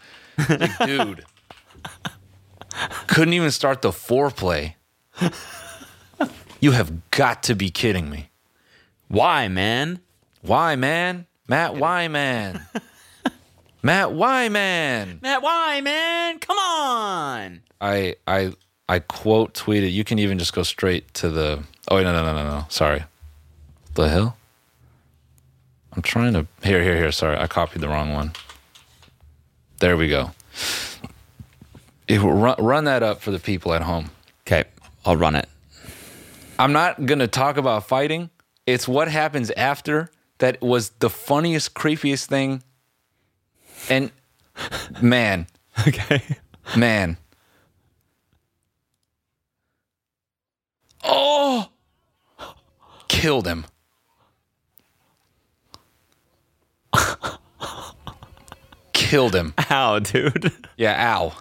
Like, 0.49 0.77
dude, 0.85 1.25
couldn't 3.07 3.33
even 3.33 3.51
start 3.51 3.81
the 3.81 3.89
foreplay. 3.89 4.75
You 6.59 6.71
have 6.71 7.09
got 7.11 7.43
to 7.43 7.55
be 7.55 7.69
kidding 7.69 8.09
me. 8.09 8.29
Why, 9.07 9.47
man? 9.47 9.99
Why, 10.41 10.75
man? 10.75 11.27
Matt 11.47 11.75
Wiman. 11.75 12.61
Matt 13.81 14.09
Wiman. 14.09 15.21
Matt, 15.21 15.41
why, 15.41 15.79
man? 15.81 16.39
Come 16.39 16.57
on. 16.57 17.61
I 17.79 18.15
I 18.27 18.53
I 18.89 18.99
quote 18.99 19.53
tweeted. 19.53 19.91
You 19.91 20.03
can 20.03 20.19
even 20.19 20.39
just 20.39 20.53
go 20.53 20.63
straight 20.63 21.13
to 21.15 21.29
the. 21.29 21.63
Oh 21.89 21.95
wait, 21.95 22.03
no 22.03 22.11
no 22.11 22.23
no 22.23 22.33
no 22.33 22.43
no. 22.43 22.65
Sorry. 22.69 23.03
The 23.93 24.09
hell. 24.09 24.37
I'm 25.97 26.03
trying 26.03 26.33
to. 26.33 26.45
Here 26.63 26.83
here 26.83 26.95
here. 26.95 27.11
Sorry, 27.11 27.35
I 27.35 27.47
copied 27.47 27.81
the 27.81 27.87
wrong 27.89 28.13
one. 28.13 28.31
There 29.79 29.97
we 29.97 30.07
go. 30.07 30.29
It, 32.07 32.19
run, 32.21 32.55
run 32.59 32.83
that 32.83 33.01
up 33.01 33.19
for 33.19 33.31
the 33.31 33.39
people 33.39 33.73
at 33.73 33.81
home. 33.81 34.11
Okay, 34.45 34.65
I'll 35.03 35.17
run 35.17 35.35
it. 35.35 35.49
I'm 36.59 36.71
not 36.71 37.07
going 37.07 37.17
to 37.19 37.27
talk 37.27 37.57
about 37.57 37.87
fighting. 37.87 38.29
It's 38.67 38.87
what 38.87 39.07
happens 39.07 39.49
after 39.51 40.11
that 40.37 40.61
was 40.61 40.89
the 40.99 41.09
funniest, 41.09 41.73
creepiest 41.73 42.25
thing. 42.27 42.61
And 43.89 44.11
man, 45.01 45.47
Okay. 45.87 46.21
man. 46.75 47.17
Oh, 51.03 51.69
killed 53.07 53.47
him. 53.47 53.65
Killed 58.93 59.35
him. 59.35 59.53
Ow, 59.69 59.99
dude. 59.99 60.51
Yeah, 60.77 61.17
ow. 61.17 61.33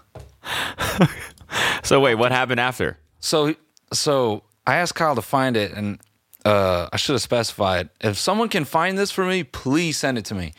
So 1.82 2.00
wait, 2.00 2.16
what 2.16 2.32
happened 2.32 2.58
after? 2.60 2.98
So 3.20 3.54
so 3.92 4.42
I 4.66 4.76
asked 4.76 4.96
Kyle 4.96 5.14
to 5.14 5.22
find 5.22 5.56
it, 5.56 5.72
and 5.72 6.00
uh, 6.44 6.88
I 6.92 6.96
should 6.96 7.12
have 7.12 7.22
specified 7.22 7.88
if 8.00 8.18
someone 8.18 8.48
can 8.48 8.64
find 8.64 8.98
this 8.98 9.10
for 9.12 9.24
me, 9.24 9.44
please 9.44 9.96
send 9.96 10.18
it 10.18 10.24
to 10.26 10.34
me. 10.34 10.52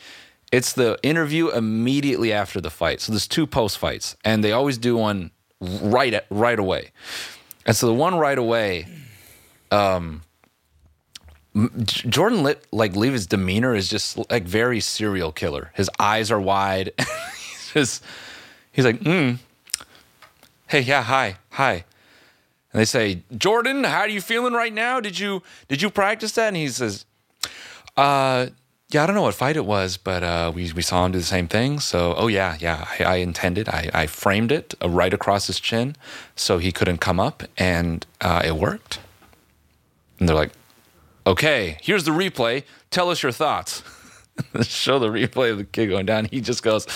It's 0.50 0.72
the 0.72 0.98
interview 1.02 1.50
immediately 1.50 2.32
after 2.32 2.60
the 2.60 2.70
fight. 2.70 3.02
So 3.02 3.12
there's 3.12 3.28
two 3.28 3.46
post 3.46 3.76
fights, 3.76 4.16
and 4.24 4.42
they 4.42 4.52
always 4.52 4.78
do 4.78 4.96
one 4.96 5.30
right 5.60 6.14
at, 6.14 6.26
right 6.30 6.58
away. 6.58 6.92
And 7.66 7.76
so 7.76 7.86
the 7.86 7.92
one 7.94 8.14
right 8.14 8.38
away, 8.38 8.86
um, 9.70 10.22
Jordan 11.84 12.42
Lit, 12.42 12.66
like 12.70 12.94
Leavitt's 12.94 13.26
demeanor 13.26 13.74
is 13.74 13.88
just 13.88 14.18
like 14.30 14.44
very 14.44 14.80
serial 14.80 15.32
killer. 15.32 15.72
His 15.74 15.90
eyes 15.98 16.30
are 16.30 16.40
wide. 16.40 16.92
he's 16.98 17.70
just 17.72 18.04
he's 18.70 18.84
like, 18.84 19.00
mm, 19.00 19.38
hey, 20.68 20.80
yeah, 20.80 21.02
hi, 21.02 21.36
hi. 21.50 21.84
And 22.72 22.80
they 22.80 22.84
say, 22.84 23.22
Jordan, 23.36 23.84
how 23.84 24.00
are 24.00 24.08
you 24.08 24.20
feeling 24.20 24.52
right 24.52 24.72
now? 24.72 25.00
Did 25.00 25.18
you 25.18 25.42
did 25.68 25.82
you 25.82 25.90
practice 25.90 26.32
that? 26.32 26.48
And 26.48 26.56
he 26.56 26.68
says, 26.68 27.04
uh, 27.96 28.48
yeah, 28.90 29.02
I 29.02 29.06
don't 29.06 29.16
know 29.16 29.22
what 29.22 29.34
fight 29.34 29.56
it 29.56 29.66
was, 29.66 29.96
but 29.96 30.22
uh, 30.22 30.52
we 30.54 30.72
we 30.72 30.82
saw 30.82 31.04
him 31.04 31.12
do 31.12 31.18
the 31.18 31.24
same 31.24 31.48
thing. 31.48 31.80
So, 31.80 32.14
oh 32.16 32.28
yeah, 32.28 32.56
yeah, 32.60 32.86
I, 32.98 33.04
I 33.04 33.14
intended, 33.16 33.68
I, 33.68 33.90
I 33.92 34.06
framed 34.06 34.52
it 34.52 34.74
uh, 34.82 34.88
right 34.88 35.12
across 35.12 35.46
his 35.46 35.60
chin, 35.60 35.96
so 36.36 36.58
he 36.58 36.72
couldn't 36.72 36.98
come 36.98 37.20
up, 37.20 37.42
and 37.58 38.06
uh, 38.20 38.42
it 38.44 38.56
worked. 38.56 39.00
And 40.18 40.28
they're 40.28 40.36
like, 40.36 40.52
okay, 41.28 41.78
here's 41.82 42.04
the 42.04 42.10
replay. 42.10 42.64
Tell 42.90 43.10
us 43.10 43.22
your 43.22 43.32
thoughts. 43.32 43.82
Show 44.62 44.98
the 44.98 45.08
replay 45.08 45.50
of 45.52 45.58
the 45.58 45.64
kid 45.64 45.88
going 45.88 46.06
down. 46.06 46.26
He 46.26 46.40
just 46.40 46.62
goes, 46.62 46.86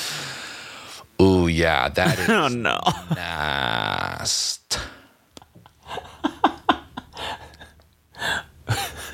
"Ooh, 1.20 1.48
yeah, 1.48 1.88
that 1.88 2.18
oh, 2.18 2.22
is 2.22 2.28
Oh 2.30 2.48
no. 2.48 2.80
Nast. 3.14 4.76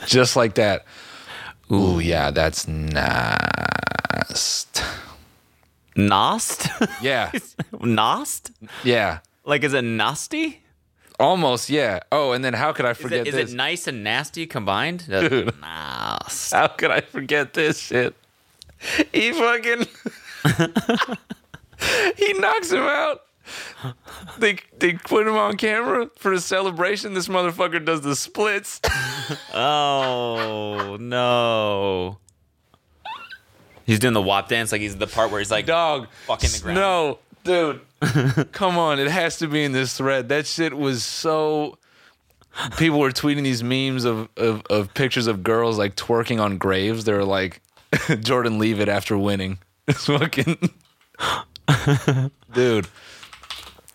Just 0.07 0.37
like 0.37 0.55
that. 0.55 0.85
Ooh, 1.71 2.01
yeah, 2.01 2.31
that's 2.31 2.66
nast. 2.66 4.83
Nost? 5.97 6.69
Yeah, 7.03 7.31
Nost? 7.73 8.51
yeah. 8.85 9.19
Like 9.45 9.64
is 9.64 9.75
it 9.75 9.83
nasty? 9.83 10.62
Almost, 11.19 11.69
yeah. 11.69 12.01
Oh, 12.12 12.33
and 12.33 12.45
then 12.45 12.55
how 12.55 12.73
could 12.73 12.87
I 12.87 12.93
Is 12.93 12.99
forget 12.99 13.27
it, 13.27 13.35
is 13.35 13.53
it 13.53 13.57
nice 13.57 13.87
and 13.89 14.05
nasty 14.05 14.47
combined? 14.47 15.07
Dude. 15.09 15.53
How 15.62 16.69
could 16.77 16.91
I 16.91 17.01
forget 17.01 17.55
this 17.55 17.79
shit? 17.79 18.14
He 19.12 19.33
fucking 19.33 19.87
he 22.16 22.33
knocks 22.35 22.71
him 22.71 22.83
out. 22.83 23.23
They 24.39 24.59
they 24.79 24.93
put 24.95 25.27
him 25.27 25.37
on 25.37 25.57
camera 25.57 26.11
for 26.16 26.35
the 26.35 26.41
celebration. 26.41 27.14
This 27.14 27.27
motherfucker 27.29 27.85
does 27.85 28.03
the 28.03 28.14
splits. 28.16 28.81
Oh 29.53 30.97
no. 31.01 32.19
He's 33.85 33.99
doing 33.99 34.14
the 34.14 34.23
WAP 34.23 34.49
dance 34.49 34.73
like 34.73 34.81
he's 34.81 34.97
the 34.97 35.07
part 35.07 35.31
where 35.31 35.41
he's 35.41 35.51
like 35.51 35.66
Dog, 35.66 36.09
fucking 36.27 36.51
the 36.51 36.61
ground. 36.61 36.77
No, 36.77 37.19
dude. 37.45 37.81
Come 38.53 38.78
on, 38.78 38.99
it 38.99 39.09
has 39.09 39.38
to 39.38 39.49
be 39.49 39.64
in 39.64 39.72
this 39.72 39.96
thread. 39.96 40.28
That 40.28 40.46
shit 40.46 40.76
was 40.76 41.05
so. 41.05 41.78
People 42.76 42.99
were 42.99 43.11
tweeting 43.11 43.44
these 43.44 43.62
memes 43.62 44.05
of, 44.05 44.28
of, 44.36 44.62
of 44.68 44.92
pictures 44.94 45.26
of 45.26 45.42
girls 45.42 45.78
like 45.78 45.94
twerking 45.94 46.40
on 46.40 46.59
graves. 46.59 47.05
They're 47.05 47.24
like, 47.24 47.61
Jordan, 48.20 48.59
leave 48.59 48.80
it 48.80 48.88
after 48.88 49.16
winning. 49.16 49.59
It's 49.88 50.05
fucking. 50.05 50.59
dude. 52.53 52.88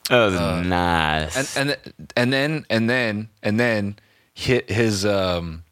That 0.09 0.25
was 0.25 0.65
nice. 0.65 1.55
And, 1.55 1.69
and 1.69 1.93
and 2.15 2.33
then 2.33 2.65
and 2.69 2.89
then 2.89 3.29
and 3.43 3.59
then 3.59 3.99
hit 4.33 4.71
his 4.71 5.05
um 5.05 5.63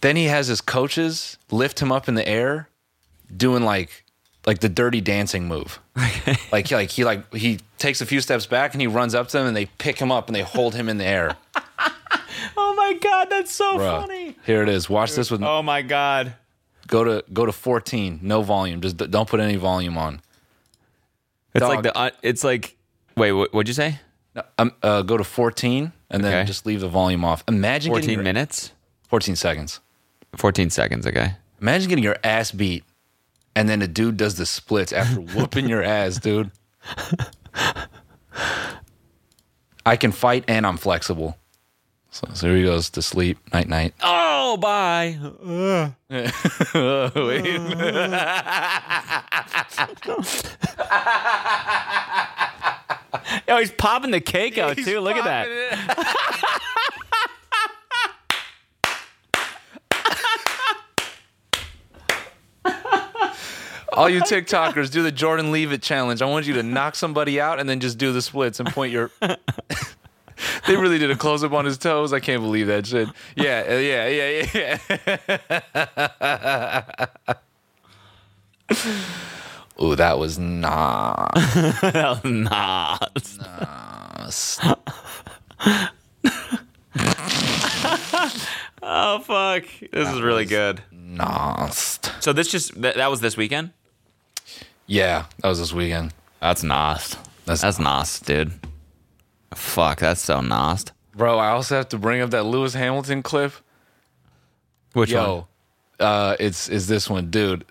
then 0.00 0.16
he 0.16 0.24
has 0.24 0.46
his 0.46 0.60
coaches 0.62 1.36
lift 1.50 1.80
him 1.80 1.92
up 1.92 2.08
in 2.08 2.14
the 2.14 2.26
air 2.26 2.68
doing 3.36 3.62
like 3.62 4.04
like 4.46 4.60
the 4.60 4.68
dirty 4.68 5.00
dancing 5.00 5.46
move. 5.46 5.78
like 6.52 6.70
like 6.70 6.90
he 6.90 7.04
like 7.04 7.32
he 7.34 7.58
takes 7.78 8.00
a 8.00 8.06
few 8.06 8.20
steps 8.20 8.46
back 8.46 8.74
and 8.74 8.80
he 8.80 8.86
runs 8.86 9.14
up 9.14 9.28
to 9.28 9.38
them 9.38 9.46
and 9.46 9.56
they 9.56 9.66
pick 9.66 9.98
him 9.98 10.12
up 10.12 10.28
and 10.28 10.36
they 10.36 10.42
hold 10.42 10.74
him 10.74 10.88
in 10.88 10.98
the 10.98 11.04
air. 11.04 11.36
oh 12.56 12.74
my 12.76 12.94
god, 13.00 13.30
that's 13.30 13.50
so 13.52 13.78
Bruh. 13.78 14.00
funny. 14.02 14.36
Here 14.44 14.62
it 14.62 14.68
is. 14.68 14.90
Watch 14.90 15.14
this 15.14 15.30
with 15.30 15.42
Oh 15.42 15.62
my 15.62 15.82
god. 15.82 16.34
go 16.86 17.02
to 17.04 17.24
go 17.32 17.46
to 17.46 17.52
14, 17.52 18.20
no 18.22 18.42
volume. 18.42 18.80
Just 18.80 18.96
d- 18.98 19.06
don't 19.06 19.28
put 19.28 19.40
any 19.40 19.56
volume 19.56 19.96
on. 19.96 20.20
It's 21.54 21.60
Dog. 21.60 21.70
like 21.70 21.82
the 21.82 21.96
uh, 21.96 22.10
it's 22.22 22.44
like 22.44 22.76
wait, 23.16 23.32
what, 23.32 23.52
what'd 23.54 23.68
you 23.68 23.74
say? 23.74 24.00
No, 24.34 24.42
Um, 24.58 24.72
uh, 24.82 25.00
go 25.02 25.16
to 25.16 25.24
14 25.24 25.92
and 26.10 26.22
then 26.24 26.34
Okay. 26.34 26.46
just 26.46 26.66
leave 26.66 26.80
the 26.80 26.88
volume 26.88 27.24
off. 27.24 27.42
Imagine 27.48 27.92
getting 27.92 28.02
14 28.08 28.14
your- 28.16 28.22
minutes? 28.22 28.72
14 29.08 29.34
seconds. 29.36 29.80
14 30.36 30.68
seconds, 30.68 31.06
okay. 31.06 31.36
Imagine 31.62 31.88
getting 31.88 32.04
your 32.04 32.18
ass 32.22 32.52
beat 32.52 32.84
and 33.56 33.68
then 33.70 33.82
a 33.82 33.88
dude 33.88 34.18
does 34.18 34.36
the 34.36 34.46
splits 34.46 34.92
after 34.92 35.20
whooping 35.20 35.68
your 35.68 35.82
ass, 35.82 36.20
dude. 36.20 36.52
I 39.84 39.96
can 39.96 40.12
fight 40.12 40.44
and 40.46 40.64
I'm 40.66 40.76
flexible. 40.76 41.36
So, 42.10 42.28
so 42.34 42.46
here 42.48 42.58
he 42.58 42.62
goes 42.62 42.90
to 42.90 43.02
sleep. 43.02 43.38
Night, 43.52 43.68
night. 43.68 43.94
Oh, 44.02 44.56
bye. 44.58 45.18
Oh, 53.48 53.58
he's 53.58 53.72
popping 53.72 54.12
the 54.12 54.20
cake 54.20 54.58
out 54.58 54.76
too. 54.76 55.00
Look 55.00 55.16
at 55.16 55.24
that. 55.24 55.48
All 63.96 64.10
you 64.10 64.20
TikTokers, 64.20 64.90
do 64.90 65.02
the 65.02 65.10
Jordan 65.10 65.52
Leave 65.52 65.72
It 65.72 65.82
challenge. 65.82 66.20
I 66.20 66.26
want 66.26 66.46
you 66.46 66.54
to 66.54 66.62
knock 66.62 66.94
somebody 66.94 67.40
out 67.40 67.58
and 67.58 67.68
then 67.68 67.80
just 67.80 67.96
do 67.96 68.12
the 68.12 68.20
splits 68.20 68.60
and 68.60 68.68
point 68.68 68.92
your. 68.92 69.10
they 69.20 70.76
really 70.76 70.98
did 70.98 71.10
a 71.10 71.16
close 71.16 71.42
up 71.42 71.52
on 71.52 71.64
his 71.64 71.78
toes. 71.78 72.12
I 72.12 72.20
can't 72.20 72.42
believe 72.42 72.66
that 72.66 72.86
shit. 72.86 73.08
Yeah, 73.36 73.64
uh, 73.68 73.74
yeah, 73.74 74.06
yeah, 74.08 74.78
yeah. 77.28 77.36
Ooh, 79.82 79.96
that 79.96 80.18
was 80.18 80.38
not. 80.38 81.36
Hell 81.38 82.20
nah. 82.24 82.98
oh 88.82 89.18
fuck. 89.20 89.64
This 89.92 90.08
is 90.08 90.20
really 90.20 90.44
good. 90.44 90.82
Nost. 90.92 92.22
So 92.22 92.32
this 92.32 92.48
just 92.48 92.80
that, 92.80 92.96
that 92.96 93.10
was 93.10 93.20
this 93.20 93.36
weekend? 93.36 93.70
Yeah, 94.86 95.26
that 95.42 95.48
was 95.48 95.58
this 95.58 95.72
weekend. 95.72 96.12
That's 96.40 96.62
nost. 96.62 97.16
That's- 97.44 97.62
That's, 97.62 97.78
nost, 97.78 98.24
dude. 98.26 98.52
Fuck, 99.54 100.00
that's 100.00 100.20
so 100.20 100.40
nost. 100.40 100.90
Bro, 101.14 101.38
I 101.38 101.48
also 101.50 101.76
have 101.76 101.88
to 101.90 101.98
bring 101.98 102.20
up 102.20 102.30
that 102.30 102.44
Lewis 102.44 102.74
Hamilton 102.74 103.22
clip. 103.22 103.52
Which 104.92 105.12
one? 105.12 105.22
Yo, 105.22 105.48
uh, 105.98 106.36
it's 106.38 106.68
is 106.68 106.86
this 106.88 107.08
one, 107.08 107.30
dude. 107.30 107.64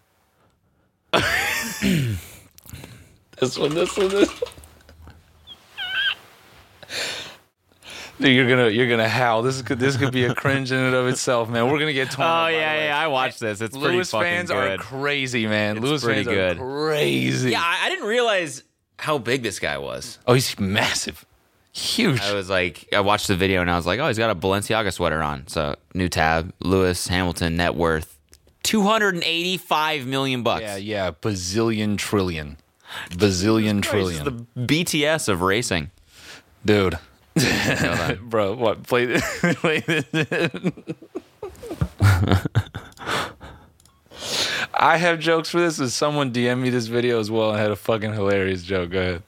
this 1.13 1.28
one, 3.57 3.74
this 3.74 3.95
one, 3.97 4.09
this 4.09 4.30
one. 4.41 4.51
You're 8.20 8.47
gonna 8.47 8.70
you're 8.70 8.89
gonna 8.89 9.09
howl. 9.09 9.41
This 9.41 9.61
could 9.61 9.80
this 9.80 9.97
could 9.97 10.11
be 10.13 10.26
a 10.26 10.34
cringe 10.34 10.72
in 10.72 10.78
and 10.78 10.95
of 10.95 11.07
itself, 11.07 11.49
man. 11.49 11.70
We're 11.70 11.80
gonna 11.80 11.93
get 11.93 12.11
torn. 12.11 12.28
Oh 12.28 12.47
yeah, 12.47 12.86
yeah. 12.86 12.97
I 12.99 13.07
watched 13.07 13.39
this. 13.39 13.61
It's 13.61 13.78
pretty 13.78 13.95
Lewis 13.97 14.11
fucking 14.11 14.26
fans 14.26 14.51
are 14.51 14.78
crazy, 14.78 15.47
man. 15.47 15.78
It's 15.78 15.86
Lewis 15.86 16.03
pretty 16.03 16.24
fans 16.24 16.36
good. 16.36 16.57
are 16.59 16.88
crazy. 16.88 17.51
yeah, 17.51 17.61
I, 17.61 17.86
I 17.86 17.89
didn't 17.89 18.07
realize 18.07 18.63
how 18.99 19.18
big 19.18 19.43
this 19.43 19.59
guy 19.59 19.78
was. 19.78 20.20
Oh, 20.26 20.34
he's 20.34 20.57
massive, 20.59 21.26
huge. 21.74 22.22
I 22.22 22.34
was 22.34 22.49
like, 22.49 22.88
I 22.93 23.01
watched 23.01 23.28
the 23.28 23.36
video 23.36 23.59
and 23.61 23.70
I 23.70 23.76
was 23.76 23.86
like, 23.86 23.99
oh, 23.99 24.07
he's 24.07 24.18
got 24.18 24.30
a 24.30 24.36
Balenciaga 24.36 24.93
sweater 24.93 25.22
on. 25.22 25.47
So 25.47 25.76
new 25.93 26.07
tab, 26.07 26.53
Lewis 26.61 27.07
Hamilton 27.07 27.57
net 27.57 27.76
worth 27.76 28.18
two 28.63 28.84
hundred 28.84 29.16
and 29.16 29.24
eighty-five 29.26 30.05
million 30.07 30.41
bucks. 30.43 30.61
Yeah, 30.61 30.78
yeah, 30.78 31.11
bazillion 31.11 31.97
trillion, 31.97 32.57
bazillion 33.09 33.82
trillion, 33.82 34.24
the 34.55 34.66
BTS 34.66 35.28
of 35.28 35.41
racing. 35.41 35.91
dude. 36.63 36.97
Bro, 38.21 38.55
what? 38.55 38.83
Play 38.83 39.05
this. 39.05 39.39
play 39.55 39.79
this. 39.81 40.05
I 44.77 44.97
have 44.97 45.19
jokes 45.19 45.49
for 45.49 45.59
this. 45.59 45.79
Is 45.79 45.93
someone 45.95 46.31
DM 46.31 46.59
me 46.61 46.69
this 46.69 46.88
video 46.88 47.19
as 47.19 47.31
well 47.31 47.51
I 47.51 47.59
had 47.59 47.71
a 47.71 47.75
fucking 47.75 48.13
hilarious 48.13 48.63
joke? 48.63 48.91
Go 48.91 48.99
ahead. 48.99 49.23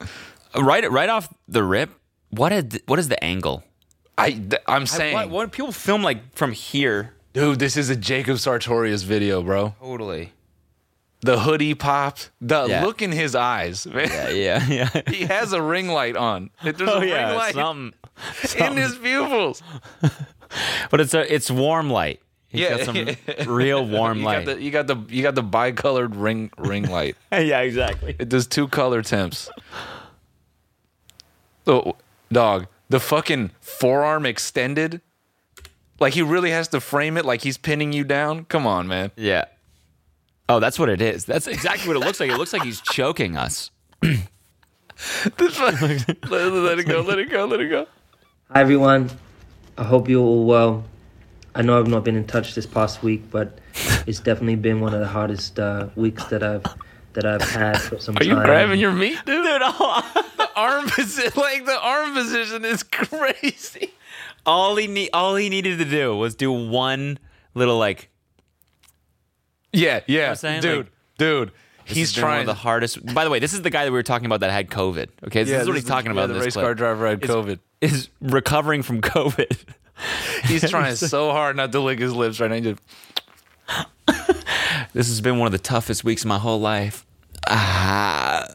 Right, 0.58 0.90
right 0.90 1.10
off 1.10 1.34
the 1.48 1.64
rip. 1.64 1.90
What 2.30 2.52
is 2.52 2.66
what 2.88 3.00
is 3.00 3.08
the 3.08 3.22
angle? 3.24 3.64
I 4.18 4.32
th- 4.32 4.62
I'm 4.68 4.86
saying, 4.88 5.14
What, 5.14 5.30
what 5.30 5.52
people 5.52 5.72
film 5.72 6.04
like 6.04 6.36
from 6.36 6.52
here? 6.52 7.14
dude, 7.34 7.60
this 7.60 7.78
is 7.78 7.90
a 7.90 7.96
Jacob 7.96 8.40
Sartorius 8.40 9.04
video, 9.04 9.44
bro. 9.44 9.76
Totally. 9.80 10.34
The 11.22 11.40
hoodie 11.40 11.74
popped, 11.76 12.30
the 12.42 12.66
Yeah. 12.68 12.84
look 12.86 13.02
in 13.02 13.12
his 13.12 13.36
eyes, 13.36 13.86
man. 13.92 14.08
Yeah, 14.10 14.30
yeah, 14.30 14.66
yeah. 14.68 15.02
He 15.12 15.26
has 15.26 15.54
a 15.54 15.62
ring 15.62 15.88
light 15.90 16.16
on. 16.16 16.50
There's 16.64 16.82
oh 16.82 16.98
a 16.98 17.00
ring 17.02 17.10
yeah, 17.10 17.32
light 17.34 17.54
something. 17.56 17.94
in 18.60 18.78
his 18.78 18.96
pupils. 18.98 19.62
But 20.92 21.02
it's 21.02 21.14
a 21.14 21.34
it's 21.34 21.50
warm 21.52 21.90
light. 21.90 22.22
He's 22.50 22.62
Yeah. 22.62 22.78
got 22.78 22.86
some 22.86 23.54
real 23.54 23.86
warm 23.86 24.20
you 24.20 24.26
light. 24.26 24.46
Got 24.46 24.56
the, 24.58 24.62
you 24.64 24.72
got 24.72 24.88
the 24.88 24.96
you 25.10 25.22
got 25.24 25.36
the 25.36 25.44
bicolored 25.44 26.16
ring 26.16 26.50
ring 26.58 26.84
light. 26.90 27.16
yeah, 27.32 27.60
exactly. 27.62 28.16
It 28.18 28.30
does 28.30 28.48
two 28.48 28.68
color 28.68 29.02
temps. 29.02 29.50
Oh, 31.66 31.98
dog, 32.32 32.68
the 32.90 33.00
fucking 33.00 33.52
forearm 33.60 34.26
extended. 34.26 35.02
Like 36.00 36.14
he 36.14 36.22
really 36.22 36.52
has 36.52 36.68
to 36.70 36.80
frame 36.80 37.18
it 37.18 37.26
like 37.26 37.42
he's 37.42 37.58
pinning 37.58 37.92
you 37.92 38.04
down. 38.04 38.46
Come 38.46 38.66
on, 38.68 38.88
man. 38.88 39.12
Yeah. 39.18 39.46
Oh, 40.50 40.60
that's 40.60 40.80
what 40.80 40.90
it 40.90 41.02
is. 41.02 41.26
That's 41.26 41.48
exactly 41.48 41.88
what 41.88 41.98
it 41.98 42.06
looks 42.06 42.20
like. 42.20 42.32
It 42.32 42.38
looks 42.38 42.54
like 42.54 42.64
he's 42.64 42.80
choking 42.80 43.36
us. 43.36 43.72
let, 44.02 44.22
let 45.42 46.80
it 46.80 46.88
go. 46.88 47.02
Let 47.02 47.20
it 47.20 47.30
go. 47.30 47.46
Let 47.46 47.60
it 47.60 47.70
go. 47.70 47.88
Hi 48.52 48.62
everyone. 48.62 49.10
I 49.78 49.84
hope 49.84 50.08
you're 50.08 50.24
all 50.24 50.46
well. 50.46 50.86
I 51.54 51.64
know 51.64 51.78
I've 51.78 51.88
not 51.88 52.04
been 52.04 52.16
in 52.16 52.26
touch 52.26 52.56
this 52.56 52.66
past 52.66 53.04
week, 53.04 53.30
but 53.30 53.60
it's 54.06 54.20
definitely 54.20 54.56
been 54.56 54.80
one 54.80 54.94
of 54.94 55.02
the 55.02 55.08
hardest 55.08 55.60
uh, 55.60 55.88
weeks 55.96 56.24
that 56.26 56.44
I've 56.44 56.64
that 57.14 57.26
I've 57.26 57.42
had 57.42 57.82
for 57.82 58.00
some 58.00 58.16
Are 58.18 58.24
you 58.24 58.36
grabbing 58.36 58.80
your 58.80 58.92
meat, 58.92 59.18
dude? 59.26 59.44
Dude, 59.44 59.62
all, 59.64 60.02
the 60.38 60.50
arm 60.56 60.88
position, 60.88 61.32
like 61.36 61.66
the 61.66 61.80
arm 61.80 62.14
position, 62.14 62.64
is 62.64 62.84
crazy. 62.92 63.94
all 64.46 64.76
he 64.76 64.86
need, 64.88 65.10
all 65.14 65.36
he 65.36 65.50
needed 65.50 65.80
to 65.80 65.86
do 65.86 66.16
was 66.16 66.36
do 66.36 66.52
one 66.52 67.20
little 67.54 67.78
like. 67.78 68.10
Yeah, 69.78 70.00
yeah, 70.08 70.30
I'm 70.32 70.36
saying? 70.36 70.62
dude, 70.62 70.78
Like, 70.78 70.88
dude. 71.18 71.52
This 71.88 71.96
He's 71.98 72.10
has 72.10 72.16
been 72.16 72.24
one 72.24 72.30
trying 72.32 72.40
of 72.42 72.46
the 72.48 72.54
hardest. 72.56 73.14
By 73.14 73.24
the 73.24 73.30
way, 73.30 73.40
this 73.40 73.54
is 73.54 73.62
the 73.62 73.70
guy 73.70 73.86
that 73.86 73.92
we 73.92 73.98
were 73.98 74.04
talking 74.04 74.26
about 74.26 74.42
that 74.42 74.52
had 74.52 74.70
COVID. 74.70 75.08
Okay, 75.28 75.44
this 75.44 75.50
Yeah, 75.52 75.62
is 75.62 75.68
what 75.68 75.76
he's 75.76 75.84
is- 75.84 75.90
talking 75.90 76.08
yeah, 76.08 76.12
about. 76.24 76.28
the 76.28 76.34
in 76.34 76.40
this 76.40 76.46
race 76.48 76.54
clip. 76.54 76.66
car 76.66 76.76
driver 76.76 77.08
had 77.08 77.24
Is- 77.24 77.30
COVID. 77.30 77.60
Is 77.80 78.10
recovering 78.22 78.82
from 78.84 79.02
COVID. 79.02 79.58
He's 80.46 80.70
trying 80.70 80.96
so 80.98 81.32
hard 81.32 81.56
not 81.56 81.72
to 81.72 81.80
lick 81.80 82.00
his 82.00 82.12
lips 82.14 82.40
right 82.40 82.50
now. 82.50 82.56
He 82.56 82.62
just- 82.62 82.82
This 84.94 85.08
has 85.10 85.22
been 85.22 85.38
one 85.38 85.46
of 85.46 85.52
the 85.52 85.60
toughest 85.60 86.04
weeks 86.04 86.24
of 86.24 86.28
my 86.28 86.40
whole 86.40 86.60
life. 86.60 87.06
Ah. 87.48 88.48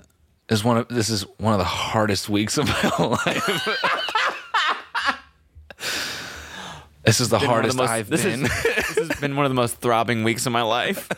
This 0.49 0.63
one 0.65 0.77
of 0.79 0.89
this 0.89 1.09
is 1.09 1.23
one 1.39 1.53
of 1.55 1.59
the 1.59 1.65
hardest 1.65 2.29
weeks 2.29 2.59
of 2.59 2.67
my 2.67 2.73
whole 2.75 3.11
life. 3.27 3.69
This 7.05 7.21
is 7.21 7.29
the 7.29 7.39
Been 7.39 7.49
one 7.49 7.59
of 7.59 7.75
hardest 7.75 7.77
most- 7.77 7.91
I've 7.91 8.09
this 8.09 8.25
been. 8.25 8.45
Is, 8.47 8.63
this 8.63 9.09
has 9.09 9.21
been 9.21 9.37
one 9.37 9.45
of 9.45 9.51
the 9.51 9.55
most 9.55 9.77
throbbing 9.77 10.25
weeks 10.25 10.47
of 10.47 10.53
my 10.53 10.63
life. 10.63 11.09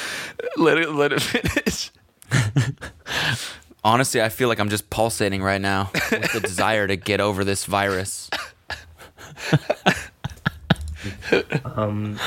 let 0.56 0.78
it 0.78 0.92
let 0.92 1.12
it 1.12 1.20
finish. 1.22 1.90
Honestly, 3.84 4.20
I 4.20 4.28
feel 4.30 4.48
like 4.48 4.58
I'm 4.58 4.68
just 4.68 4.90
pulsating 4.90 5.42
right 5.42 5.60
now 5.60 5.90
with 6.10 6.32
the 6.32 6.40
desire 6.40 6.86
to 6.88 6.96
get 6.96 7.20
over 7.20 7.44
this 7.44 7.64
virus. 7.66 8.28
um, 11.64 12.18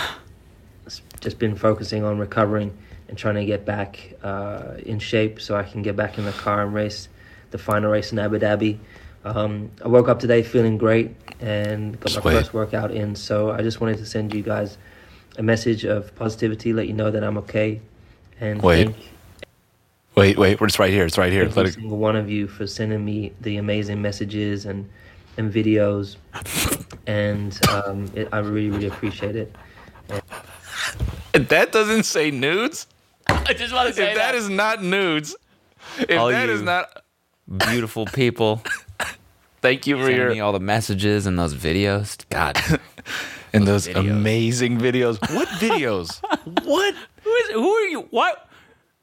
just 1.20 1.38
been 1.38 1.56
focusing 1.56 2.04
on 2.04 2.18
recovering 2.18 2.78
and 3.10 3.18
trying 3.18 3.36
to 3.36 3.46
get 3.46 3.66
back 3.66 4.14
uh, 4.24 4.76
in 4.86 5.00
shape 5.00 5.42
so 5.42 5.58
I 5.58 5.64
can 5.64 5.82
get 5.82 5.96
back 5.96 6.18
in 6.18 6.26
the 6.26 6.32
car 6.32 6.62
and 6.62 6.74
race 6.74 7.10
the 7.52 7.58
final 7.58 7.92
race 7.92 8.12
in 8.12 8.20
Abu 8.20 8.40
Dhabi. 8.40 8.78
Um, 9.26 9.70
I 9.84 9.88
woke 9.88 10.08
up 10.08 10.20
today 10.20 10.44
feeling 10.44 10.78
great 10.78 11.16
and 11.40 12.00
got 12.00 12.16
my 12.16 12.22
Sweet. 12.22 12.34
first 12.34 12.54
workout 12.54 12.92
in. 12.92 13.16
So 13.16 13.52
I 13.52 13.62
just 13.62 13.82
wanted 13.82 13.98
to 13.98 14.06
send 14.06 14.34
you 14.34 14.42
guys 14.42 14.78
a 15.38 15.44
message 15.44 15.86
of 15.86 16.14
positivity, 16.16 16.74
let 16.74 16.88
you 16.88 16.94
know 16.94 17.12
that 17.12 17.24
I'm 17.24 17.38
okay, 17.40 17.82
and 18.40 18.62
Wait. 18.62 18.86
thank 18.86 18.98
Wait, 20.16 20.38
wait, 20.38 20.60
it's 20.60 20.80
right 20.80 20.92
here. 20.92 21.06
It's 21.06 21.18
right 21.18 21.32
here. 21.32 21.44
every 21.44 21.54
Let 21.54 21.68
it 21.68 21.74
single 21.76 21.98
one 21.98 22.18
of 22.18 22.30
you 22.30 22.48
for 22.48 22.68
sending 22.68 23.06
me 23.06 23.32
the 23.40 23.56
amazing 23.56 24.02
messages 24.02 24.66
and 24.66 24.90
and 25.38 25.54
videos, 25.54 26.18
and 27.08 27.58
um, 27.70 28.12
it, 28.14 28.28
I 28.34 28.40
really 28.40 28.70
really 28.70 28.88
appreciate 28.88 29.38
it. 29.38 29.56
If 31.34 31.48
that 31.48 31.72
doesn't 31.72 32.04
say 32.04 32.32
nudes, 32.32 32.88
I 33.28 33.54
just 33.54 33.74
want 33.74 33.88
to 33.88 33.94
say 33.94 34.12
if 34.12 34.18
that 34.18 34.36
is 34.36 34.50
not 34.50 34.84
nudes, 34.84 35.38
if 36.00 36.20
All 36.20 36.28
that 36.28 36.50
is 36.50 36.60
you 36.60 36.66
not 36.66 37.04
beautiful 37.58 38.06
people. 38.06 38.62
thank 39.62 39.88
you 39.88 39.96
for 39.98 40.04
Sending 40.04 40.18
your 40.18 40.30
me 40.32 40.40
all 40.40 40.52
the 40.54 40.60
messages 40.60 41.26
and 41.26 41.38
those 41.38 41.54
videos. 41.54 42.18
God, 42.30 42.58
and 43.54 43.68
those 43.68 43.88
videos. 43.88 44.10
amazing 44.12 44.78
videos. 44.80 45.20
What 45.36 45.48
videos? 45.60 46.22
what? 46.66 46.96
Who 47.24 47.30
is? 47.32 47.50
Who 47.52 47.70
are 47.70 47.88
you? 47.88 48.02
What? 48.12 48.48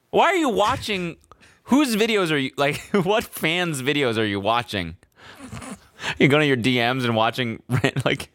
Why 0.09 0.25
are 0.27 0.35
you 0.35 0.49
watching? 0.49 1.17
Whose 1.63 1.95
videos 1.95 2.31
are 2.31 2.37
you 2.37 2.51
like? 2.57 2.77
What 3.03 3.23
fans' 3.25 3.81
videos 3.81 4.17
are 4.17 4.25
you 4.25 4.39
watching? 4.39 4.95
You're 6.17 6.29
going 6.29 6.41
to 6.41 6.47
your 6.47 6.57
DMs 6.57 7.03
and 7.05 7.15
watching 7.15 7.61
like 8.05 8.29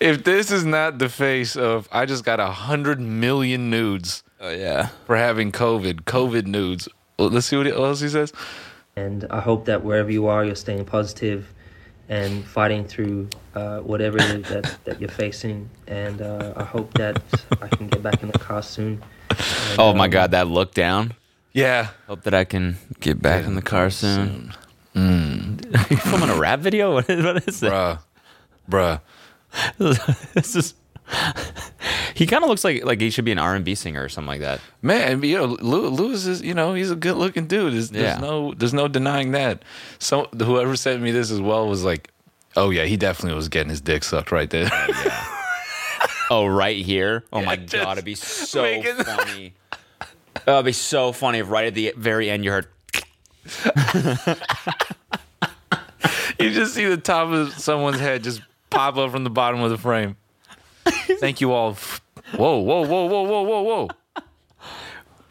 if 0.00 0.24
this 0.24 0.50
is 0.50 0.64
not 0.64 0.98
the 0.98 1.08
face 1.08 1.56
of 1.56 1.88
I 1.92 2.06
just 2.06 2.24
got 2.24 2.40
a 2.40 2.46
hundred 2.50 3.00
million 3.00 3.70
nudes 3.70 4.22
Oh 4.40 4.50
yeah. 4.50 4.88
for 5.06 5.16
having 5.16 5.52
COVID, 5.52 6.02
COVID 6.02 6.46
nudes. 6.46 6.88
Let's 7.18 7.46
see 7.46 7.56
what 7.56 7.66
else 7.66 8.00
he 8.00 8.08
says. 8.08 8.32
And 9.00 9.26
I 9.30 9.40
hope 9.40 9.64
that 9.64 9.82
wherever 9.82 10.10
you 10.10 10.26
are, 10.26 10.44
you're 10.44 10.54
staying 10.54 10.84
positive 10.84 11.52
and 12.08 12.44
fighting 12.44 12.84
through 12.84 13.28
uh, 13.54 13.78
whatever 13.78 14.18
it 14.18 14.30
is 14.30 14.48
that, 14.48 14.78
that 14.84 15.00
you're 15.00 15.16
facing. 15.24 15.70
And 15.86 16.20
uh, 16.20 16.52
I 16.56 16.64
hope 16.64 16.92
that 16.94 17.22
I 17.62 17.68
can 17.68 17.88
get 17.88 18.02
back 18.02 18.22
in 18.22 18.30
the 18.30 18.38
car 18.38 18.62
soon. 18.62 19.02
And, 19.30 19.78
Oh 19.78 19.94
my 19.94 20.04
um, 20.04 20.10
God, 20.10 20.30
that 20.32 20.48
look 20.48 20.74
down. 20.74 21.14
Yeah. 21.52 21.88
Hope 22.08 22.22
that 22.24 22.34
I 22.34 22.44
can 22.44 22.76
get 23.00 23.22
back 23.22 23.44
in 23.44 23.54
the 23.54 23.62
car 23.62 23.90
soon. 23.90 24.52
Mm. 24.94 25.90
you 25.90 25.96
filming 25.96 26.30
a 26.30 26.36
rap 26.36 26.60
video? 26.60 26.92
What 26.94 27.08
is, 27.08 27.24
what 27.24 27.48
is 27.48 27.60
that? 27.60 28.00
Bruh. 28.68 29.00
Bruh. 29.78 30.32
this 30.34 30.56
is. 30.56 30.74
he 32.14 32.26
kind 32.26 32.42
of 32.44 32.48
looks 32.50 32.64
like 32.64 32.84
like 32.84 33.00
he 33.00 33.10
should 33.10 33.24
be 33.24 33.32
an 33.32 33.38
R 33.38 33.54
and 33.54 33.64
B 33.64 33.74
singer 33.74 34.02
or 34.04 34.08
something 34.08 34.28
like 34.28 34.40
that. 34.40 34.60
Man, 34.82 35.22
you 35.22 35.36
know, 35.36 35.44
Lew- 35.46 35.88
Lewis 35.88 36.26
is, 36.26 36.42
you 36.42 36.54
know, 36.54 36.74
he's 36.74 36.90
a 36.90 36.96
good 36.96 37.16
looking 37.16 37.46
dude. 37.46 37.72
There's, 37.74 37.90
there's 37.90 38.04
Yeah. 38.16 38.20
no 38.20 38.54
there's 38.54 38.74
no 38.74 38.88
denying 38.88 39.32
that. 39.32 39.62
So 39.98 40.28
whoever 40.38 40.76
sent 40.76 41.02
me 41.02 41.10
this 41.10 41.30
as 41.30 41.40
well 41.40 41.66
was 41.68 41.84
like, 41.84 42.10
oh 42.56 42.70
yeah, 42.70 42.84
he 42.84 42.96
definitely 42.96 43.34
was 43.36 43.48
getting 43.48 43.70
his 43.70 43.80
dick 43.80 44.04
sucked 44.04 44.30
right 44.32 44.48
there. 44.50 44.68
Oh, 44.72 45.46
oh 46.30 46.46
right 46.46 46.84
here. 46.84 47.24
Oh 47.32 47.42
my 47.42 47.56
just 47.56 47.72
god, 47.72 47.92
it'd 47.92 48.04
be 48.04 48.14
so 48.14 48.62
making- 48.62 48.96
funny. 49.04 49.54
Oh, 50.46 50.54
it'd 50.54 50.64
be 50.66 50.72
so 50.72 51.12
funny 51.12 51.38
if 51.40 51.50
right 51.50 51.66
at 51.66 51.74
the 51.74 51.92
very 51.96 52.30
end 52.30 52.44
you 52.44 52.50
heard. 52.52 52.66
you 56.38 56.50
just 56.50 56.74
see 56.74 56.86
the 56.86 56.96
top 56.96 57.28
of 57.28 57.52
someone's 57.58 57.98
head 58.00 58.22
just 58.22 58.40
pop 58.70 58.96
up 58.96 59.10
from 59.10 59.24
the 59.24 59.30
bottom 59.30 59.60
of 59.60 59.70
the 59.70 59.78
frame. 59.78 60.16
Thank 61.18 61.40
you 61.40 61.52
all. 61.52 61.74
Whoa, 62.36 62.58
whoa, 62.58 62.86
whoa, 62.86 63.06
whoa, 63.06 63.22
whoa, 63.22 63.42
whoa, 63.42 63.62
whoa. 63.62 63.88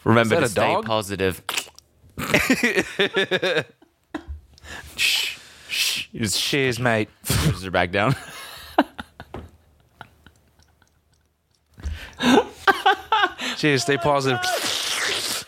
Remember 0.04 0.36
to 0.38 0.44
a 0.44 0.50
stay 0.50 0.74
dog? 0.74 0.86
positive. 0.86 1.42
shh, 4.96 5.38
shh. 5.68 6.08
You 6.12 6.22
just 6.22 6.42
Cheers, 6.42 6.80
mate. 6.80 7.10
pushes 7.26 7.64
her 7.64 7.72
back 7.72 7.92
down. 7.92 8.16
Cheers, 13.58 13.84
stay 13.84 13.98
positive. 13.98 14.40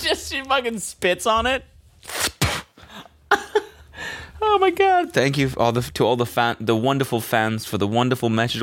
just 0.00 0.32
she 0.32 0.42
fucking 0.42 0.78
spits 0.78 1.26
on 1.26 1.46
it. 1.46 1.64
Oh 4.54 4.58
my 4.58 4.70
god! 4.70 5.12
Thank 5.12 5.36
you 5.36 5.50
all 5.56 5.72
the 5.72 5.82
to 5.82 6.06
all 6.06 6.16
the 6.16 6.26
fan, 6.26 6.56
the 6.60 6.76
wonderful 6.76 7.20
fans 7.20 7.66
for 7.66 7.76
the 7.76 7.88
wonderful 7.88 8.30
message. 8.30 8.62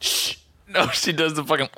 Shh. 0.00 0.36
No, 0.70 0.86
she 0.88 1.12
does 1.12 1.32
the 1.32 1.42
fucking. 1.44 1.70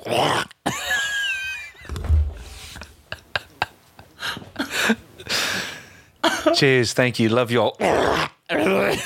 Cheers, 6.55 6.91
thank 6.91 7.17
you, 7.17 7.29
love 7.29 7.51
you 7.51 7.61
all. 7.61 7.77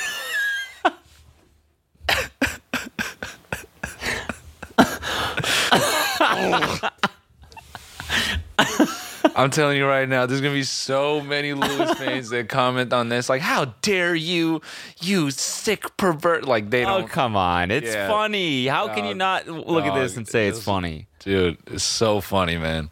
I'm 9.35 9.49
telling 9.49 9.77
you 9.77 9.85
right 9.85 10.07
now, 10.07 10.25
there's 10.25 10.39
gonna 10.41 10.53
be 10.53 10.63
so 10.63 11.19
many 11.21 11.53
Lewis 11.53 11.91
fans 11.97 12.29
that 12.29 12.47
comment 12.49 12.93
on 12.93 13.09
this, 13.09 13.27
like, 13.29 13.41
"How 13.41 13.65
dare 13.81 14.15
you, 14.15 14.61
you 15.01 15.29
sick 15.31 15.97
pervert!" 15.97 16.45
Like 16.45 16.69
they 16.69 16.85
Oh 16.85 16.99
don't, 16.99 17.03
Oh 17.03 17.07
come 17.07 17.35
on! 17.35 17.69
It's 17.71 17.93
Yeah. 17.93 18.07
funny. 18.07 18.65
How 18.67 18.87
can 18.93 19.05
you 19.05 19.13
not 19.13 19.47
look 19.47 19.83
at 19.85 19.93
this 19.95 20.15
and 20.17 20.27
say 20.27 20.47
it's 20.47 20.57
it's- 20.59 20.65
funny? 20.65 21.07
dude. 21.19 21.57
It's 21.67 21.83
so 21.83 22.21
funny, 22.21 22.57
man. 22.57 22.89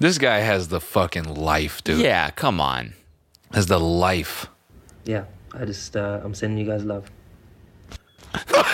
This 0.00 0.18
guy 0.18 0.38
has 0.38 0.68
the 0.68 0.80
fucking 0.80 1.34
life, 1.34 1.82
dude. 1.84 2.00
Yeah, 2.00 2.30
come 2.30 2.60
on. 2.60 2.94
has 3.52 3.66
the 3.66 3.78
life. 3.80 4.46
Yeah, 5.04 5.24
I 5.54 5.64
just, 5.64 5.96
uh, 5.96 6.20
I'm 6.22 6.34
sending 6.34 6.58
you 6.64 6.70
guys 6.70 6.84
love. 6.84 7.10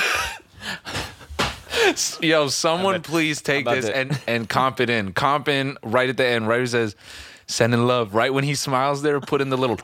Yo, 2.21 2.49
someone 2.49 3.03
please 3.03 3.41
take 3.43 3.65
this 3.67 3.87
to- 3.87 3.97
and 3.97 4.21
and 4.27 4.49
comp 4.49 4.81
it 4.81 4.91
in. 4.91 5.13
Comp 5.13 5.49
in 5.49 5.79
right 5.83 6.09
at 6.09 6.17
the 6.17 6.27
end, 6.27 6.51
it 6.51 6.69
says 6.69 6.97
sending 7.47 7.87
love. 7.87 8.15
Right 8.15 8.33
when 8.33 8.45
he 8.45 8.55
smiles 8.55 9.03
there, 9.03 9.21
put 9.21 9.41
in 9.41 9.49
the 9.51 9.57
little. 9.57 9.79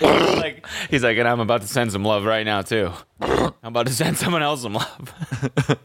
like 0.00 0.66
he's 0.90 1.02
like, 1.02 1.16
and 1.18 1.28
I'm 1.28 1.40
about 1.40 1.60
to 1.62 1.66
send 1.68 1.92
some 1.92 2.04
love 2.04 2.24
right 2.24 2.44
now 2.44 2.62
too. 2.62 2.92
I'm 3.20 3.52
about 3.62 3.86
to 3.86 3.92
send 3.92 4.16
someone 4.16 4.42
else 4.42 4.62
some 4.62 4.74
love, 4.74 5.78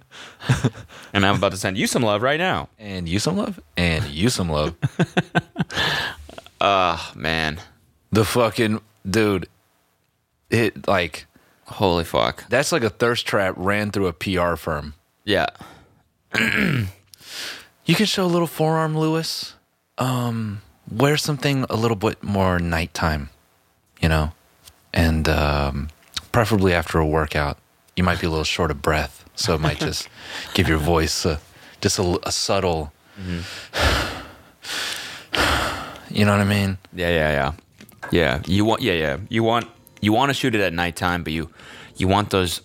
and 1.14 1.26
I'm 1.26 1.36
about 1.36 1.52
to 1.52 1.58
send 1.58 1.78
you 1.78 1.88
some 1.88 2.04
love 2.04 2.22
right 2.22 2.40
now. 2.40 2.70
And 2.80 3.08
you 3.08 3.20
some 3.20 3.38
love. 3.38 3.60
And 3.78 4.06
you 4.06 4.30
some 4.30 4.50
love. 4.50 4.76
Ah, 6.66 7.12
man, 7.14 7.60
the 8.14 8.24
fucking 8.24 8.80
dude. 9.10 9.50
It 10.50 10.88
like 10.88 11.26
holy 11.68 12.04
fuck. 12.04 12.48
that's 12.50 12.72
like 12.72 12.84
a 12.84 12.90
thirst 12.90 13.26
trap 13.26 13.54
ran 13.58 13.92
through 13.92 14.08
a 14.08 14.14
PR 14.14 14.56
firm. 14.56 14.94
Yeah, 15.26 15.48
You 17.86 17.96
can 17.96 18.06
show 18.06 18.26
a 18.26 18.28
little 18.28 18.48
forearm, 18.48 18.98
Lewis. 18.98 19.56
Um, 19.98 20.62
wear 20.90 21.18
something 21.18 21.66
a 21.70 21.76
little 21.76 21.98
bit 21.98 22.24
more 22.24 22.58
nighttime, 22.60 23.30
you 24.02 24.08
know, 24.10 24.32
and 24.94 25.28
um, 25.28 25.90
preferably 26.32 26.74
after 26.74 26.98
a 27.00 27.06
workout. 27.06 27.58
You 27.96 28.04
might 28.04 28.20
be 28.22 28.28
a 28.28 28.30
little 28.30 28.46
short 28.46 28.72
of 28.72 28.82
breath, 28.82 29.26
so 29.36 29.54
it 29.56 29.62
might 29.62 29.80
just 29.80 30.08
give 30.54 30.68
your 30.68 30.78
voice 30.80 31.26
a, 31.26 31.40
just 31.82 32.00
a, 32.00 32.20
a 32.24 32.32
subtle. 32.32 32.92
You 36.10 36.26
know 36.26 36.32
what 36.32 36.42
I 36.42 36.44
mean? 36.46 36.78
yeah, 36.94 37.10
yeah, 37.10 37.32
yeah, 37.32 37.54
yeah. 38.12 38.42
You 38.46 38.66
want, 38.66 38.84
yeah, 38.84 38.94
yeah. 38.94 39.18
You 39.30 39.42
want, 39.42 39.68
you 40.04 40.12
want 40.12 40.30
to 40.30 40.34
shoot 40.34 40.54
it 40.54 40.62
at 40.62 40.74
nighttime, 40.74 41.24
but 41.24 41.32
you, 41.32 41.50
you 41.96 42.08
want 42.08 42.30
those 42.30 42.62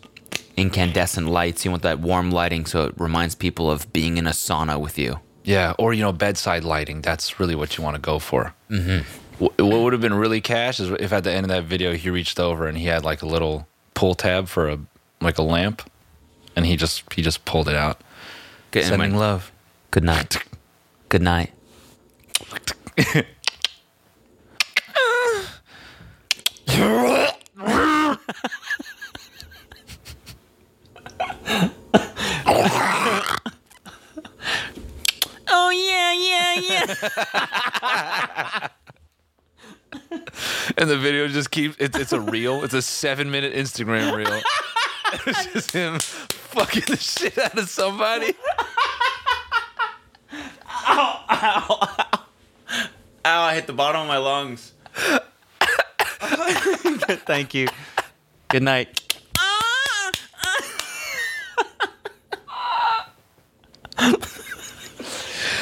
incandescent 0.56 1.28
lights. 1.28 1.64
You 1.64 1.70
want 1.70 1.84
that 1.84 2.00
warm 2.00 2.30
lighting, 2.30 2.66
so 2.66 2.86
it 2.86 2.94
reminds 2.98 3.34
people 3.34 3.70
of 3.70 3.90
being 3.92 4.16
in 4.16 4.26
a 4.26 4.30
sauna 4.30 4.80
with 4.80 4.98
you. 4.98 5.20
Yeah, 5.44 5.74
or 5.78 5.94
you 5.94 6.02
know, 6.02 6.12
bedside 6.12 6.64
lighting. 6.64 7.00
That's 7.00 7.38
really 7.38 7.54
what 7.54 7.78
you 7.78 7.84
want 7.84 7.94
to 7.94 8.00
go 8.00 8.18
for. 8.18 8.54
Mm-hmm. 8.70 9.06
What 9.38 9.58
would 9.58 9.92
have 9.92 10.02
been 10.02 10.14
really 10.14 10.40
cash 10.40 10.80
is 10.80 10.90
if 10.90 11.12
at 11.12 11.22
the 11.22 11.32
end 11.32 11.46
of 11.46 11.50
that 11.50 11.62
video 11.62 11.94
he 11.94 12.10
reached 12.10 12.40
over 12.40 12.66
and 12.66 12.76
he 12.76 12.86
had 12.86 13.04
like 13.04 13.22
a 13.22 13.26
little 13.26 13.68
pull 13.94 14.16
tab 14.16 14.48
for 14.48 14.68
a 14.68 14.78
like 15.20 15.38
a 15.38 15.42
lamp, 15.42 15.88
and 16.56 16.66
he 16.66 16.76
just 16.76 17.04
he 17.12 17.22
just 17.22 17.44
pulled 17.44 17.68
it 17.68 17.76
out. 17.76 18.00
Good, 18.72 18.84
Sending 18.84 19.12
went, 19.12 19.20
love. 19.20 19.52
Good 19.92 20.04
night. 20.04 20.38
Good 21.08 21.22
night. 21.22 21.52
oh 35.48 35.70
yeah, 35.70 36.12
yeah, 36.12 36.60
yeah. 36.60 36.94
And 40.78 40.88
the 40.88 40.96
video 40.96 41.26
just 41.28 41.50
keeps 41.50 41.76
it's 41.78 41.98
it's 41.98 42.12
a 42.12 42.20
reel. 42.20 42.62
It's 42.62 42.74
a 42.74 42.82
seven 42.82 43.30
minute 43.30 43.52
Instagram 43.54 44.14
reel. 44.14 44.40
it's 45.26 45.46
just 45.46 45.72
him 45.72 45.98
fucking 45.98 46.84
the 46.86 46.96
shit 46.96 47.38
out 47.38 47.58
of 47.58 47.68
somebody. 47.68 48.34
Ow, 50.90 51.24
ow, 51.30 51.78
ow. 51.98 52.24
Ow, 53.24 53.42
I 53.42 53.54
hit 53.54 53.66
the 53.66 53.72
bottom 53.72 54.02
of 54.02 54.08
my 54.08 54.16
lungs. 54.18 54.72
Thank 57.26 57.54
you. 57.54 57.68
Good 58.48 58.62
night. 58.62 59.00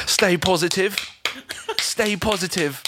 Stay 0.05 0.37
positive. 0.37 0.97
Stay 1.77 2.15
positive. 2.15 2.81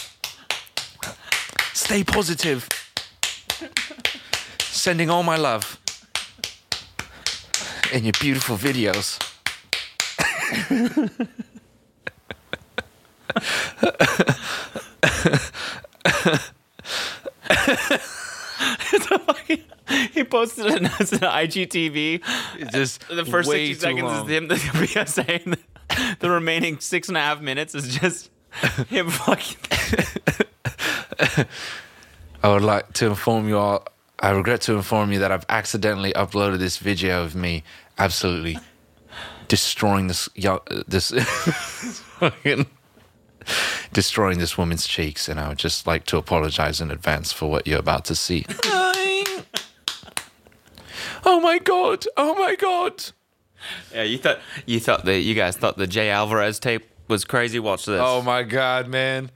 Stay 1.90 2.04
positive. 2.04 2.70
Sending 4.60 5.10
all 5.10 5.24
my 5.24 5.38
love. 5.38 5.80
in 7.92 8.04
your 8.04 8.14
beautiful 8.22 8.58
videos. 8.58 9.18
He 20.14 20.24
posted 20.24 20.68
it 20.68 21.02
as 21.02 21.12
an 21.12 21.20
IGTV. 21.22 22.22
It's 22.60 22.72
just 22.72 23.08
The 23.08 23.26
first 23.26 23.50
way 23.50 23.74
60 23.74 23.74
too 23.74 23.80
seconds 23.80 24.04
long. 24.04 24.30
is 24.30 24.94
him, 24.94 25.08
saying 25.08 25.42
the, 25.46 25.58
the 26.20 26.30
remaining 26.30 26.80
six 26.82 27.08
and 27.08 27.18
a 27.18 27.22
half 27.22 27.42
minutes 27.42 27.74
is 27.74 27.98
just 27.98 28.30
him 28.90 29.10
fucking. 29.10 30.46
I 32.43 32.47
would 32.47 32.61
like 32.61 32.93
to 32.93 33.07
inform 33.07 33.47
you 33.47 33.57
all. 33.57 33.86
I 34.20 34.32
regret 34.32 34.61
to 34.61 34.76
inform 34.76 35.11
you 35.11 35.20
that 35.20 35.32
I've 35.32 35.45
accidentally 35.49 36.11
uploaded 36.13 36.59
this 36.59 36.78
video 36.78 37.24
of 37.24 37.36
me 37.36 37.63
absolutely 37.97 38.57
destroying 39.47 40.07
this 40.07 40.30
yo- 40.36 40.61
uh, 40.70 40.84
this 40.88 41.11
fucking 42.20 42.65
destroying 43.93 44.39
this 44.39 44.57
woman's 44.57 44.88
cheeks, 44.88 45.28
and 45.28 45.39
I 45.39 45.49
would 45.49 45.57
just 45.57 45.86
like 45.88 46.05
to 46.05 46.17
apologize 46.17 46.80
in 46.82 46.91
advance 46.91 47.34
for 47.34 47.49
what 47.49 47.67
you're 47.67 47.80
about 47.80 48.05
to 48.05 48.15
see. 48.15 48.45
oh 51.26 51.39
my 51.41 51.59
god! 51.59 52.05
Oh 52.15 52.36
my 52.36 52.55
god! 52.55 53.05
Yeah, 53.93 54.03
you 54.03 54.17
thought 54.17 54.39
you 54.65 54.80
thought 54.80 55.05
that 55.05 55.20
you 55.20 55.34
guys 55.34 55.57
thought 55.57 55.78
the 55.78 55.88
Jay 55.88 56.09
Alvarrez 56.09 56.59
tape 56.59 56.86
was 57.07 57.26
crazy. 57.26 57.59
Watch 57.59 57.86
this. 57.86 58.01
Oh 58.03 58.22
my 58.22 58.43
god, 58.43 58.88
man! 58.88 59.32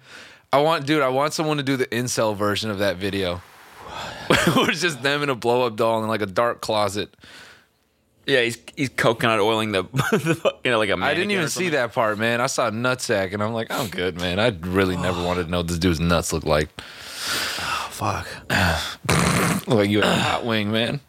I 0.54 0.62
want, 0.62 0.86
dude. 0.86 1.02
I 1.02 1.10
want 1.10 1.34
someone 1.34 1.58
to 1.58 1.64
do 1.64 1.78
the 1.78 1.88
incel 1.88 2.38
version 2.38 2.70
of 2.70 2.78
that 2.78 2.98
video. 2.98 3.38
Where 4.54 4.70
it's 4.70 4.82
just 4.82 5.02
them 5.02 5.24
in 5.24 5.30
a 5.30 5.36
blow 5.36 5.66
up 5.66 5.76
doll 5.76 6.04
in 6.04 6.08
like 6.08 6.22
a 6.22 6.28
dark 6.28 6.62
closet. 6.62 7.12
yeah, 8.28 8.42
he's 8.42 8.60
he's 8.76 8.90
coconut 8.90 9.40
oiling 9.40 9.72
the, 9.72 9.82
the 10.12 10.56
you 10.64 10.70
know 10.70 10.78
like 10.78 10.90
a. 10.90 10.98
I 10.98 11.16
didn't 11.16 11.32
even 11.32 11.50
see 11.50 11.70
that 11.70 11.94
part, 11.94 12.20
man. 12.20 12.40
I 12.40 12.46
saw 12.46 12.70
nutsack, 12.70 13.34
and 13.34 13.42
I'm 13.42 13.54
like, 13.54 13.72
I'm 13.72 13.88
good, 13.88 14.22
man. 14.22 14.40
I 14.40 14.56
really 14.62 14.96
never 14.96 15.24
wanted 15.24 15.46
to 15.46 15.50
know 15.50 15.58
what 15.58 15.70
this 15.70 15.80
dude's 15.80 16.00
nuts 16.00 16.32
look 16.32 16.46
like. 16.46 16.70
Oh, 16.80 17.88
fuck. 17.90 18.28
Look 19.68 19.78
like 19.78 19.90
you 19.90 20.02
had 20.02 20.12
a 20.12 20.22
hot 20.22 20.46
wing, 20.46 20.72
man. 20.72 21.00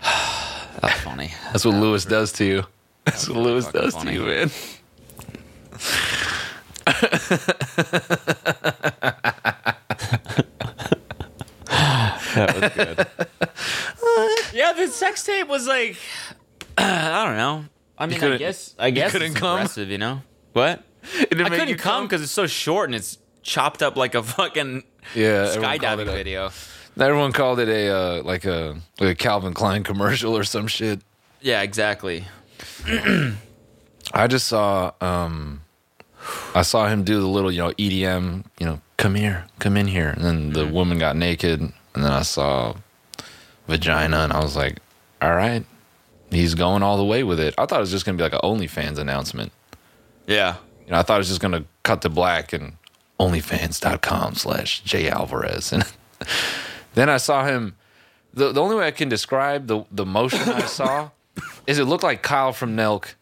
That's 0.00 1.00
funny. 1.00 1.32
That's 1.52 1.64
what 1.64 1.74
Lewis 1.74 2.04
does 2.04 2.32
to 2.34 2.44
you. 2.44 2.64
That's 3.04 3.28
what 3.28 3.38
Lewis 3.38 3.66
does 3.68 3.94
funny. 3.94 4.12
to 4.12 4.16
you, 4.16 4.26
man. 4.26 4.50
That 12.34 12.54
was 12.60 12.72
good. 12.72 14.54
yeah, 14.54 14.72
the 14.72 14.88
sex 14.88 15.24
tape 15.24 15.48
was 15.48 15.66
like, 15.66 15.96
I 16.78 17.24
don't 17.24 17.36
know. 17.36 17.64
I 17.98 18.06
mean, 18.06 18.16
I 18.16 18.20
couldn't- 18.20 18.38
guess 18.38 18.74
I 18.78 18.90
guess 18.90 19.12
couldn't 19.12 19.32
it's 19.32 19.40
come? 19.40 19.56
aggressive, 19.58 19.88
you 19.88 19.98
know. 19.98 20.22
What? 20.52 20.82
It 21.20 21.30
didn't 21.30 21.46
I 21.46 21.50
make 21.50 21.58
couldn't 21.60 21.68
you 21.68 21.76
come 21.76 22.04
because 22.04 22.20
it's 22.22 22.32
so 22.32 22.46
short 22.46 22.88
and 22.88 22.94
it's 22.94 23.18
chopped 23.42 23.82
up 23.82 23.96
like 23.96 24.14
a 24.14 24.22
fucking 24.22 24.82
Yeah, 25.14 25.46
everyone 25.48 25.78
called 25.78 25.80
skydiving 25.80 26.00
it 26.02 26.08
a- 26.08 26.12
video. 26.12 26.50
Everyone 26.98 27.32
called 27.32 27.60
it 27.60 27.68
a 27.68 27.88
uh, 27.94 28.22
like 28.22 28.44
a 28.46 28.76
like 29.00 29.10
a 29.10 29.14
Calvin 29.14 29.52
Klein 29.54 29.82
commercial 29.84 30.36
or 30.36 30.44
some 30.44 30.66
shit. 30.66 31.00
Yeah, 31.42 31.60
exactly. 31.62 32.24
I 32.86 34.26
just 34.28 34.46
saw 34.46 34.92
um 35.00 35.62
I 36.54 36.62
saw 36.62 36.86
him 36.88 37.04
do 37.04 37.20
the 37.20 37.26
little, 37.26 37.50
you 37.52 37.58
know, 37.58 37.70
EDM, 37.72 38.44
you 38.58 38.66
know, 38.66 38.80
come 38.96 39.14
here, 39.14 39.46
come 39.58 39.76
in 39.76 39.86
here. 39.86 40.08
And 40.08 40.24
then 40.24 40.52
the 40.52 40.64
mm-hmm. 40.64 40.74
woman 40.74 40.98
got 40.98 41.16
naked 41.16 41.60
and 41.60 41.74
then 41.94 42.12
I 42.12 42.22
saw 42.22 42.76
vagina 43.68 44.18
and 44.18 44.32
I 44.32 44.40
was 44.40 44.56
like, 44.56 44.78
All 45.20 45.34
right. 45.34 45.64
He's 46.30 46.54
going 46.54 46.82
all 46.82 46.96
the 46.96 47.04
way 47.04 47.22
with 47.22 47.38
it. 47.38 47.54
I 47.56 47.66
thought 47.66 47.78
it 47.78 47.80
was 47.80 47.90
just 47.90 48.04
gonna 48.04 48.18
be 48.18 48.24
like 48.24 48.32
an 48.32 48.40
OnlyFans 48.42 48.98
announcement. 48.98 49.52
Yeah. 50.26 50.56
You 50.84 50.92
know, 50.92 50.98
I 50.98 51.02
thought 51.02 51.16
it 51.16 51.18
was 51.18 51.28
just 51.28 51.40
gonna 51.40 51.64
cut 51.82 52.02
to 52.02 52.08
black 52.08 52.52
and 52.52 52.74
onlyfans.com 53.18 54.34
slash 54.34 54.82
J 54.82 55.08
Alvarrez. 55.08 55.72
And 55.72 55.84
then 56.94 57.08
I 57.08 57.16
saw 57.16 57.44
him 57.44 57.76
the 58.34 58.52
the 58.52 58.60
only 58.60 58.76
way 58.76 58.86
I 58.86 58.90
can 58.90 59.08
describe 59.08 59.66
the 59.66 59.84
the 59.90 60.06
motion 60.06 60.48
I 60.48 60.66
saw 60.66 61.10
is 61.66 61.78
it 61.78 61.84
looked 61.84 62.04
like 62.04 62.22
Kyle 62.22 62.52
from 62.52 62.76
Nelk 62.76 63.14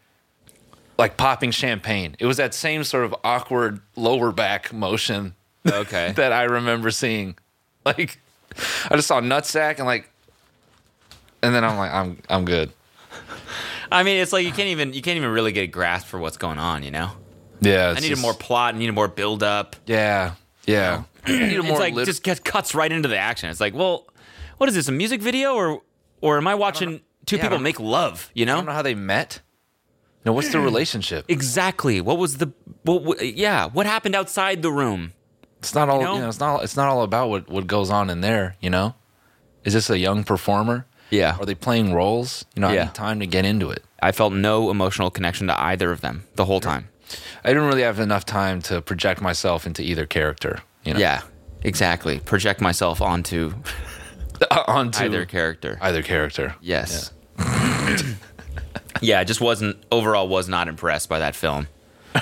like 0.99 1.17
popping 1.17 1.51
champagne. 1.51 2.17
It 2.19 2.27
was 2.27 2.37
that 2.37 2.55
same 2.55 2.85
sort 2.85 3.05
of 3.05 3.15
awkward 3.25 3.81
lower 3.97 4.33
back 4.33 4.73
motion 4.73 5.35
Okay. 5.67 6.13
that 6.17 6.33
I 6.33 6.45
remember 6.45 6.91
seeing. 6.91 7.37
Like 7.85 8.19
I 8.91 8.97
just 8.97 9.09
saw 9.09 9.21
nutsack 9.21 9.77
and 9.79 9.87
like 9.87 10.11
and 11.43 11.55
then 11.55 11.65
I'm 11.65 11.77
like, 11.77 11.93
I'm 11.93 12.19
I'm 12.31 12.45
good. 12.45 12.71
I 13.93 14.03
mean, 14.03 14.21
it's 14.21 14.33
like 14.33 14.45
you 14.45 14.53
can't 14.53 14.69
even 14.69 14.93
you 14.95 15.03
can't 15.03 15.17
even 15.17 15.31
really 15.31 15.53
get 15.53 15.63
a 15.63 15.67
grasp 15.67 16.07
for 16.07 16.19
what's 16.19 16.37
going 16.37 16.59
on. 16.59 16.83
You 16.83 16.91
know. 16.91 17.11
Yeah. 17.61 17.91
I 17.91 17.95
needed 17.95 18.09
just- 18.11 18.23
more 18.23 18.35
plot. 18.35 18.75
I 18.75 18.79
needed 18.79 18.93
more 18.93 19.09
build 19.09 19.43
up. 19.43 19.77
Yeah. 19.87 20.35
Yeah. 20.67 21.05
I 21.27 21.31
need 21.33 21.57
a 21.59 21.65
It's 21.65 21.79
like 21.79 21.95
lit- 21.95 22.07
just 22.07 22.23
gets 22.23 22.41
cuts 22.41 22.75
right 22.75 22.91
into 22.91 23.09
the 23.09 23.17
action. 23.19 23.49
It's 23.51 23.61
like, 23.61 23.75
well, 23.75 24.07
what 24.59 24.69
is 24.69 24.75
this? 24.75 24.89
A 24.89 24.93
music 24.93 25.21
video 25.23 25.55
or 25.55 25.83
or 26.21 26.37
am 26.39 26.47
I 26.47 26.55
watching 26.55 27.01
two 27.27 27.37
yeah, 27.37 27.43
people 27.43 27.59
make 27.59 27.79
love? 27.81 28.31
You 28.35 28.47
know? 28.47 28.55
I 28.55 28.57
don't 28.57 28.67
know 28.67 28.73
how 28.73 28.83
they 28.83 28.95
met. 28.95 29.41
No, 30.25 30.33
what's 30.33 30.51
the 30.51 30.61
relationship? 30.71 31.25
exactly. 31.29 32.01
What 32.01 32.19
was 32.19 32.39
the? 32.39 32.53
What, 32.83 33.03
what? 33.03 33.35
Yeah, 33.37 33.67
what 33.69 33.87
happened 33.87 34.15
outside 34.15 34.63
the 34.63 34.71
room? 34.73 35.13
It's 35.59 35.75
not 35.75 35.89
all. 35.89 36.01
You 36.01 36.07
You 36.09 36.15
know? 36.15 36.21
know, 36.21 36.29
it's 36.29 36.41
not. 36.41 36.63
It's 36.65 36.77
not 36.77 36.89
all 36.89 37.03
about 37.03 37.29
what 37.31 37.49
what 37.49 37.67
goes 37.67 37.91
on 37.91 38.11
in 38.11 38.21
there. 38.21 38.57
You 38.61 38.71
know, 38.71 38.95
is 39.65 39.73
this 39.75 39.89
a 39.91 39.99
young 39.99 40.25
performer? 40.25 40.87
Yeah. 41.11 41.37
Are 41.39 41.47
they 41.47 41.55
playing 41.55 41.93
roles? 41.95 42.45
You 42.55 42.61
know, 42.63 42.69
I 42.69 42.75
Yeah. 42.75 42.85
need 42.85 42.95
time 42.95 43.21
to 43.21 43.27
get 43.27 43.45
into 43.45 43.71
it. 43.71 43.85
I 44.03 44.13
felt 44.13 44.33
no 44.33 44.71
emotional 44.71 45.11
connection 45.11 45.47
to 45.47 45.59
either 45.63 45.93
of 45.93 46.01
them 46.01 46.25
the 46.35 46.45
whole 46.47 46.61
time. 46.61 46.89
I 47.45 47.49
didn't 47.49 47.65
really 47.65 47.83
have 47.83 48.01
enough 48.01 48.25
time 48.25 48.61
to 48.63 48.81
project 48.83 49.21
myself 49.21 49.67
into 49.67 49.83
either 49.83 50.07
character. 50.07 50.61
You 50.85 50.95
know, 50.95 51.01
Yeah, 51.01 51.21
exactly. 51.63 52.19
Project 52.21 52.61
myself 52.61 53.01
onto 53.01 53.53
onto 54.67 55.05
either 55.05 55.25
character. 55.27 55.79
either 55.81 56.03
character. 56.03 56.57
Yes. 56.61 57.13
Yeah. 57.39 57.97
I 59.03 59.25
just 59.25 59.41
wasn't 59.41 59.83
overall 59.91 60.29
was 60.29 60.49
not 60.49 60.69
impressed 60.69 61.09
by 61.09 61.19
that 61.19 61.35
film. 61.35 61.69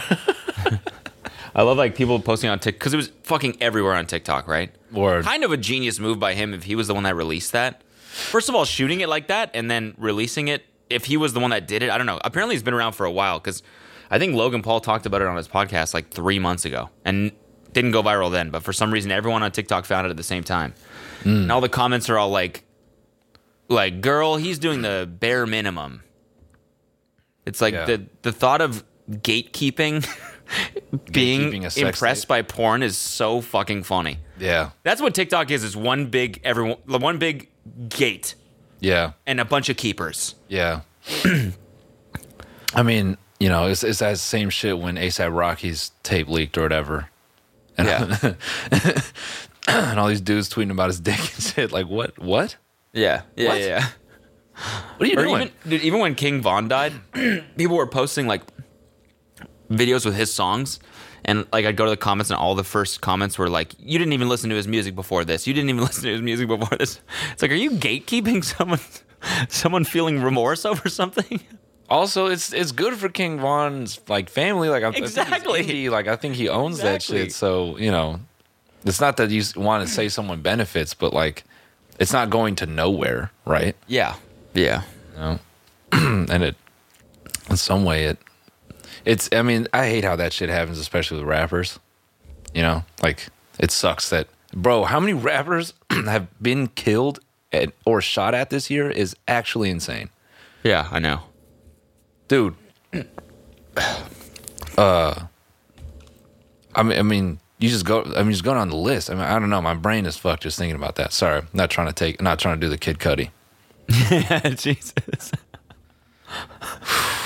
I 1.55 1.62
love 1.62 1.77
like 1.77 1.95
people 1.95 2.18
posting 2.18 2.49
on 2.49 2.59
TikTok 2.59 2.79
because 2.79 2.95
it 2.95 2.97
was 2.97 3.12
fucking 3.25 3.59
everywhere 3.61 3.95
on 3.95 4.07
TikTok, 4.07 4.49
right? 4.49 4.70
Word. 4.91 5.25
Kind 5.25 5.45
of 5.45 5.53
a 5.53 5.57
genius 5.57 5.99
move 5.99 6.18
by 6.18 6.35
him 6.35 6.55
if 6.55 6.64
he 6.64 6.75
was 6.75 6.89
the 6.89 6.95
one 6.95 7.03
that 7.03 7.14
released 7.14 7.53
that. 7.53 7.83
First 8.12 8.49
of 8.49 8.55
all, 8.55 8.64
shooting 8.64 9.01
it 9.01 9.09
like 9.09 9.29
that 9.29 9.51
and 9.55 9.70
then 9.70 9.95
releasing 9.99 10.49
it. 10.49 10.64
If 10.91 11.07
he 11.07 11.16
was 11.16 11.33
the 11.33 11.41
one 11.41 11.51
that 11.51 11.66
did 11.66 11.83
it, 11.83 11.91
I 11.91 11.97
don't 11.97 12.07
know. 12.07 12.20
Apparently, 12.25 12.55
he's 12.55 12.62
been 12.62 12.75
around 12.75 12.93
for 12.93 13.07
a 13.07 13.11
while 13.11 13.39
because 13.39 13.62
I 14.11 14.18
think 14.18 14.35
Logan 14.35 14.62
Paul 14.62 14.81
talked 14.81 15.07
about 15.07 15.23
it 15.23 15.27
on 15.27 15.37
his 15.37 15.49
podcast 15.49 15.95
like 15.95 16.11
three 16.11 16.39
months 16.39 16.64
ago 16.66 16.91
and 17.05 17.33
didn't 17.73 17.93
go 17.93 18.03
viral 18.03 18.31
then. 18.31 18.51
But 18.51 18.62
for 18.62 18.73
some 18.73 18.93
reason, 18.93 19.11
everyone 19.11 19.43
on 19.43 19.53
TikTok 19.53 19.87
found 19.87 20.07
it 20.07 20.11
at 20.11 20.16
the 20.16 20.23
same 20.23 20.45
time. 20.45 20.75
Hmm. 21.23 21.29
And 21.29 21.53
all 21.53 21.62
the 21.62 21.70
comments 21.70 22.11
are 22.11 22.18
all 22.18 22.29
like, 22.29 22.64
like, 23.68 24.03
girl, 24.03 24.37
he's 24.37 24.59
doing 24.59 24.83
the 24.83 25.09
bare 25.11 25.47
minimum. 25.47 26.03
It's 27.47 27.61
like 27.61 27.74
Yeah. 27.74 27.84
the 27.86 28.07
the 28.22 28.32
thought 28.32 28.61
of 28.61 28.84
gatekeeping, 29.11 30.07
being 31.12 31.62
impressed 31.76 32.22
tape. 32.22 32.28
by 32.28 32.43
porn 32.43 32.82
is 32.82 32.97
so 32.97 33.40
fucking 33.40 33.82
funny. 33.82 34.18
Yeah. 34.38 34.70
That's 34.82 35.01
what 35.01 35.14
TikTok 35.14 35.51
is. 35.51 35.64
Is 35.64 35.76
one 35.76 36.07
big 36.07 36.40
everyone, 36.45 36.78
one 36.86 37.18
big 37.18 37.49
gate 37.88 38.34
Yeah. 38.80 39.12
and 39.26 39.40
a 39.40 39.45
bunch 39.45 39.68
of 39.68 39.76
keepers. 39.76 40.34
Yeah. 40.49 40.80
I 42.74 42.82
mean, 42.82 43.18
you 43.38 43.49
know, 43.49 43.66
it's, 43.66 43.84
it's 43.84 43.99
that 43.99 44.18
same 44.18 44.49
shit 44.51 44.78
when 44.78 44.97
ASAP 44.97 45.34
Rocky's 45.36 45.93
tape 46.03 46.28
leaked 46.28 46.57
or 46.57 46.62
whatever. 46.62 47.09
And, 47.76 47.88
Yeah. 47.88 48.34
and 49.68 49.99
all 50.01 50.09
these 50.09 50.20
dudes 50.20 50.49
tweeting 50.49 50.70
about 50.70 50.88
his 50.88 51.01
dick 51.01 51.18
and 51.18 51.43
shit. 51.43 51.72
Like, 51.72 51.86
what? 51.86 52.18
What? 52.18 52.57
Yeah, 52.93 53.22
yeah, 53.36 53.49
What? 53.49 53.61
yeah. 53.61 53.88
Yeah. 54.63 54.83
What 54.97 55.09
are 55.09 55.13
you 55.13 55.19
Or 55.19 55.23
doing? 55.25 55.43
even, 55.43 55.53
dude, 55.69 55.83
even 55.83 56.01
when 56.01 56.15
King 56.15 56.41
Von 56.41 56.69
died, 56.69 56.93
people 57.57 57.77
were 57.77 57.87
posting 57.87 58.27
like 58.27 58.43
videos 59.71 60.05
with 60.05 60.15
his 60.15 60.33
songs, 60.33 60.79
and 61.25 61.47
like 61.53 61.65
I'd 61.65 61.77
go 61.77 61.85
to 61.85 61.91
the 61.91 61.97
comments, 61.97 62.31
and 62.31 62.39
all 62.39 62.55
the 62.55 62.65
first 62.65 63.01
comments 63.01 63.39
were 63.39 63.49
like, 63.49 63.73
"You 63.79 63.99
didn't 63.99 64.13
even 64.13 64.29
listen 64.29 64.51
to 64.51 64.57
his 64.57 64.69
music 64.69 64.95
before 64.95 65.25
this. 65.25 65.47
You 65.47 65.55
didn't 65.55 65.71
even 65.71 65.83
listen 65.89 66.05
to 66.05 66.13
his 66.13 66.23
music 66.23 66.49
before 66.49 66.77
this." 66.79 67.01
It's 67.33 67.43
like, 67.43 67.51
are 67.51 67.55
you 67.55 67.73
gatekeeping 67.73 68.45
someone, 68.57 68.81
someone 69.49 69.85
feeling 69.85 70.23
remorse 70.23 70.65
over 70.65 70.89
something? 70.89 71.41
also, 71.89 72.27
it's 72.27 72.53
it's 72.53 72.73
good 72.73 72.95
for 72.95 73.09
King 73.09 73.39
Von's 73.39 74.01
like 74.09 74.31
family. 74.31 74.69
Like, 74.69 74.83
I, 74.83 74.89
Exactly. 74.91 75.35
I 75.61 75.63
think 75.63 75.67
he's 75.71 75.89
indie. 75.89 75.91
Like, 75.91 76.09
I 76.09 76.17
think 76.17 76.35
he 76.37 76.49
owns 76.49 76.81
that 76.81 77.03
shit. 77.03 77.33
So, 77.33 77.77
you 77.79 77.91
know, 77.91 78.21
it's 78.85 79.01
not 79.01 79.17
that 79.19 79.31
you 79.31 79.43
want 79.57 79.87
to 79.87 79.93
say 79.93 80.09
someone 80.09 80.41
benefits, 80.43 80.95
but 80.95 81.13
like, 81.13 81.45
it's 82.01 82.13
not 82.13 82.31
going 82.31 82.57
to 82.57 82.67
nowhere, 82.67 83.31
right? 83.45 83.77
Yeah, 83.87 84.15
yeah. 84.55 84.82
you 85.14 85.18
know? 85.20 85.38
and 85.92 86.42
it 86.42 86.57
in 87.50 87.57
some 87.57 87.84
way 87.84 88.05
it 88.05 88.18
it's 89.05 89.28
i 89.32 89.42
mean 89.42 89.66
i 89.72 89.86
hate 89.86 90.05
how 90.05 90.16
that 90.16 90.32
shit 90.32 90.48
happens 90.48 90.78
especially 90.78 91.18
with 91.18 91.26
rappers. 91.26 91.78
You 92.55 92.62
know 92.62 92.84
like 93.03 93.28
it 93.59 93.70
sucks 93.70 94.09
that 94.11 94.28
bro 94.55 94.84
how 94.84 95.00
many 95.00 95.12
rappers 95.12 95.74
have 95.90 96.28
been 96.40 96.68
killed 96.68 97.20
at, 97.53 97.72
or 97.84 98.00
shot 98.00 98.34
at 98.34 98.50
this 98.50 98.70
year 98.70 98.90
is 98.90 99.14
actually 99.28 99.68
insane. 99.70 100.09
Yeah, 100.62 100.88
I 100.90 100.98
know. 100.98 101.20
dude. 102.28 102.55
Uh 104.78 105.26
i 106.74 106.82
mean 106.82 106.98
i 106.98 107.03
mean 107.03 107.38
you 107.59 107.68
just 107.68 107.84
go 107.84 108.03
i 108.16 108.22
mean 108.22 108.32
just 108.32 108.44
going 108.44 108.57
on 108.57 108.70
the 108.70 108.76
list. 108.76 109.11
I 109.11 109.14
mean 109.14 109.24
i 109.24 109.38
don't 109.38 109.50
know. 109.50 109.61
My 109.61 109.74
brain 109.74 110.07
is 110.07 110.16
fucked 110.16 110.44
just 110.44 110.59
thinking 110.59 110.76
about 110.76 110.96
that. 110.96 111.12
Sorry. 111.12 111.42
Not 111.53 111.68
trying 111.70 111.88
to 111.88 111.92
take 111.92 112.22
not 112.22 112.38
trying 112.38 112.59
to 112.59 112.66
do 112.66 112.70
the 112.70 112.78
kid 112.78 112.98
Cudi 113.93 114.61
Jesus. 114.62 115.32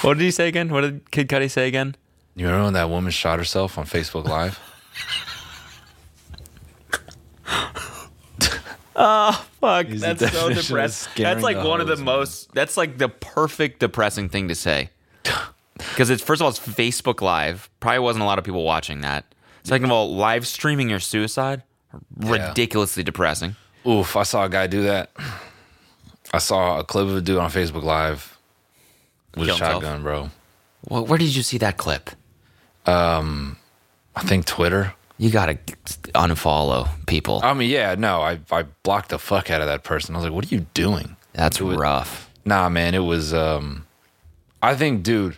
what 0.03 0.15
did 0.19 0.25
he 0.25 0.31
say 0.31 0.49
again? 0.49 0.69
What 0.71 0.81
did 0.83 1.11
Kid 1.11 1.29
Cudi 1.29 1.51
say 1.51 1.69
again? 1.69 1.97
you 2.35 2.45
remember 2.47 2.65
when 2.65 2.75
that 2.75 2.91
woman 2.91 3.11
shot 3.11 3.39
herself 3.39 3.79
on 3.79 3.87
facebook 3.87 4.27
live 4.27 4.61
oh 8.95 9.47
Fuck, 9.61 9.87
He's 9.87 10.01
that's 10.01 10.33
so 10.33 10.49
depressing. 10.53 11.13
That's 11.23 11.43
like 11.43 11.57
one 11.57 11.81
of 11.81 11.89
the 11.89 11.97
man. 11.97 12.05
most. 12.05 12.53
That's 12.55 12.77
like 12.77 12.99
the 12.99 13.09
perfect 13.09 13.81
depressing 13.81 14.29
thing 14.29 14.49
to 14.49 14.55
say. 14.55 14.91
Because 15.79 16.09
it's 16.09 16.23
first 16.23 16.41
of 16.41 16.45
all, 16.45 16.49
it's 16.51 16.59
Facebook 16.59 17.21
Live. 17.21 17.69
Probably 17.81 17.99
wasn't 17.99 18.23
a 18.23 18.27
lot 18.27 18.39
of 18.39 18.45
people 18.47 18.65
watching 18.65 19.03
that. 19.03 19.27
Second 19.63 19.85
of 19.87 19.91
all, 19.91 20.15
live 20.17 20.47
streaming 20.47 20.89
your 20.89 21.01
suicide, 21.01 21.63
Yeah. 22.19 22.49
ridiculously 22.49 23.03
depressing. 23.03 23.57
Oof, 23.87 24.17
I 24.17 24.23
saw 24.23 24.45
a 24.47 24.49
guy 24.49 24.69
do 24.69 24.83
that. 24.85 25.11
I 26.33 26.39
saw 26.39 26.79
a 26.79 26.85
clip 26.85 27.07
of 27.07 27.17
a 27.17 27.21
dude 27.21 27.39
on 27.39 27.51
Facebook 27.51 27.83
Live 27.83 28.37
with 29.37 29.47
Kill 29.49 29.55
a 29.57 29.59
himself. 29.59 29.83
shotgun, 29.83 30.03
bro. 30.03 30.31
Well, 30.89 31.07
where 31.07 31.19
did 31.19 31.35
you 31.35 31.43
see 31.43 31.59
that 31.59 31.77
clip? 31.77 32.11
Um, 32.87 33.57
I 34.15 34.23
think 34.23 34.45
Twitter. 34.47 34.95
You 35.19 35.31
gotta 35.31 35.55
unfollow 36.15 36.89
people. 37.07 37.41
I 37.43 37.55
mean, 37.55 37.71
yeah, 37.71 37.95
no, 37.95 38.21
I, 38.21 38.39
I 38.53 38.65
blocked 38.83 39.09
the 39.09 39.19
fuck 39.19 39.51
out 39.51 39.63
of 39.63 39.67
that 39.67 39.83
person. 39.83 40.15
I 40.15 40.19
was 40.19 40.25
like, 40.27 40.35
what 40.35 40.45
are 40.45 40.55
you 40.55 40.67
doing? 40.75 41.17
That's 41.33 41.61
was- 41.61 41.77
rough. 41.79 42.31
Nah, 42.45 42.69
man, 42.69 42.95
it 42.95 42.99
was 43.01 43.33
um 43.35 43.87
I 44.63 44.75
think, 44.75 45.03
dude, 45.03 45.37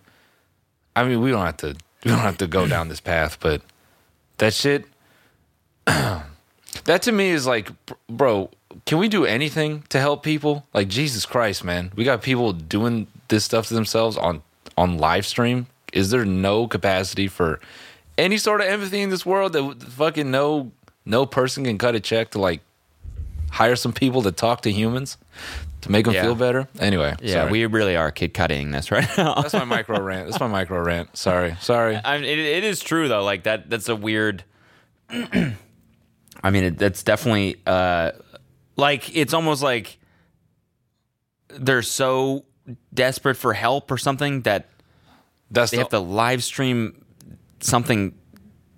I 0.96 1.04
mean, 1.04 1.20
we 1.20 1.30
don't 1.30 1.44
have 1.46 1.56
to 1.58 1.68
we 2.04 2.10
don't 2.10 2.18
have 2.20 2.38
to 2.38 2.46
go 2.48 2.66
down 2.66 2.88
this 2.88 3.00
path, 3.00 3.38
but 3.40 3.62
that 4.38 4.52
shit 4.52 4.84
that 5.86 7.02
to 7.02 7.12
me 7.12 7.30
is 7.30 7.46
like 7.46 7.70
bro, 8.08 8.50
can 8.86 8.98
we 8.98 9.08
do 9.08 9.24
anything 9.24 9.82
to 9.90 10.00
help 10.00 10.22
people? 10.22 10.66
Like 10.74 10.88
Jesus 10.88 11.26
Christ, 11.26 11.64
man. 11.64 11.92
We 11.96 12.04
got 12.04 12.22
people 12.22 12.52
doing 12.52 13.06
this 13.28 13.44
stuff 13.44 13.68
to 13.68 13.74
themselves 13.74 14.16
on 14.16 14.42
on 14.76 14.98
live 14.98 15.26
stream. 15.26 15.66
Is 15.92 16.10
there 16.10 16.24
no 16.24 16.66
capacity 16.68 17.28
for 17.28 17.60
any 18.16 18.36
sort 18.38 18.60
of 18.60 18.66
empathy 18.68 19.00
in 19.00 19.10
this 19.10 19.24
world 19.26 19.52
that 19.54 19.82
fucking 19.82 20.30
no 20.30 20.70
no 21.04 21.24
person 21.26 21.64
can 21.64 21.78
cut 21.78 21.94
a 21.94 22.00
check 22.00 22.30
to 22.32 22.38
like 22.38 22.60
hire 23.50 23.76
some 23.76 23.92
people 23.92 24.22
to 24.22 24.32
talk 24.32 24.60
to 24.62 24.70
humans 24.70 25.16
to 25.80 25.90
make 25.90 26.04
them 26.04 26.14
Yeah. 26.14 26.22
feel 26.22 26.34
better? 26.34 26.68
Anyway, 26.80 27.14
Yeah, 27.22 27.34
sorry. 27.34 27.50
we 27.52 27.66
really 27.66 27.96
are 27.96 28.10
kid 28.10 28.34
cutting 28.34 28.72
this 28.72 28.90
right 28.90 29.08
now. 29.16 29.34
That's 29.40 29.54
my 29.54 29.64
micro 29.64 30.00
rant. 30.02 30.26
That's 30.28 30.40
my 30.40 30.48
micro 30.48 30.82
rant. 30.82 31.16
Sorry. 31.16 31.56
Sorry. 31.60 31.98
I 32.04 32.18
mean, 32.18 32.24
it, 32.28 32.38
it 32.38 32.64
is 32.64 32.80
true 32.80 33.08
though. 33.08 33.22
Like 33.24 33.44
that. 33.44 33.70
That's 33.70 33.88
a 33.88 33.96
weird. 33.96 34.44
I 35.10 36.50
mean, 36.50 36.64
it, 36.64 36.78
that's 36.78 37.02
definitely 37.02 37.56
uh, 37.66 38.12
like 38.78 39.14
it's 39.14 39.34
almost 39.34 39.62
like 39.62 39.98
they're 41.48 41.82
so 41.82 42.44
desperate 42.94 43.34
for 43.36 43.52
help 43.52 43.90
or 43.90 43.98
something 43.98 44.42
that 44.42 44.68
That's 45.50 45.70
they 45.70 45.76
the, 45.76 45.82
have 45.82 45.90
to 45.90 45.98
live 46.00 46.42
stream 46.44 47.04
something 47.60 48.14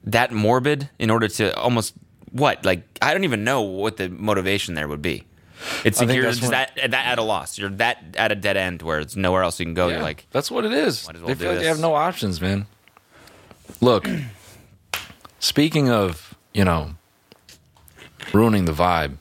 that 0.04 0.32
morbid 0.32 0.88
in 0.98 1.10
order 1.10 1.28
to 1.28 1.54
almost 1.56 1.94
what 2.32 2.64
like 2.64 2.82
I 3.02 3.12
don't 3.12 3.24
even 3.24 3.44
know 3.44 3.62
what 3.62 3.96
the 3.98 4.08
motivation 4.08 4.74
there 4.74 4.88
would 4.88 5.02
be. 5.02 5.24
It's 5.84 6.00
I 6.00 6.06
think 6.06 6.16
you're 6.16 6.24
that's 6.24 6.38
just 6.38 6.50
when- 6.50 6.66
that, 6.76 6.90
that 6.92 7.06
at 7.06 7.18
a 7.18 7.22
loss. 7.22 7.58
You're 7.58 7.68
that 7.70 8.02
at 8.16 8.32
a 8.32 8.34
dead 8.34 8.56
end 8.56 8.80
where 8.80 8.98
it's 9.00 9.14
nowhere 9.14 9.42
else 9.42 9.60
you 9.60 9.66
can 9.66 9.74
go. 9.74 9.88
yeah, 9.88 9.94
You're 9.96 10.02
like, 10.02 10.26
that's 10.30 10.50
what 10.50 10.64
it 10.64 10.72
is. 10.72 11.06
Might 11.06 11.16
as 11.16 11.20
well 11.22 11.28
they 11.28 11.34
do 11.34 11.40
feel 11.40 11.48
like 11.50 11.58
they 11.58 11.64
this. 11.64 11.68
have 11.76 11.80
no 11.80 11.94
options, 11.94 12.40
man. 12.40 12.66
Look, 13.82 14.08
speaking 15.38 15.90
of, 15.90 16.34
you 16.54 16.64
know, 16.64 16.92
ruining 18.32 18.64
the 18.64 18.72
vibe, 18.72 19.16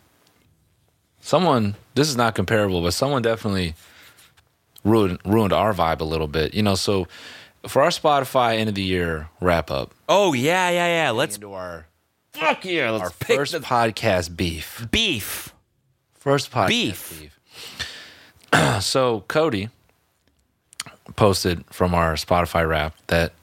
someone, 1.21 1.75
this 1.95 2.07
is 2.09 2.15
not 2.17 2.35
comparable, 2.35 2.81
but 2.81 2.93
someone 2.93 3.21
definitely 3.21 3.75
ruined, 4.83 5.19
ruined 5.25 5.53
our 5.53 5.73
vibe 5.73 6.01
a 6.01 6.05
little 6.05 6.27
bit. 6.27 6.53
You 6.53 6.63
know, 6.63 6.75
so 6.75 7.07
for 7.67 7.81
our 7.81 7.89
Spotify 7.89 8.57
end 8.57 8.69
of 8.69 8.75
the 8.75 8.83
year 8.83 9.29
wrap 9.41 9.71
up, 9.71 9.93
oh 10.07 10.33
yeah, 10.33 10.69
yeah, 10.69 11.05
yeah. 11.05 11.11
Let's 11.11 11.35
into 11.35 11.53
our, 11.53 11.87
fuck 12.33 12.65
yeah. 12.65 12.91
Let's 12.91 13.03
our 13.03 13.09
first 13.09 13.51
the 13.53 13.59
podcast 13.59 14.35
beef. 14.35 14.87
beef. 14.91 15.53
First 16.13 16.51
podcast 16.51 16.67
Beef. 16.67 17.31
beef. 18.51 18.81
so 18.83 19.23
Cody 19.27 19.69
posted 21.15 21.63
from 21.71 21.95
our 21.95 22.13
Spotify 22.15 22.67
rap 22.67 22.95
that 23.07 23.33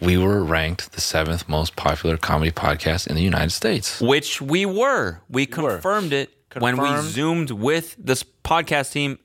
we 0.00 0.18
were 0.18 0.44
ranked 0.44 0.92
the 0.92 1.00
seventh 1.00 1.48
most 1.48 1.76
popular 1.76 2.16
comedy 2.16 2.50
podcast 2.50 3.06
in 3.06 3.14
the 3.14 3.22
United 3.22 3.50
States. 3.50 4.00
Which 4.00 4.40
we 4.40 4.66
were. 4.66 5.20
We 5.30 5.46
were. 5.46 5.72
confirmed 5.72 6.12
it 6.12 6.30
when 6.58 6.76
we 6.80 6.96
zoomed 7.02 7.50
with 7.50 7.96
this 7.98 8.24
podcast 8.44 8.92
team 8.92 9.18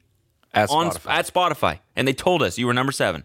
At 0.53 0.69
on 0.69 0.87
Spotify. 0.91 1.09
at 1.11 1.27
Spotify, 1.33 1.79
and 1.95 2.07
they 2.07 2.13
told 2.13 2.41
us 2.43 2.57
you 2.57 2.67
were 2.67 2.73
number 2.73 2.91
seven. 2.91 3.23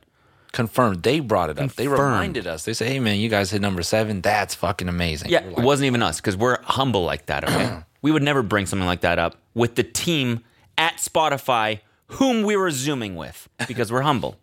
Confirmed. 0.52 1.02
They 1.02 1.20
brought 1.20 1.50
it 1.50 1.58
up. 1.58 1.72
They 1.74 1.84
Confirmed. 1.86 2.12
reminded 2.12 2.46
us. 2.46 2.64
They 2.64 2.72
say, 2.72 2.88
"Hey, 2.88 3.00
man, 3.00 3.18
you 3.18 3.28
guys 3.28 3.50
hit 3.50 3.60
number 3.60 3.82
seven. 3.82 4.22
That's 4.22 4.54
fucking 4.54 4.88
amazing." 4.88 5.30
Yeah, 5.30 5.44
We're 5.44 5.50
it 5.50 5.64
wasn't 5.64 5.86
even 5.88 6.02
us 6.02 6.16
because 6.20 6.36
we're 6.38 6.60
humble 6.62 7.04
like 7.04 7.26
that. 7.26 7.44
Okay, 7.44 7.80
we 8.02 8.10
would 8.12 8.22
never 8.22 8.42
bring 8.42 8.64
something 8.66 8.86
like 8.86 9.02
that 9.02 9.18
up 9.18 9.36
with 9.54 9.74
the 9.74 9.82
team 9.82 10.42
at 10.78 10.96
Spotify, 10.96 11.80
whom 12.06 12.44
we 12.44 12.56
were 12.56 12.70
zooming 12.70 13.14
with, 13.14 13.46
because 13.66 13.92
we're 13.92 14.00
humble 14.02 14.38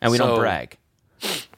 and 0.00 0.10
we 0.10 0.16
don't 0.18 0.38
brag. 0.38 0.78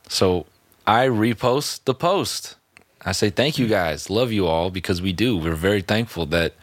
So 0.09 0.47
I 0.87 1.07
repost 1.07 1.85
the 1.85 1.95
post. 1.95 2.57
I 3.05 3.13
say, 3.13 3.31
thank 3.31 3.59
you 3.59 3.67
guys. 3.67 4.11
Love 4.11 4.31
you 4.33 4.47
all 4.47 4.71
because 4.71 5.01
we 5.03 5.13
do. 5.13 5.37
We're 5.37 5.55
very 5.55 5.83
thankful 5.83 6.27
that 6.27 6.55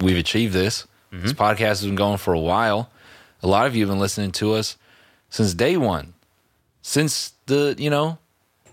we've 0.00 0.16
achieved 0.16 0.52
this. 0.52 0.86
Mm-hmm. 1.12 1.22
This 1.22 1.32
podcast 1.32 1.58
has 1.58 1.84
been 1.84 1.94
going 1.94 2.18
for 2.18 2.34
a 2.34 2.40
while. 2.40 2.90
A 3.42 3.46
lot 3.46 3.66
of 3.66 3.76
you 3.76 3.82
have 3.86 3.90
been 3.90 4.00
listening 4.00 4.32
to 4.32 4.54
us 4.54 4.76
since 5.30 5.54
day 5.54 5.76
one. 5.76 6.14
Since 6.82 7.32
the, 7.46 7.74
you 7.78 7.90
know, 7.90 8.18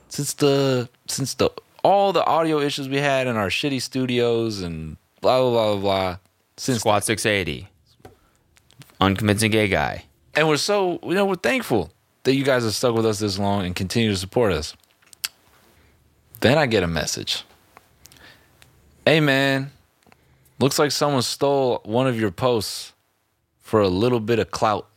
since 0.09 0.33
the, 0.33 0.89
since 1.07 1.33
the, 1.35 1.49
all 1.83 2.13
the 2.13 2.25
audio 2.25 2.59
issues 2.59 2.89
we 2.89 2.97
had 2.97 3.27
in 3.27 3.35
our 3.37 3.47
shitty 3.49 3.81
studios 3.81 4.61
and 4.61 4.97
blah, 5.21 5.39
blah, 5.39 5.49
blah, 5.51 5.71
blah, 5.73 5.81
blah. 5.81 6.17
Since 6.57 6.79
Squad 6.79 7.03
680, 7.03 7.67
unconvincing 8.99 9.51
gay 9.51 9.67
guy. 9.67 10.03
and 10.35 10.47
we're 10.47 10.57
so 10.57 10.99
you 11.03 11.13
know 11.15 11.25
we're 11.25 11.35
thankful 11.35 11.91
that 12.23 12.35
you 12.35 12.43
guys 12.43 12.63
have 12.63 12.73
stuck 12.75 12.93
with 12.95 13.05
us 13.05 13.19
this 13.19 13.39
long 13.39 13.65
and 13.65 13.75
continue 13.75 14.09
to 14.11 14.15
support 14.15 14.51
us 14.53 14.75
then 16.41 16.57
i 16.57 16.65
get 16.67 16.83
a 16.83 16.87
message 16.87 17.43
hey 19.05 19.19
man 19.19 19.71
looks 20.61 20.79
like 20.79 20.91
someone 20.91 21.21
stole 21.21 21.81
one 21.83 22.07
of 22.07 22.19
your 22.19 22.31
posts 22.31 22.93
for 23.59 23.81
a 23.81 23.87
little 23.87 24.19
bit 24.19 24.39
of 24.39 24.51
clout. 24.51 24.87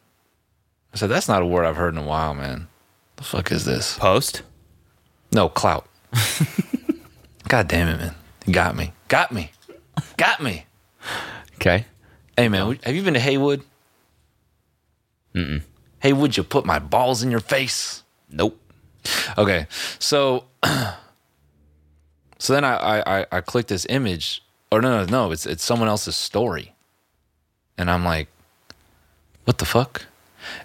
I 0.92 0.96
said 0.96 1.10
that's 1.10 1.28
not 1.28 1.42
a 1.42 1.46
word 1.46 1.64
i've 1.64 1.76
heard 1.76 1.94
in 1.94 1.98
a 2.00 2.06
while 2.06 2.34
man. 2.34 2.68
The 3.16 3.24
fuck 3.24 3.50
is 3.52 3.64
this? 3.64 3.98
Post. 3.98 4.42
no 5.32 5.48
clout. 5.48 5.88
God 7.48 7.68
damn 7.68 7.88
it 7.88 7.98
man. 7.98 8.14
You 8.46 8.52
got 8.52 8.76
me. 8.76 8.92
Got 9.08 9.32
me. 9.32 9.50
Got 10.16 10.42
me. 10.42 10.66
Okay. 11.56 11.86
hey 12.36 12.48
man 12.48 12.78
have 12.82 12.94
you 12.94 13.02
been 13.02 13.14
to 13.14 13.20
haywood? 13.20 13.62
Mm-mm. 15.34 15.62
hey 16.00 16.12
would 16.12 16.36
you 16.36 16.42
put 16.44 16.64
my 16.64 16.78
balls 16.78 17.22
in 17.22 17.30
your 17.30 17.40
face? 17.40 18.02
Nope. 18.30 18.60
Okay, 19.36 19.66
so 19.98 20.44
so 22.38 22.52
then 22.52 22.64
I, 22.64 23.00
I 23.20 23.26
I- 23.30 23.40
clicked 23.42 23.68
this 23.68 23.86
image, 23.88 24.42
or 24.70 24.80
no 24.80 25.04
no 25.04 25.04
no, 25.04 25.32
it's 25.32 25.46
it's 25.46 25.64
someone 25.64 25.88
else's 25.88 26.16
story, 26.16 26.74
and 27.78 27.90
I'm 27.90 28.04
like, 28.04 28.28
what 29.44 29.58
the 29.58 29.64
fuck? 29.64 30.06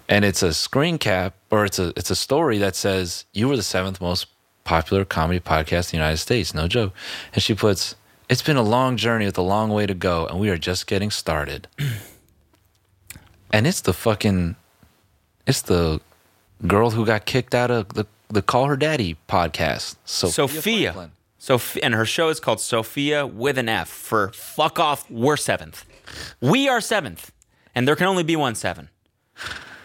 And 0.08 0.24
it's 0.24 0.42
a 0.42 0.52
screen 0.52 0.98
cap, 0.98 1.34
or 1.50 1.64
it's 1.64 1.78
a 1.78 1.92
it's 1.96 2.10
a 2.10 2.16
story 2.16 2.58
that 2.58 2.76
says 2.76 3.24
you 3.32 3.48
were 3.48 3.56
the 3.56 3.62
seventh 3.62 4.00
most 4.00 4.26
popular 4.64 5.04
comedy 5.04 5.40
podcast 5.40 5.92
in 5.92 5.98
the 5.98 6.02
United 6.04 6.18
States, 6.18 6.54
no 6.54 6.68
joke. 6.68 6.92
And 7.32 7.42
she 7.42 7.54
puts, 7.54 7.96
it's 8.28 8.42
been 8.42 8.56
a 8.56 8.62
long 8.62 8.96
journey 8.96 9.26
with 9.26 9.38
a 9.38 9.42
long 9.42 9.70
way 9.70 9.86
to 9.86 9.94
go, 9.94 10.26
and 10.26 10.38
we 10.38 10.48
are 10.50 10.58
just 10.58 10.86
getting 10.86 11.10
started. 11.10 11.66
and 13.52 13.66
it's 13.66 13.80
the 13.80 13.92
fucking, 13.92 14.56
it's 15.46 15.62
the 15.62 16.00
girl 16.66 16.90
who 16.90 17.04
got 17.04 17.24
kicked 17.24 17.54
out 17.54 17.70
of 17.70 17.94
the 17.94 18.06
the 18.28 18.42
Call 18.42 18.66
Her 18.66 18.76
Daddy 18.76 19.16
podcast. 19.28 19.96
So 20.04 20.28
Sofia. 20.28 20.92
Sofia, 20.92 21.10
and 21.82 21.94
her 21.94 22.04
show 22.04 22.28
is 22.28 22.40
called 22.40 22.60
Sofia 22.60 23.26
with 23.26 23.58
an 23.58 23.68
F 23.68 23.88
for 23.88 24.30
fuck 24.32 24.78
off. 24.78 25.10
We're 25.10 25.36
seventh. 25.36 25.84
We 26.40 26.68
are 26.68 26.80
seventh, 26.80 27.32
and 27.74 27.86
there 27.86 27.96
can 27.96 28.06
only 28.06 28.22
be 28.22 28.36
one 28.36 28.54
seven. 28.54 28.88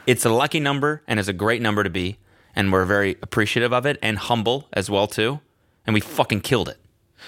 It's 0.05 0.25
a 0.25 0.29
lucky 0.29 0.59
number, 0.59 1.01
and 1.07 1.19
it's 1.19 1.29
a 1.29 1.33
great 1.33 1.61
number 1.61 1.83
to 1.83 1.89
be, 1.89 2.17
and 2.55 2.71
we're 2.71 2.85
very 2.85 3.17
appreciative 3.21 3.73
of 3.73 3.85
it 3.85 3.97
and 4.01 4.17
humble 4.17 4.67
as 4.73 4.89
well 4.89 5.07
too. 5.07 5.39
And 5.87 5.93
we 5.93 6.01
fucking 6.01 6.41
killed 6.41 6.69
it 6.69 6.77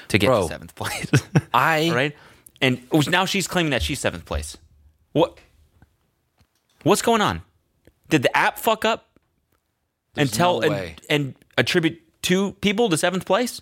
to 0.10 0.18
get 0.18 0.28
Bro. 0.28 0.44
to 0.44 0.48
seventh 0.48 0.76
place. 0.76 1.10
I 1.54 1.92
right, 1.94 2.16
and 2.62 2.82
oh, 2.92 3.04
now 3.08 3.26
she's 3.26 3.48
claiming 3.48 3.72
that 3.72 3.82
she's 3.82 4.00
seventh 4.00 4.26
place. 4.26 4.58
What? 5.14 5.38
What's 6.84 7.02
going 7.02 7.22
on? 7.22 7.42
Did 8.10 8.24
the 8.24 8.36
app 8.38 8.58
fuck 8.58 8.86
up 8.86 9.08
and 10.16 10.32
tell 10.32 10.62
no 10.62 10.72
and, 10.72 11.02
and 11.10 11.36
attribute 11.58 12.02
two 12.22 12.54
people 12.54 12.90
to 12.90 12.98
seventh 12.98 13.26
place? 13.26 13.62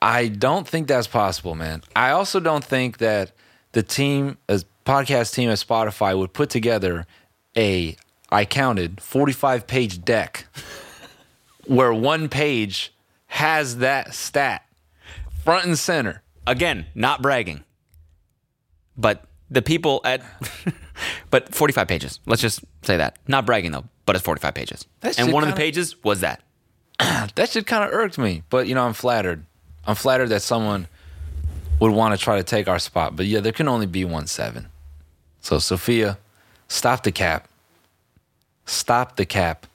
I 0.00 0.28
don't 0.28 0.66
think 0.66 0.88
that's 0.88 1.06
possible, 1.06 1.54
man. 1.54 1.82
I 1.94 2.10
also 2.10 2.40
don't 2.40 2.64
think 2.64 2.98
that 2.98 3.32
the 3.72 3.82
team, 3.82 4.38
as 4.48 4.64
podcast 4.84 5.34
team 5.34 5.50
at 5.50 5.58
Spotify, 5.58 6.16
would 6.16 6.32
put 6.32 6.50
together 6.50 7.06
a 7.56 7.96
I 8.30 8.44
counted 8.44 9.00
forty 9.00 9.32
five 9.32 9.66
page 9.66 10.04
deck 10.04 10.46
where 11.66 11.92
one 11.92 12.28
page 12.28 12.92
has 13.26 13.78
that 13.78 14.14
stat 14.14 14.66
front 15.44 15.66
and 15.66 15.78
center. 15.78 16.22
Again, 16.46 16.86
not 16.94 17.22
bragging. 17.22 17.64
But 18.96 19.24
the 19.50 19.62
people 19.62 20.00
at 20.04 20.22
but 21.30 21.54
45 21.54 21.88
pages. 21.88 22.20
Let's 22.26 22.42
just 22.42 22.64
say 22.82 22.96
that. 22.96 23.18
Not 23.28 23.46
bragging 23.46 23.72
though, 23.72 23.84
but 24.06 24.16
it's 24.16 24.24
45 24.24 24.54
pages. 24.54 24.86
That 25.00 25.18
and 25.18 25.32
one 25.32 25.42
of 25.42 25.48
the 25.48 25.56
pages 25.56 26.02
was 26.02 26.20
that. 26.20 26.42
That 27.34 27.50
shit 27.50 27.66
kind 27.66 27.84
of 27.84 27.90
irked 27.92 28.16
me, 28.18 28.42
but 28.48 28.66
you 28.66 28.74
know 28.74 28.86
I'm 28.86 28.94
flattered. 28.94 29.44
I'm 29.86 29.94
flattered 29.94 30.28
that 30.28 30.42
someone 30.42 30.88
would 31.80 31.92
want 31.92 32.18
to 32.18 32.22
try 32.22 32.36
to 32.36 32.42
take 32.42 32.68
our 32.68 32.78
spot. 32.78 33.16
But 33.16 33.26
yeah, 33.26 33.40
there 33.40 33.52
can 33.52 33.68
only 33.68 33.86
be 33.86 34.04
one 34.04 34.26
seven. 34.26 34.68
So 35.40 35.58
Sofia, 35.58 36.18
stop 36.68 37.02
the 37.02 37.12
cap. 37.12 37.48
Stop 38.64 39.16
the 39.16 39.26
cap. 39.26 39.66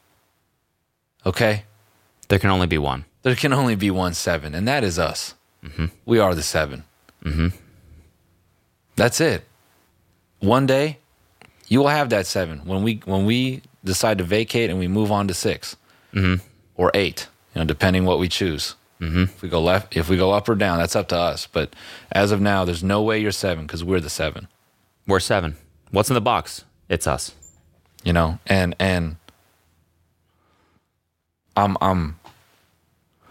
Okay. 1.25 1.63
There 2.27 2.39
can 2.39 2.49
only 2.49 2.67
be 2.67 2.77
one. 2.77 3.05
There 3.23 3.35
can 3.35 3.53
only 3.53 3.75
be 3.75 3.91
one 3.91 4.13
seven, 4.13 4.55
and 4.55 4.67
that 4.67 4.83
is 4.83 4.97
us. 4.99 5.35
Mm-hmm. 5.63 5.85
We 6.05 6.17
are 6.19 6.33
the 6.33 6.41
7 6.41 6.83
Mm-hmm. 7.23 7.47
That's 8.95 9.21
it. 9.21 9.43
One 10.39 10.65
day, 10.65 10.97
you 11.67 11.79
will 11.79 11.87
have 11.89 12.09
that 12.09 12.25
seven 12.25 12.65
when 12.65 12.81
we 12.81 12.99
when 13.05 13.25
we 13.25 13.61
decide 13.83 14.17
to 14.17 14.23
vacate 14.23 14.71
and 14.71 14.79
we 14.79 14.87
move 14.87 15.11
on 15.11 15.27
to 15.27 15.33
6 15.35 15.75
Mm-hmm. 16.13 16.43
or 16.75 16.89
eight, 16.95 17.27
you 17.53 17.59
know, 17.59 17.65
depending 17.65 18.05
what 18.05 18.17
we 18.19 18.27
choose. 18.27 18.75
Mm-hmm. 19.01 19.23
If 19.23 19.41
we 19.41 19.49
go 19.49 19.61
left, 19.61 19.97
if 19.97 20.09
we 20.09 20.15
go 20.17 20.31
up 20.31 20.47
or 20.47 20.53
down, 20.55 20.77
that's 20.77 20.95
up 20.95 21.07
to 21.09 21.17
us. 21.17 21.47
But 21.47 21.75
as 22.11 22.31
of 22.31 22.39
now, 22.39 22.63
there's 22.65 22.83
no 22.83 23.01
way 23.01 23.19
you're 23.19 23.31
seven 23.31 23.65
because 23.65 23.83
we're 23.83 23.99
the 23.99 24.09
seven. 24.11 24.47
We're 25.07 25.19
seven. 25.19 25.57
What's 25.89 26.09
in 26.09 26.13
the 26.13 26.21
box? 26.21 26.63
It's 26.87 27.07
us. 27.07 27.33
You 28.03 28.13
know, 28.13 28.37
and 28.45 28.75
and 28.79 29.15
I'm 31.57 31.77
I'm 31.81 32.19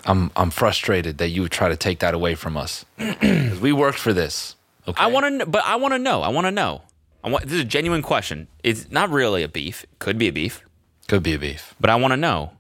I'm 0.04 0.30
I'm 0.36 0.50
frustrated 0.50 1.18
that 1.18 1.28
you 1.28 1.42
would 1.42 1.52
try 1.52 1.68
to 1.68 1.76
take 1.76 2.00
that 2.00 2.14
away 2.14 2.34
from 2.34 2.56
us. 2.56 2.84
we 3.60 3.72
worked 3.72 3.98
for 3.98 4.12
this. 4.12 4.56
Okay. 4.88 5.00
I 5.02 5.06
want 5.08 5.40
to, 5.40 5.46
but 5.46 5.64
I 5.64 5.76
want 5.76 5.94
to 5.94 5.98
know. 5.98 6.22
I 6.22 6.28
want 6.28 6.46
to 6.46 6.50
know. 6.50 6.82
I 7.22 7.30
want. 7.30 7.44
This 7.44 7.54
is 7.54 7.60
a 7.60 7.64
genuine 7.64 8.02
question. 8.02 8.48
It's 8.64 8.90
not 8.90 9.10
really 9.10 9.42
a 9.42 9.48
beef. 9.48 9.84
Could 9.98 10.18
be 10.18 10.28
a 10.28 10.32
beef, 10.32 10.62
Could 11.08 11.22
be 11.22 11.34
a 11.34 11.38
beef. 11.38 11.74
but 11.80 11.90
I 11.90 11.96
want 11.96 12.12
to 12.12 12.16
know. 12.16 12.52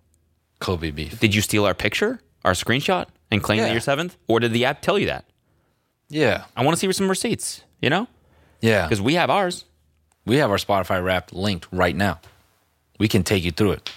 Could 0.58 0.80
be 0.80 0.90
beef. 0.90 1.18
Did 1.18 1.34
you 1.34 1.40
steal 1.40 1.64
our 1.64 1.74
picture, 1.74 2.20
our 2.44 2.52
screenshot, 2.52 3.06
and 3.30 3.42
claim 3.42 3.58
that 3.60 3.72
you're 3.72 3.80
seventh, 3.80 4.16
or 4.28 4.40
did 4.40 4.52
the 4.52 4.64
app 4.64 4.82
tell 4.82 4.98
you 4.98 5.06
that? 5.06 5.24
Yeah. 6.08 6.44
I 6.56 6.64
want 6.64 6.76
to 6.76 6.80
see 6.80 6.92
some 6.92 7.08
receipts. 7.08 7.62
You 7.80 7.88
know, 7.88 8.08
Yeah. 8.60 8.86
because 8.86 9.00
we 9.00 9.14
have 9.14 9.30
ours. 9.30 9.64
We 10.26 10.36
have 10.36 10.50
our 10.50 10.58
Spotify 10.58 11.02
Wrapped 11.02 11.32
linked 11.32 11.66
right 11.72 11.96
now. 11.96 12.20
We 12.98 13.08
can 13.08 13.22
take 13.22 13.42
you 13.42 13.52
through 13.52 13.72
it. 13.72 13.90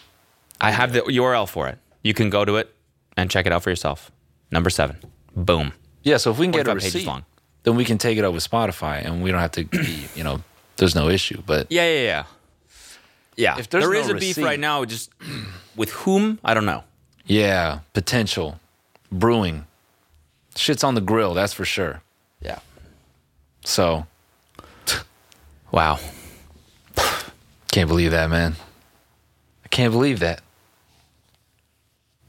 I 0.62 0.72
have 0.72 0.94
the 0.94 1.02
URL 1.02 1.46
for 1.50 1.68
it. 1.68 1.80
You 2.02 2.14
can 2.14 2.30
go 2.30 2.46
to 2.46 2.56
it 2.56 2.74
and 3.18 3.30
check 3.30 3.46
it 3.46 3.52
out 3.52 3.62
for 3.64 3.70
yourself. 3.70 4.10
Number 4.52 4.70
seven. 4.70 4.96
Boom. 5.36 5.74
Yeah. 6.04 6.16
So 6.16 6.32
if 6.32 6.38
we 6.40 6.46
can 6.46 6.52
get 6.52 6.62
a 6.62 6.72
45 6.72 6.82
pages 6.82 6.94
receipt, 6.96 7.08
long. 7.08 7.26
then 7.64 7.76
we 7.76 7.84
can 7.84 7.98
take 7.98 8.18
it 8.18 8.24
up 8.24 8.34
with 8.34 8.50
Spotify, 8.50 9.04
and 9.06 9.22
we 9.22 9.32
don't 9.32 9.42
have 9.42 9.52
to 9.52 9.66
be, 9.66 10.06
you 10.16 10.24
know, 10.24 10.42
there's 10.78 10.96
no 10.96 11.10
issue. 11.10 11.44
But 11.46 11.68
Yeah, 11.70 11.86
yeah, 11.86 12.02
yeah. 12.04 12.24
Yeah. 13.36 13.58
If 13.60 13.70
there's 13.70 13.84
there 13.84 13.94
no 13.94 14.00
is 14.00 14.10
a 14.10 14.16
beef 14.16 14.38
right 14.38 14.60
now, 14.60 14.86
just 14.86 15.12
with 15.76 15.90
whom? 15.92 16.40
I 16.46 16.54
don't 16.54 16.66
know. 16.66 16.84
Yeah, 17.26 17.80
potential 17.94 18.60
brewing. 19.12 19.66
Shit's 20.56 20.84
on 20.84 20.96
the 20.96 21.02
grill, 21.02 21.34
that's 21.34 21.54
for 21.54 21.66
sure. 21.66 22.02
Yeah. 22.42 22.60
So 23.66 24.06
Wow. 25.74 25.98
Can't 27.72 27.90
believe 27.90 28.12
that, 28.12 28.30
man. 28.30 28.56
I 29.66 29.68
can't 29.70 29.92
believe 29.92 30.20
that. 30.20 30.42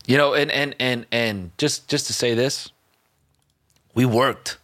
You 0.07 0.17
know, 0.17 0.33
and 0.33 0.51
and 0.51 0.75
and 0.81 1.05
and 1.13 1.51
just 1.59 1.87
just 1.87 2.07
to 2.07 2.15
say 2.15 2.33
this, 2.35 2.71
we 3.95 4.07
worked 4.07 4.57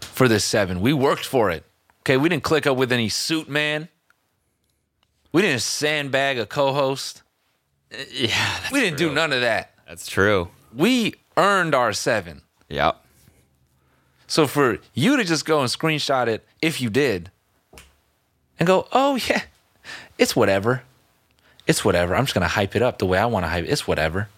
for 0.00 0.26
this 0.26 0.44
seven. 0.44 0.80
We 0.80 0.92
worked 0.92 1.24
for 1.24 1.50
it. 1.52 1.62
Okay, 2.00 2.16
we 2.16 2.28
didn't 2.28 2.42
click 2.42 2.66
up 2.66 2.76
with 2.76 2.90
any 2.90 3.08
suit 3.08 3.48
man. 3.48 3.88
We 5.30 5.42
didn't 5.42 5.62
sandbag 5.62 6.36
a 6.36 6.46
co-host. 6.46 7.22
Yeah. 8.12 8.60
we 8.72 8.80
didn't 8.80 8.98
do 8.98 9.12
none 9.12 9.32
of 9.32 9.40
that. 9.40 9.72
That's 9.86 10.06
true. 10.06 10.48
We 10.74 11.14
earned 11.36 11.74
our 11.74 11.92
seven. 11.92 12.42
Yep. 12.68 13.02
So 14.26 14.46
for 14.46 14.78
you 14.92 15.16
to 15.16 15.24
just 15.24 15.46
go 15.46 15.60
and 15.60 15.70
screenshot 15.70 16.26
it, 16.26 16.46
if 16.60 16.80
you 16.82 16.90
did, 16.90 17.30
and 18.60 18.66
go, 18.66 18.86
oh 18.92 19.16
yeah, 19.16 19.42
It's 20.18 20.36
whatever. 20.36 20.82
It's 21.66 21.84
whatever. 21.84 22.14
I'm 22.14 22.24
just 22.24 22.34
gonna 22.34 22.48
hype 22.48 22.76
it 22.76 22.82
up 22.82 22.98
the 22.98 23.06
way 23.06 23.18
I 23.18 23.26
want 23.26 23.44
to 23.44 23.48
hype. 23.48 23.64
it. 23.64 23.68
It's 23.70 23.86
whatever. 23.86 24.28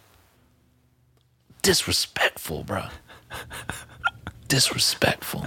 Disrespectful, 1.62 2.62
bro. 2.64 2.84
Disrespectful. 4.48 5.46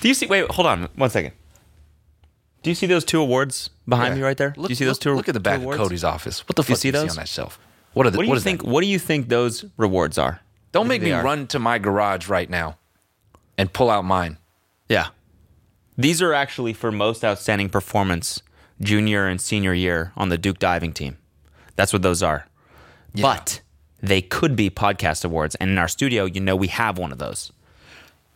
Do 0.00 0.08
you 0.08 0.14
see? 0.14 0.26
Wait, 0.26 0.50
hold 0.50 0.66
on 0.66 0.88
one 0.96 1.10
second. 1.10 1.32
Do 2.68 2.70
you 2.70 2.74
see 2.74 2.86
those 2.86 3.06
two 3.06 3.18
awards 3.18 3.70
behind 3.88 4.12
Yeah. 4.12 4.16
me 4.18 4.22
right 4.24 4.36
there? 4.36 4.52
Look, 4.58 4.66
do 4.66 4.72
you 4.72 4.74
see 4.74 4.84
those 4.84 4.98
two? 4.98 5.14
Look 5.14 5.26
at 5.26 5.32
the 5.32 5.40
back 5.40 5.62
of? 5.62 5.74
Cody's 5.74 6.04
office. 6.04 6.46
What 6.46 6.54
the 6.54 6.62
Do 6.62 6.72
you 6.72 6.76
see 6.76 6.90
do 6.90 6.98
you 6.98 7.02
those? 7.04 7.12
see 7.12 7.18
on 7.18 7.22
that 7.22 7.28
shelf? 7.28 7.58
What 7.94 8.06
are 8.06 8.10
the? 8.10 8.18
What 8.18 8.24
do 8.24 8.28
you 8.28 8.34
is 8.34 8.44
think? 8.44 8.62
That? 8.62 8.68
What 8.68 8.82
do 8.82 8.88
you 8.88 8.98
think 8.98 9.30
those 9.30 9.64
rewards 9.78 10.18
are? 10.18 10.40
Don't 10.72 10.82
What 10.82 10.88
make 10.88 11.00
me 11.02 11.12
are? 11.12 11.24
run 11.24 11.46
to 11.46 11.58
my 11.58 11.78
garage 11.78 12.28
right 12.28 12.50
now 12.50 12.76
and 13.56 13.72
pull 13.72 13.88
out 13.88 14.04
mine. 14.04 14.36
Yeah. 14.86 15.06
These 15.96 16.20
are 16.20 16.34
actually 16.34 16.74
for 16.74 16.92
most 16.92 17.24
outstanding 17.24 17.70
performance 17.70 18.42
junior 18.82 19.26
and 19.26 19.40
senior 19.40 19.72
year 19.72 20.12
on 20.14 20.28
the 20.28 20.36
Duke 20.36 20.58
diving 20.58 20.92
team. 20.92 21.16
That's 21.74 21.94
what 21.94 22.02
those 22.02 22.22
are. 22.22 22.48
But 23.18 23.62
they 24.02 24.20
could 24.20 24.56
be 24.56 24.68
podcast 24.68 25.24
awards. 25.24 25.54
And 25.54 25.70
in 25.70 25.78
our 25.78 25.88
studio, 25.88 26.26
you 26.26 26.42
know, 26.42 26.54
we 26.54 26.68
have 26.68 26.98
one 26.98 27.12
of 27.12 27.18
those. 27.18 27.50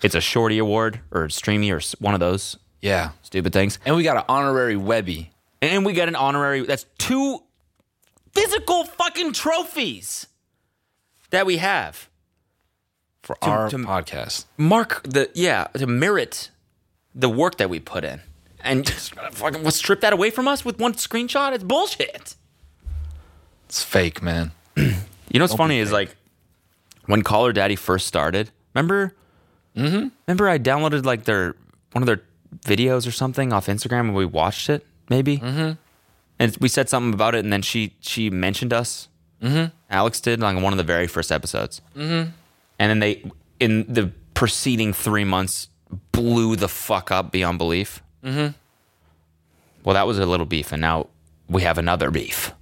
It's 0.02 0.14
a 0.14 0.22
shorty 0.22 0.56
award 0.56 1.00
or 1.10 1.28
streamy 1.28 1.70
or 1.70 1.80
one 1.98 2.14
of 2.14 2.20
those 2.20 2.56
Yeah. 2.82 3.12
stupid 3.22 3.52
things. 3.54 3.78
And 3.86 3.96
we 3.96 4.02
got 4.02 4.18
an 4.18 4.24
honorary 4.28 4.76
Webby. 4.76 5.30
And 5.62 5.86
we 5.86 5.92
got 5.94 6.08
an 6.08 6.16
honorary. 6.16 6.66
That's 6.66 6.84
two 6.98 7.38
physical 8.34 8.84
fucking 8.84 9.32
trophies 9.32 10.26
that 11.30 11.46
we 11.46 11.56
have. 11.58 12.08
for 13.22 13.36
To- 13.42 13.46
our 13.48 13.70
to- 13.70 13.76
podcast. 13.78 14.46
mark 14.56 15.00
the 15.04 15.30
yeah 15.34 15.68
to 15.74 15.86
merit 15.86 16.50
the 17.14 17.28
work 17.28 17.56
that 17.58 17.70
we 17.70 17.78
put 17.78 18.02
in 18.02 18.20
and 18.64 18.84
just 18.92 19.14
fucking 19.30 19.70
strip 19.70 20.00
that 20.00 20.12
away 20.12 20.28
from 20.30 20.48
us 20.48 20.64
with 20.64 20.80
one 20.80 20.92
screenshot 20.94 21.52
it's 21.54 21.62
bullshit 21.62 22.34
It's 23.68 23.80
fake, 23.84 24.22
man. 24.22 24.50
you 24.76 24.92
know 25.34 25.44
what's 25.44 25.54
funny 25.54 25.78
is 25.78 25.92
like 25.92 26.16
when 27.06 27.22
Call 27.22 27.46
Her 27.46 27.52
Daddy 27.52 27.76
first 27.76 28.08
started 28.08 28.50
remember 28.74 29.14
mm-hmm. 29.76 30.08
remember 30.26 30.48
i 30.48 30.58
downloaded 30.58 31.04
like 31.04 31.22
their 31.24 31.54
one 31.92 32.02
of 32.02 32.06
their 32.06 32.22
videos 32.60 33.06
or 33.06 33.10
something 33.10 33.52
off 33.52 33.66
instagram 33.66 34.00
and 34.00 34.14
we 34.14 34.24
watched 34.24 34.68
it 34.68 34.86
maybe 35.08 35.38
mm-hmm. 35.38 35.72
and 36.38 36.56
we 36.60 36.68
said 36.68 36.88
something 36.88 37.14
about 37.14 37.34
it 37.34 37.44
and 37.44 37.52
then 37.52 37.62
she 37.62 37.94
she 38.00 38.30
mentioned 38.30 38.72
us 38.72 39.08
mm-hmm. 39.42 39.66
alex 39.90 40.20
did 40.20 40.40
like 40.40 40.60
one 40.60 40.72
of 40.72 40.76
the 40.76 40.84
very 40.84 41.06
first 41.06 41.32
episodes 41.32 41.80
mm-hmm. 41.96 42.30
and 42.78 42.90
then 42.90 42.98
they 42.98 43.22
in 43.58 43.84
the 43.92 44.10
preceding 44.34 44.92
three 44.92 45.24
months 45.24 45.68
blew 46.10 46.56
the 46.56 46.68
fuck 46.68 47.10
up 47.10 47.32
beyond 47.32 47.58
belief 47.58 48.02
mm-hmm. 48.24 48.52
well 49.84 49.94
that 49.94 50.06
was 50.06 50.18
a 50.18 50.26
little 50.26 50.46
beef 50.46 50.72
and 50.72 50.80
now 50.80 51.06
we 51.48 51.62
have 51.62 51.78
another 51.78 52.10
beef 52.10 52.52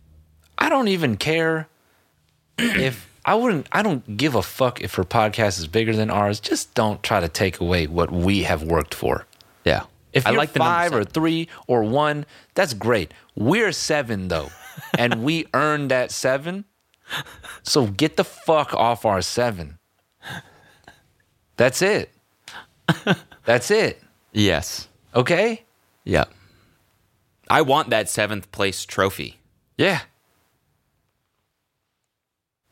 I 0.61 0.69
don't 0.69 0.89
even 0.89 1.17
care 1.17 1.69
if 2.59 3.09
I 3.25 3.35
wouldn't. 3.35 3.67
I 3.73 3.83
don't 3.83 4.17
give 4.17 4.35
a 4.35 4.43
fuck 4.43 4.81
if 4.83 4.95
her 4.95 5.05
podcast 5.05 5.59
is 5.59 5.67
bigger 5.67 5.97
than 5.97 6.11
ours. 6.11 6.39
Just 6.39 6.75
don't 6.75 7.03
try 7.03 7.21
to 7.21 7.29
take 7.29 7.61
away 7.61 7.87
what 7.87 8.11
we 8.11 8.43
have 8.43 8.63
worked 8.63 8.95
for. 8.95 9.27
Yeah 9.65 9.85
If 10.13 10.27
I 10.27 10.31
you're 10.31 10.39
like 10.39 10.53
the 10.53 10.59
five 10.61 10.93
or 10.95 11.05
three 11.05 11.49
or 11.67 11.83
one, 11.85 12.27
that's 12.55 12.75
great. 12.75 13.13
We're 13.37 13.73
seven 13.73 14.29
though, 14.29 14.51
and 14.99 15.23
we 15.23 15.47
earned 15.55 15.91
that 15.91 16.11
seven. 16.11 16.65
So 17.63 17.87
get 17.87 18.17
the 18.17 18.25
fuck 18.25 18.73
off 18.75 19.05
our 19.05 19.23
seven. 19.23 19.79
That's 21.57 21.83
it. 21.83 22.11
That's 23.45 23.71
it. 23.71 24.03
yes 24.33 24.89
Okay. 25.15 25.63
Yeah. 26.05 26.25
I 27.49 27.63
want 27.63 27.91
that 27.91 28.09
seventh 28.09 28.51
place 28.53 28.85
trophy. 28.85 29.39
Yeah. 29.77 30.01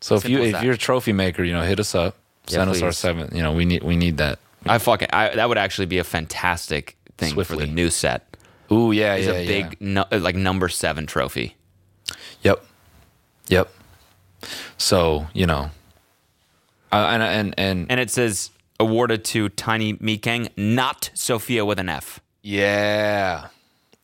So 0.01 0.15
if 0.17 0.29
you 0.29 0.43
if 0.43 0.63
you're 0.63 0.75
a 0.75 0.79
trophy 0.79 1.13
maker, 1.13 1.43
you 1.45 1.53
know, 1.53 1.63
hit 1.63 1.81
us 1.81 1.95
up. 1.95 2.17
Yeah, 2.47 2.59
Send 2.59 2.71
us 2.71 2.83
our 2.83 2.89
please. 2.91 2.99
seven. 2.99 3.37
You 3.37 3.43
know, 3.43 3.53
we 3.53 3.65
need 3.65 3.83
we 3.83 3.97
need 3.97 4.17
that. 4.19 4.39
I 4.67 4.79
fucking 4.79 5.09
I, 5.13 5.35
that 5.37 5.49
would 5.49 5.59
actually 5.59 5.87
be 5.87 5.99
a 5.99 6.05
fantastic 6.05 6.97
thing 7.17 7.35
for 7.45 7.57
the 7.57 7.67
new 7.67 7.91
set. 7.91 8.37
Ooh 8.71 8.93
yeah, 8.93 9.15
It's 9.15 9.27
yeah, 9.27 9.33
a 9.35 9.47
big 9.47 9.77
yeah. 9.81 10.05
nu- 10.11 10.19
like 10.19 10.35
number 10.37 10.69
seven 10.69 11.07
trophy. 11.07 11.57
Yep. 12.43 12.65
Yep. 13.49 13.73
So 14.77 15.27
you 15.33 15.47
know, 15.47 15.71
uh, 16.93 17.09
and 17.11 17.23
and 17.23 17.55
and 17.59 17.87
And 17.91 17.99
it 18.01 18.11
says 18.11 18.51
awarded 18.81 19.25
to 19.27 19.49
Tiny 19.49 19.97
Meat 20.01 20.23
Gang, 20.23 20.49
not 20.57 21.11
Sofia 21.15 21.65
with 21.65 21.79
an 21.79 21.89
F. 21.89 22.21
yeah, 22.43 23.49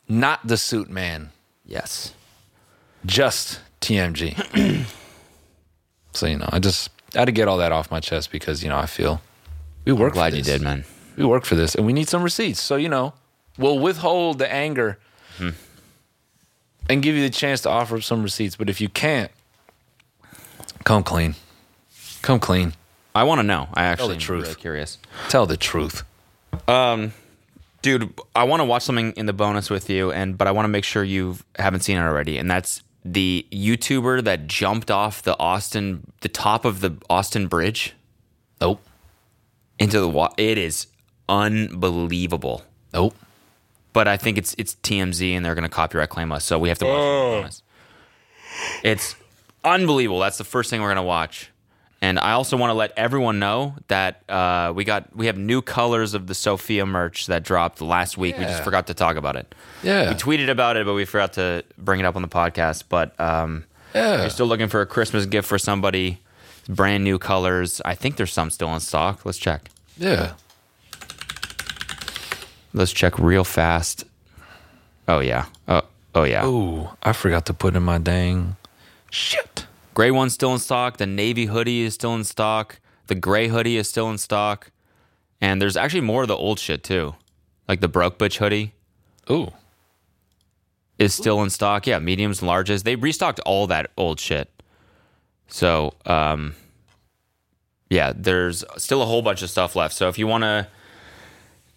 not 0.08 0.46
the 0.46 0.56
suit 0.56 0.90
man, 0.90 1.30
Yes. 1.64 2.12
just 3.06 3.60
TMG. 3.80 4.34
so 6.12 6.26
you 6.26 6.38
know, 6.38 6.48
I 6.50 6.58
just 6.58 6.90
I 7.14 7.20
had 7.20 7.24
to 7.26 7.32
get 7.32 7.48
all 7.48 7.58
that 7.58 7.70
off 7.72 7.90
my 7.90 8.00
chest 8.00 8.30
because 8.32 8.62
you 8.62 8.68
know 8.68 8.78
I 8.78 8.86
feel 8.86 9.20
we 9.84 9.92
work. 9.92 10.12
Glad 10.14 10.32
for 10.32 10.36
you 10.36 10.42
did, 10.42 10.62
man. 10.62 10.84
We 11.16 11.24
work 11.24 11.44
for 11.44 11.54
this, 11.54 11.74
and 11.74 11.86
we 11.86 11.92
need 11.92 12.08
some 12.08 12.22
receipts. 12.22 12.60
So 12.60 12.76
you 12.76 12.88
know, 12.88 13.14
we'll 13.58 13.78
withhold 13.78 14.38
the 14.38 14.50
anger 14.52 14.98
Hmm. 15.38 15.50
and 16.88 17.02
give 17.02 17.14
you 17.16 17.22
the 17.22 17.30
chance 17.30 17.60
to 17.62 17.70
offer 17.70 17.96
up 17.96 18.02
some 18.02 18.22
receipts. 18.22 18.56
But 18.56 18.68
if 18.70 18.80
you 18.80 18.88
can't, 18.88 19.30
come 20.84 21.02
clean. 21.02 21.34
Come 22.22 22.38
clean. 22.40 22.72
I 23.14 23.22
want 23.24 23.38
to 23.40 23.42
know. 23.42 23.68
I 23.74 23.84
actually 23.84 24.16
am 24.16 24.20
really 24.28 24.54
curious. 24.54 24.98
Tell 25.28 25.46
the 25.46 25.56
truth. 25.56 26.02
dude 27.82 28.14
i 28.34 28.42
want 28.44 28.60
to 28.60 28.64
watch 28.64 28.82
something 28.82 29.12
in 29.12 29.26
the 29.26 29.32
bonus 29.34 29.68
with 29.68 29.90
you 29.90 30.10
and 30.10 30.38
but 30.38 30.48
i 30.48 30.50
want 30.50 30.64
to 30.64 30.68
make 30.70 30.84
sure 30.84 31.04
you 31.04 31.36
haven't 31.58 31.80
seen 31.80 31.98
it 31.98 32.00
already 32.00 32.38
and 32.38 32.50
that's 32.50 32.82
the 33.04 33.44
youtuber 33.52 34.24
that 34.24 34.46
jumped 34.46 34.90
off 34.90 35.20
the 35.22 35.38
austin 35.38 36.00
the 36.22 36.28
top 36.28 36.64
of 36.64 36.80
the 36.80 36.92
austin 37.10 37.46
bridge 37.46 37.92
Nope. 38.60 38.80
Into 39.78 40.00
the 40.00 40.08
water 40.08 40.34
it 40.38 40.56
is 40.58 40.86
unbelievable 41.28 42.62
Nope. 42.92 43.14
but 43.92 44.06
i 44.06 44.16
think 44.16 44.38
it's 44.38 44.54
it's 44.58 44.74
tmz 44.76 45.34
and 45.36 45.44
they're 45.44 45.54
going 45.54 45.62
to 45.62 45.68
copyright 45.68 46.10
claim 46.10 46.30
us 46.32 46.44
so 46.44 46.58
we 46.58 46.68
have 46.68 46.78
to 46.78 46.84
watch 46.84 46.94
it 46.94 47.02
in 47.02 47.30
the 47.36 47.40
bonus. 47.40 47.62
it's 48.82 49.16
unbelievable 49.64 50.20
that's 50.20 50.38
the 50.38 50.44
first 50.44 50.70
thing 50.70 50.80
we're 50.80 50.88
going 50.88 50.96
to 50.96 51.02
watch 51.02 51.50
and 52.02 52.18
I 52.18 52.32
also 52.32 52.58
want 52.58 52.68
to 52.68 52.74
let 52.74 52.92
everyone 52.98 53.38
know 53.38 53.76
that 53.88 54.28
uh, 54.28 54.74
we 54.76 54.84
got 54.84 55.16
we 55.16 55.24
have 55.24 55.38
new 55.38 55.62
colors 55.62 56.12
of 56.12 56.26
the 56.26 56.34
Sofia 56.34 56.84
merch 56.84 57.28
that 57.28 57.44
dropped 57.44 57.80
last 57.80 58.18
week. 58.18 58.36
We 58.36 58.44
just 58.44 58.62
forgot 58.62 58.88
to 58.88 58.94
talk 58.94 59.16
about 59.16 59.36
it. 59.36 59.54
Yeah. 59.82 60.10
We 60.10 60.14
tweeted 60.16 60.50
about 60.50 60.76
it, 60.76 60.84
but 60.84 60.92
we 60.92 61.06
forgot 61.06 61.32
to 61.34 61.64
bring 61.78 62.00
it 62.00 62.04
up 62.04 62.14
on 62.14 62.20
the 62.20 62.28
podcast. 62.28 62.84
But 62.90 63.18
um, 63.18 63.64
Yeah. 63.94 64.16
if 64.16 64.20
you're 64.20 64.28
still 64.30 64.46
looking 64.46 64.68
for 64.68 64.82
a 64.82 64.86
Christmas 64.86 65.24
gift 65.24 65.48
for 65.48 65.56
somebody, 65.58 66.18
brand 66.68 67.04
new 67.04 67.18
colors. 67.18 67.80
I 67.84 67.94
think 67.94 68.16
there's 68.16 68.32
some 68.32 68.50
still 68.50 68.72
in 68.74 68.80
stock. 68.80 69.24
Let's 69.24 69.38
check. 69.38 69.70
Yeah. 69.96 70.34
Let's 72.72 72.92
check 72.92 73.18
real 73.18 73.44
fast. 73.44 74.04
Oh 75.06 75.20
yeah. 75.20 75.46
Oh 75.68 75.82
oh 76.14 76.24
yeah. 76.24 76.46
Ooh, 76.46 76.88
I 77.02 77.12
forgot 77.12 77.46
to 77.46 77.54
put 77.54 77.76
in 77.76 77.82
my 77.82 77.98
dang 77.98 78.56
shit. 79.10 79.66
Gray 79.94 80.10
one's 80.10 80.34
still 80.34 80.52
in 80.52 80.58
stock. 80.58 80.96
The 80.96 81.06
navy 81.06 81.46
hoodie 81.46 81.82
is 81.82 81.94
still 81.94 82.14
in 82.14 82.24
stock. 82.24 82.80
The 83.06 83.14
gray 83.14 83.48
hoodie 83.48 83.76
is 83.76 83.88
still 83.88 84.10
in 84.10 84.18
stock. 84.18 84.70
And 85.40 85.60
there's 85.60 85.76
actually 85.76 86.00
more 86.00 86.22
of 86.22 86.28
the 86.28 86.36
old 86.36 86.58
shit 86.58 86.82
too. 86.82 87.14
Like 87.68 87.80
the 87.80 87.88
broke 87.88 88.18
bitch 88.18 88.38
hoodie 88.38 88.74
Ooh. 89.30 89.52
is 90.98 91.14
still 91.14 91.42
in 91.42 91.50
stock. 91.50 91.86
Yeah, 91.86 91.98
mediums, 91.98 92.42
and 92.42 92.50
larges. 92.50 92.82
They 92.82 92.96
restocked 92.96 93.40
all 93.40 93.66
that 93.68 93.90
old 93.96 94.18
shit. 94.18 94.50
So, 95.54 95.94
um 96.04 96.56
yeah, 97.88 98.12
there's 98.16 98.64
still 98.76 99.02
a 99.02 99.06
whole 99.06 99.22
bunch 99.22 99.42
of 99.42 99.50
stuff 99.50 99.76
left. 99.76 99.94
So 99.94 100.08
if 100.08 100.18
you 100.18 100.26
want 100.26 100.42
to 100.42 100.66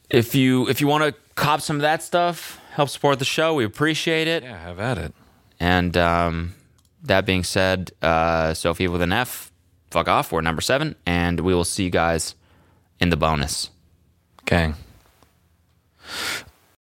if 0.10 0.34
you 0.34 0.68
if 0.68 0.82
you 0.82 0.88
want 0.88 1.04
to 1.04 1.14
cop 1.36 1.62
some 1.62 1.76
of 1.76 1.82
that 1.84 2.02
stuff, 2.02 2.60
help 2.72 2.90
support 2.90 3.20
the 3.20 3.26
show, 3.26 3.54
we 3.54 3.64
appreciate 3.64 4.28
it. 4.28 4.42
Yeah, 4.44 4.58
have 4.58 4.80
at 4.80 4.98
it. 4.98 5.14
And 5.60 5.96
um, 5.96 6.56
that 7.04 7.26
being 7.26 7.44
said, 7.44 7.92
uh, 8.02 8.56
Sophie 8.56 8.88
with 8.88 9.02
an 9.02 9.14
F, 9.14 9.52
fuck 9.92 10.08
off. 10.08 10.32
We're 10.32 10.42
number 10.42 10.62
seven, 10.62 10.96
and 11.06 11.40
we 11.42 11.54
will 11.54 11.66
see 11.66 11.84
you 11.84 11.90
guys 11.90 12.36
in 13.00 13.10
the 13.10 13.18
bonus. 13.18 13.70
Gang. 14.46 14.76